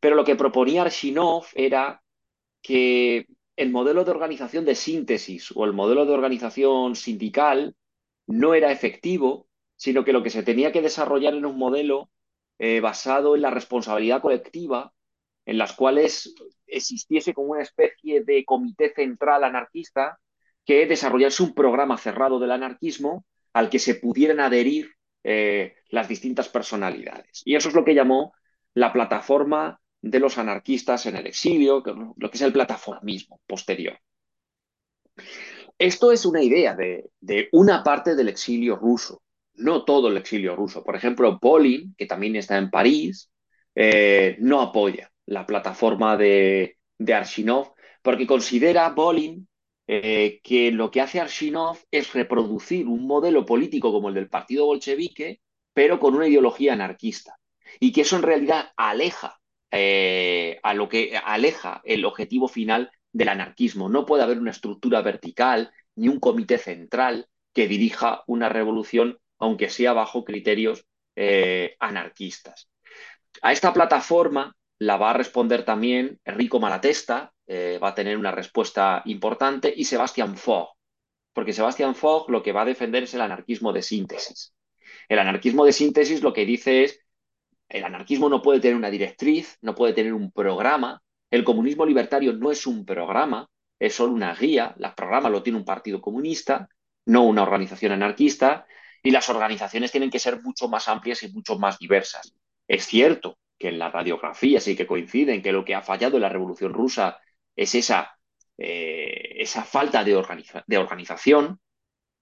pero 0.00 0.16
lo 0.16 0.24
que 0.24 0.36
proponía 0.36 0.82
Arshinov 0.82 1.46
era 1.54 2.02
que 2.62 3.26
el 3.56 3.70
modelo 3.70 4.04
de 4.04 4.10
organización 4.10 4.64
de 4.64 4.74
síntesis 4.74 5.52
o 5.54 5.64
el 5.64 5.72
modelo 5.72 6.06
de 6.06 6.12
organización 6.12 6.94
sindical 6.94 7.74
no 8.28 8.54
era 8.54 8.70
efectivo, 8.70 9.48
sino 9.74 10.04
que 10.04 10.12
lo 10.12 10.22
que 10.22 10.30
se 10.30 10.42
tenía 10.42 10.70
que 10.70 10.82
desarrollar 10.82 11.34
era 11.34 11.48
un 11.48 11.58
modelo 11.58 12.10
eh, 12.58 12.80
basado 12.80 13.34
en 13.34 13.42
la 13.42 13.50
responsabilidad 13.50 14.20
colectiva, 14.20 14.92
en 15.46 15.58
las 15.58 15.72
cuales 15.72 16.34
existiese 16.66 17.32
como 17.32 17.52
una 17.52 17.62
especie 17.62 18.22
de 18.22 18.44
comité 18.44 18.92
central 18.94 19.44
anarquista 19.44 20.18
que 20.64 20.86
desarrollase 20.86 21.42
un 21.42 21.54
programa 21.54 21.96
cerrado 21.96 22.38
del 22.38 22.50
anarquismo 22.50 23.24
al 23.54 23.70
que 23.70 23.78
se 23.78 23.94
pudieran 23.94 24.40
adherir 24.40 24.90
eh, 25.24 25.76
las 25.88 26.08
distintas 26.08 26.48
personalidades. 26.48 27.42
Y 27.46 27.56
eso 27.56 27.70
es 27.70 27.74
lo 27.74 27.84
que 27.84 27.94
llamó 27.94 28.34
la 28.74 28.92
plataforma 28.92 29.80
de 30.02 30.20
los 30.20 30.36
anarquistas 30.36 31.06
en 31.06 31.16
el 31.16 31.26
exilio, 31.26 31.82
lo 32.16 32.30
que 32.30 32.36
es 32.36 32.42
el 32.42 32.52
plataformismo 32.52 33.40
posterior. 33.46 33.98
Esto 35.78 36.12
es 36.12 36.26
una 36.26 36.42
idea 36.42 36.74
de, 36.74 37.10
una 37.52 37.82
parte 37.82 38.14
del 38.16 38.28
exilio 38.28 38.76
ruso, 38.76 39.22
no 39.54 39.84
todo 39.84 40.08
el 40.08 40.16
exilio 40.16 40.56
ruso. 40.56 40.82
Por 40.82 40.96
ejemplo, 40.96 41.38
Bolin, 41.40 41.94
que 41.96 42.06
también 42.06 42.36
está 42.36 42.58
en 42.58 42.70
París, 42.70 43.30
eh, 43.74 44.36
no 44.40 44.60
apoya 44.60 45.10
la 45.26 45.46
plataforma 45.46 46.16
de, 46.16 46.78
de 46.98 47.14
Arshinov 47.14 47.74
porque 48.02 48.26
considera 48.26 48.88
Bolin 48.90 49.48
eh, 49.86 50.40
que 50.42 50.70
lo 50.70 50.90
que 50.90 51.00
hace 51.00 51.20
Arshinov 51.20 51.78
es 51.90 52.12
reproducir 52.12 52.86
un 52.86 53.06
modelo 53.06 53.46
político 53.46 53.92
como 53.92 54.08
el 54.08 54.14
del 54.14 54.28
partido 54.28 54.66
bolchevique, 54.66 55.40
pero 55.72 55.98
con 55.98 56.14
una 56.14 56.28
ideología 56.28 56.74
anarquista. 56.74 57.36
Y 57.80 57.92
que 57.92 58.02
eso 58.02 58.16
en 58.16 58.22
realidad 58.22 58.72
aleja 58.76 59.38
eh, 59.70 60.58
a 60.62 60.74
lo 60.74 60.88
que 60.88 61.16
aleja 61.22 61.80
el 61.84 62.04
objetivo 62.04 62.48
final 62.48 62.90
del 63.12 63.28
anarquismo. 63.28 63.88
No 63.88 64.06
puede 64.06 64.22
haber 64.22 64.38
una 64.38 64.50
estructura 64.50 65.02
vertical 65.02 65.72
ni 65.96 66.08
un 66.08 66.20
comité 66.20 66.58
central 66.58 67.28
que 67.52 67.68
dirija 67.68 68.22
una 68.26 68.48
revolución, 68.48 69.18
aunque 69.38 69.70
sea 69.70 69.92
bajo 69.92 70.24
criterios 70.24 70.86
eh, 71.16 71.76
anarquistas. 71.80 72.68
A 73.42 73.52
esta 73.52 73.72
plataforma 73.72 74.54
la 74.78 74.96
va 74.96 75.10
a 75.10 75.14
responder 75.14 75.64
también 75.64 76.20
Enrico 76.24 76.60
Malatesta, 76.60 77.32
eh, 77.46 77.78
va 77.82 77.88
a 77.88 77.94
tener 77.94 78.16
una 78.16 78.30
respuesta 78.30 79.02
importante, 79.06 79.72
y 79.74 79.84
Sebastián 79.84 80.36
Fogg, 80.36 80.68
porque 81.32 81.52
Sebastián 81.52 81.94
Fogg 81.94 82.30
lo 82.30 82.42
que 82.42 82.52
va 82.52 82.62
a 82.62 82.66
defender 82.66 83.04
es 83.04 83.14
el 83.14 83.20
anarquismo 83.20 83.72
de 83.72 83.82
síntesis. 83.82 84.54
El 85.08 85.18
anarquismo 85.18 85.64
de 85.64 85.72
síntesis 85.72 86.22
lo 86.22 86.32
que 86.32 86.44
dice 86.44 86.84
es 86.84 87.00
el 87.68 87.84
anarquismo 87.84 88.28
no 88.28 88.40
puede 88.40 88.60
tener 88.60 88.76
una 88.76 88.90
directriz, 88.90 89.58
no 89.60 89.74
puede 89.74 89.92
tener 89.92 90.14
un 90.14 90.30
programa. 90.32 91.02
El 91.30 91.44
comunismo 91.44 91.84
libertario 91.84 92.32
no 92.32 92.50
es 92.50 92.66
un 92.66 92.84
programa, 92.84 93.48
es 93.78 93.94
solo 93.94 94.12
una 94.12 94.34
guía. 94.34 94.74
Los 94.78 94.94
programas 94.94 95.32
lo 95.32 95.42
tiene 95.42 95.58
un 95.58 95.64
partido 95.64 96.00
comunista, 96.00 96.68
no 97.06 97.24
una 97.24 97.42
organización 97.42 97.92
anarquista. 97.92 98.66
Y 99.02 99.10
las 99.10 99.28
organizaciones 99.28 99.92
tienen 99.92 100.10
que 100.10 100.18
ser 100.18 100.42
mucho 100.42 100.68
más 100.68 100.88
amplias 100.88 101.22
y 101.22 101.32
mucho 101.32 101.58
más 101.58 101.78
diversas. 101.78 102.34
Es 102.66 102.86
cierto 102.86 103.38
que 103.58 103.68
en 103.68 103.78
la 103.78 103.90
radiografía 103.90 104.60
sí 104.60 104.76
que 104.76 104.86
coinciden 104.86 105.42
que 105.42 105.52
lo 105.52 105.64
que 105.64 105.74
ha 105.74 105.82
fallado 105.82 106.16
en 106.16 106.22
la 106.22 106.28
Revolución 106.28 106.72
Rusa 106.72 107.18
es 107.56 107.74
esa, 107.74 108.16
eh, 108.56 109.34
esa 109.36 109.64
falta 109.64 110.04
de, 110.04 110.22
de 110.66 110.78
organización, 110.78 111.60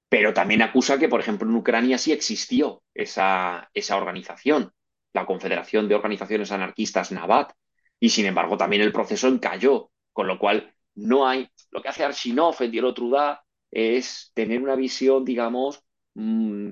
pero 0.09 0.33
también 0.33 0.63
acusa 0.63 0.99
que, 0.99 1.09
por 1.09 1.21
ejemplo, 1.21 1.49
en 1.49 1.57
Ucrania 1.57 1.99
sí 1.99 2.13
existió 2.13 2.83
esa, 2.95 3.71
esa 3.75 3.97
organización, 3.97 4.73
la 5.13 5.27
Confederación 5.27 5.89
de 5.89 5.95
Organizaciones 5.95 6.53
Anarquistas 6.53 7.13
NAVAT, 7.13 7.53
y 8.01 8.11
sin 8.11 8.27
embargo 8.27 8.57
también 8.57 8.83
el 8.83 8.93
proceso 8.93 9.29
encalló, 9.29 9.91
con 10.13 10.27
lo 10.27 10.39
cual 10.39 10.75
no 10.95 11.27
hay, 11.27 11.49
lo 11.71 11.83
que 11.83 11.89
hace 11.89 12.05
Arshinov 12.05 12.57
en 12.61 12.71
Dielo 12.71 12.95
Truda 12.95 13.45
es 13.71 14.31
tener 14.35 14.63
una 14.63 14.77
visión, 14.77 15.25
digamos, 15.25 15.83
mmm, 16.15 16.71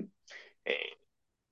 eh, 0.65 0.97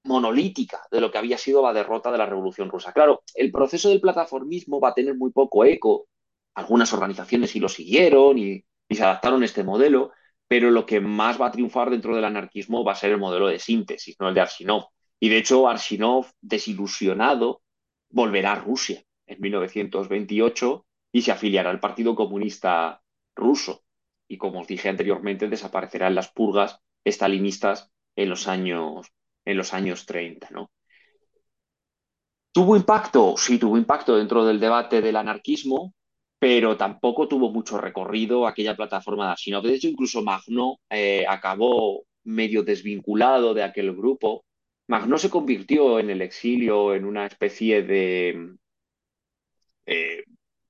monolítica 0.06 0.82
de 0.92 1.02
lo 1.02 1.12
que 1.12 1.18
había 1.18 1.38
sido 1.38 1.62
la 1.62 1.74
derrota 1.74 2.12
de 2.12 2.18
la 2.18 2.26
Revolución 2.26 2.70
Rusa. 2.70 2.94
Claro, 2.94 3.24
el 3.36 3.52
proceso 3.52 3.90
del 3.90 4.02
plataformismo 4.02 4.80
va 4.80 4.90
a 4.90 4.94
tener 4.94 5.16
muy 5.16 5.32
poco 5.32 5.66
eco. 5.66 6.08
Algunas 6.56 6.94
organizaciones 6.94 7.52
sí 7.52 7.60
lo 7.60 7.70
siguieron 7.70 8.38
y, 8.38 8.64
y 8.90 8.96
se 8.96 9.04
adaptaron 9.04 9.42
a 9.44 9.46
este 9.46 9.64
modelo, 9.64 10.12
pero 10.48 10.72
lo 10.72 10.86
que 10.86 11.00
más 11.00 11.40
va 11.40 11.48
a 11.48 11.52
triunfar 11.52 11.90
dentro 11.90 12.16
del 12.16 12.26
anarquismo 12.26 12.84
va 12.84 12.94
a 12.94 12.96
ser 12.96 13.12
el 13.12 13.18
modelo 13.20 13.48
de 13.48 13.60
síntesis, 13.60 14.16
no 14.20 14.30
el 14.30 14.36
de 14.36 14.42
Arshinov. 14.42 14.86
Y 15.20 15.30
de 15.30 15.38
hecho, 15.38 15.68
Arshinov, 15.68 16.28
desilusionado, 16.42 17.62
volverá 18.10 18.54
a 18.54 18.56
Rusia 18.56 19.04
en 19.28 19.42
1928 19.42 20.86
y 21.12 21.22
se 21.22 21.32
afiliará 21.32 21.70
al 21.70 21.80
Partido 21.80 22.16
Comunista 22.16 23.02
Ruso. 23.36 23.84
Y 24.28 24.38
como 24.38 24.62
os 24.62 24.68
dije 24.68 24.90
anteriormente, 24.90 25.48
desaparecerá 25.48 26.08
en 26.08 26.16
las 26.16 26.32
purgas 26.32 26.80
estalinistas 27.04 27.92
en 28.16 28.30
los 28.30 28.48
años, 28.48 29.08
en 29.46 29.58
los 29.58 29.74
años 29.74 30.06
30. 30.06 30.50
¿no? 30.52 30.72
¿Tuvo 32.52 32.76
impacto? 32.76 33.36
Sí, 33.38 33.58
tuvo 33.58 33.78
impacto 33.78 34.16
dentro 34.16 34.46
del 34.46 34.60
debate 34.60 35.02
del 35.02 35.16
anarquismo, 35.16 35.94
pero 36.40 36.78
tampoco 36.78 37.28
tuvo 37.28 37.52
mucho 37.52 37.78
recorrido 37.78 38.48
aquella 38.48 38.76
plataforma 38.76 39.26
de 39.26 39.32
Arshinov. 39.32 39.64
De 39.64 39.74
hecho, 39.76 39.88
incluso 39.88 40.22
Magno 40.22 40.80
eh, 40.90 41.26
acabó 41.28 42.04
medio 42.24 42.64
desvinculado 42.64 43.54
de 43.54 43.64
aquel 43.64 43.96
grupo. 43.96 44.46
Magno 44.88 45.18
se 45.18 45.30
convirtió 45.30 46.00
en 46.00 46.10
el 46.10 46.22
exilio 46.22 46.94
en 46.94 47.06
una 47.06 47.26
especie 47.26 47.84
de, 47.84 48.56
eh, 49.86 50.24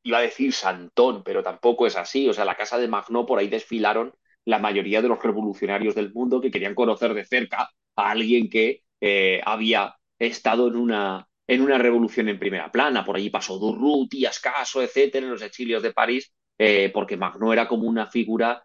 iba 0.03 0.17
a 0.17 0.21
decir 0.21 0.53
Santón, 0.53 1.23
pero 1.23 1.43
tampoco 1.43 1.87
es 1.87 1.95
así. 1.95 2.27
O 2.29 2.33
sea, 2.33 2.45
la 2.45 2.55
casa 2.55 2.77
de 2.77 2.87
Magno 2.87 3.25
por 3.25 3.39
ahí 3.39 3.47
desfilaron 3.47 4.13
la 4.45 4.59
mayoría 4.59 5.01
de 5.01 5.07
los 5.07 5.21
revolucionarios 5.23 5.95
del 5.95 6.13
mundo 6.13 6.41
que 6.41 6.51
querían 6.51 6.75
conocer 6.75 7.13
de 7.13 7.25
cerca 7.25 7.69
a 7.95 8.11
alguien 8.11 8.49
que 8.49 8.83
eh, 8.99 9.41
había 9.45 9.95
estado 10.19 10.67
en 10.67 10.75
una, 10.75 11.27
en 11.47 11.61
una 11.61 11.77
revolución 11.77 12.29
en 12.29 12.39
primera 12.39 12.71
plana. 12.71 13.05
Por 13.05 13.15
allí 13.15 13.29
pasó 13.29 13.57
Durruti, 13.57 14.25
Ascaso, 14.25 14.81
etcétera, 14.81 15.25
en 15.25 15.31
los 15.31 15.41
exilios 15.41 15.81
de 15.83 15.93
París, 15.93 16.33
eh, 16.57 16.89
porque 16.93 17.17
Magno 17.17 17.53
era 17.53 17.67
como 17.67 17.87
una 17.87 18.07
figura 18.07 18.63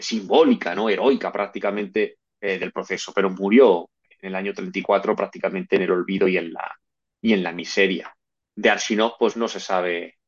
simbólica, 0.00 0.74
¿no? 0.74 0.88
heroica 0.88 1.30
prácticamente 1.30 2.18
del 2.40 2.72
proceso, 2.72 3.12
pero 3.14 3.30
murió 3.30 3.90
en 4.20 4.28
el 4.28 4.34
año 4.34 4.54
34 4.54 5.14
prácticamente 5.16 5.76
en 5.76 5.82
el 5.82 5.90
olvido 5.90 6.28
y 6.28 6.36
en 6.38 6.52
la, 6.52 6.72
y 7.20 7.32
en 7.32 7.42
la 7.42 7.52
miseria. 7.52 8.13
De 8.56 8.70
Arshinov, 8.70 9.14
pues 9.18 9.36
no 9.36 9.48
se 9.48 9.60
sabe, 9.60 10.18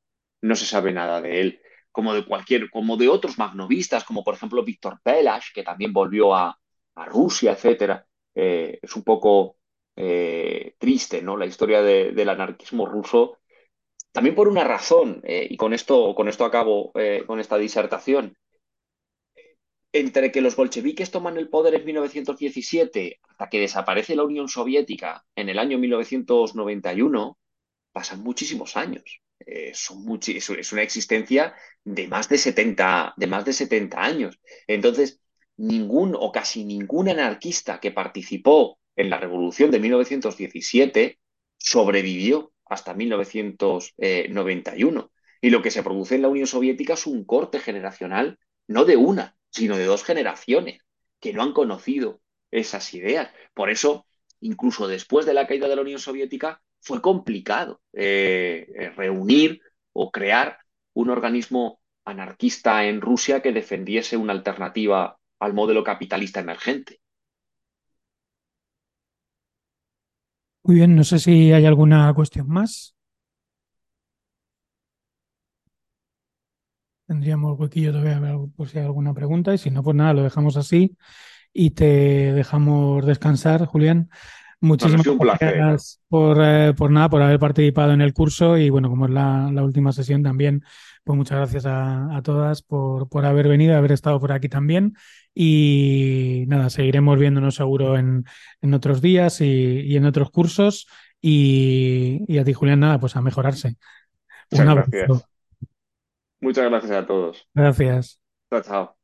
no 0.42 0.56
se 0.56 0.66
sabe 0.66 0.92
nada 0.92 1.20
de 1.20 1.40
él 1.40 1.60
como 1.92 2.12
de 2.12 2.26
cualquier, 2.26 2.70
como 2.70 2.96
de 2.98 3.08
otros 3.08 3.38
magnovistas, 3.38 4.04
como 4.04 4.22
por 4.22 4.34
ejemplo 4.34 4.62
Víctor 4.62 5.00
Pelash, 5.02 5.46
que 5.54 5.62
también 5.62 5.94
volvió 5.94 6.34
a, 6.34 6.58
a 6.94 7.04
Rusia, 7.06 7.52
etcétera. 7.52 8.06
Eh, 8.34 8.78
es 8.82 8.96
un 8.96 9.02
poco 9.02 9.56
eh, 9.96 10.74
triste, 10.78 11.22
¿no? 11.22 11.36
La 11.38 11.46
historia 11.46 11.80
de, 11.82 12.12
del 12.12 12.28
anarquismo 12.28 12.84
ruso, 12.86 13.38
también 14.12 14.34
por 14.34 14.48
una 14.48 14.64
razón, 14.64 15.20
eh, 15.24 15.46
y 15.50 15.56
con 15.56 15.74
esto, 15.74 16.14
con 16.14 16.28
esto 16.28 16.44
acabo 16.44 16.92
eh, 16.94 17.24
con 17.26 17.40
esta 17.40 17.58
disertación. 17.58 18.36
Entre 19.92 20.30
que 20.30 20.40
los 20.42 20.54
bolcheviques 20.54 21.10
toman 21.10 21.36
el 21.38 21.48
poder 21.48 21.74
en 21.74 21.84
1917 21.84 23.18
hasta 23.28 23.48
que 23.48 23.58
desaparece 23.60 24.14
la 24.14 24.24
Unión 24.24 24.48
Soviética 24.48 25.24
en 25.34 25.48
el 25.48 25.58
año 25.58 25.78
1991, 25.78 27.36
pasan 27.96 28.22
muchísimos 28.22 28.76
años. 28.76 29.22
Eh, 29.38 29.72
son 29.72 30.04
es 30.20 30.72
una 30.72 30.82
existencia 30.82 31.54
de 31.82 32.08
más 32.08 32.28
de 32.28 32.36
70, 32.36 33.14
de 33.16 33.26
más 33.26 33.46
de 33.46 33.54
70 33.54 34.04
años. 34.04 34.38
Entonces, 34.66 35.22
ningún 35.56 36.14
o 36.14 36.30
casi 36.30 36.66
ningún 36.66 37.08
anarquista 37.08 37.80
que 37.80 37.92
participó 37.92 38.78
en 38.96 39.08
la 39.08 39.16
revolución 39.16 39.70
de 39.70 39.80
1917 39.80 41.18
sobrevivió 41.56 42.52
hasta 42.66 42.92
1991. 42.92 45.10
Y 45.40 45.48
lo 45.48 45.62
que 45.62 45.70
se 45.70 45.82
produce 45.82 46.16
en 46.16 46.22
la 46.22 46.28
Unión 46.28 46.46
Soviética 46.46 46.92
es 46.92 47.06
un 47.06 47.24
corte 47.24 47.60
generacional, 47.60 48.38
no 48.68 48.84
de 48.84 48.98
una, 48.98 49.38
sino 49.48 49.78
de 49.78 49.86
dos 49.86 50.04
generaciones, 50.04 50.82
que 51.18 51.32
no 51.32 51.42
han 51.42 51.54
conocido 51.54 52.20
esas 52.50 52.92
ideas. 52.92 53.30
Por 53.54 53.70
eso, 53.70 54.06
incluso 54.40 54.86
después 54.86 55.24
de 55.24 55.32
la 55.32 55.46
caída 55.46 55.66
de 55.66 55.76
la 55.76 55.82
Unión 55.82 55.98
Soviética, 55.98 56.60
fue 56.86 57.02
complicado 57.02 57.80
eh, 57.92 58.68
eh, 58.78 58.90
reunir 58.90 59.60
o 59.92 60.12
crear 60.12 60.58
un 60.94 61.10
organismo 61.10 61.80
anarquista 62.04 62.84
en 62.84 63.00
Rusia 63.00 63.42
que 63.42 63.52
defendiese 63.52 64.16
una 64.16 64.32
alternativa 64.32 65.18
al 65.40 65.52
modelo 65.52 65.82
capitalista 65.82 66.38
emergente. 66.38 67.00
Muy 70.62 70.76
bien, 70.76 70.94
no 70.94 71.02
sé 71.02 71.18
si 71.18 71.52
hay 71.52 71.66
alguna 71.66 72.14
cuestión 72.14 72.48
más. 72.48 72.94
Tendríamos 77.08 77.58
huequillo 77.58 77.90
todavía 77.92 78.20
por 78.56 78.68
si 78.68 78.78
hay 78.78 78.84
alguna 78.84 79.12
pregunta 79.12 79.52
y 79.52 79.58
si 79.58 79.70
no, 79.70 79.82
pues 79.82 79.96
nada, 79.96 80.12
lo 80.14 80.22
dejamos 80.22 80.56
así 80.56 80.96
y 81.52 81.70
te 81.70 82.32
dejamos 82.32 83.04
descansar, 83.04 83.66
Julián. 83.66 84.08
Muchísimas 84.60 85.04
gracias 85.04 86.00
por, 86.08 86.38
eh, 86.42 86.72
por, 86.76 86.90
nada, 86.90 87.10
por 87.10 87.22
haber 87.22 87.38
participado 87.38 87.92
en 87.92 88.00
el 88.00 88.14
curso 88.14 88.56
y 88.56 88.70
bueno, 88.70 88.88
como 88.88 89.04
es 89.04 89.12
la, 89.12 89.50
la 89.52 89.62
última 89.62 89.92
sesión 89.92 90.22
también, 90.22 90.64
pues 91.04 91.16
muchas 91.16 91.38
gracias 91.38 91.66
a, 91.66 92.16
a 92.16 92.22
todas 92.22 92.62
por, 92.62 93.08
por, 93.08 93.26
haber 93.26 93.48
venido, 93.48 93.76
haber 93.76 93.92
estado 93.92 94.18
por 94.18 94.32
aquí 94.32 94.48
también 94.48 94.94
y 95.34 96.44
nada, 96.48 96.70
seguiremos 96.70 97.18
viéndonos 97.18 97.54
seguro 97.54 97.98
en, 97.98 98.24
en 98.62 98.74
otros 98.74 99.02
días 99.02 99.42
y, 99.42 99.44
y, 99.80 99.96
en 99.96 100.06
otros 100.06 100.30
cursos 100.30 100.88
y, 101.20 102.24
y, 102.26 102.38
a 102.38 102.44
ti 102.44 102.54
Julián, 102.54 102.80
nada, 102.80 102.98
pues 102.98 103.14
a 103.16 103.20
mejorarse. 103.20 103.76
Muchas 104.50 104.74
gracias. 104.74 105.28
Muchas 106.40 106.70
gracias 106.70 106.92
a 106.92 107.06
todos. 107.06 107.48
Gracias. 107.54 108.20
Chao, 108.50 108.62
chao. 108.62 108.95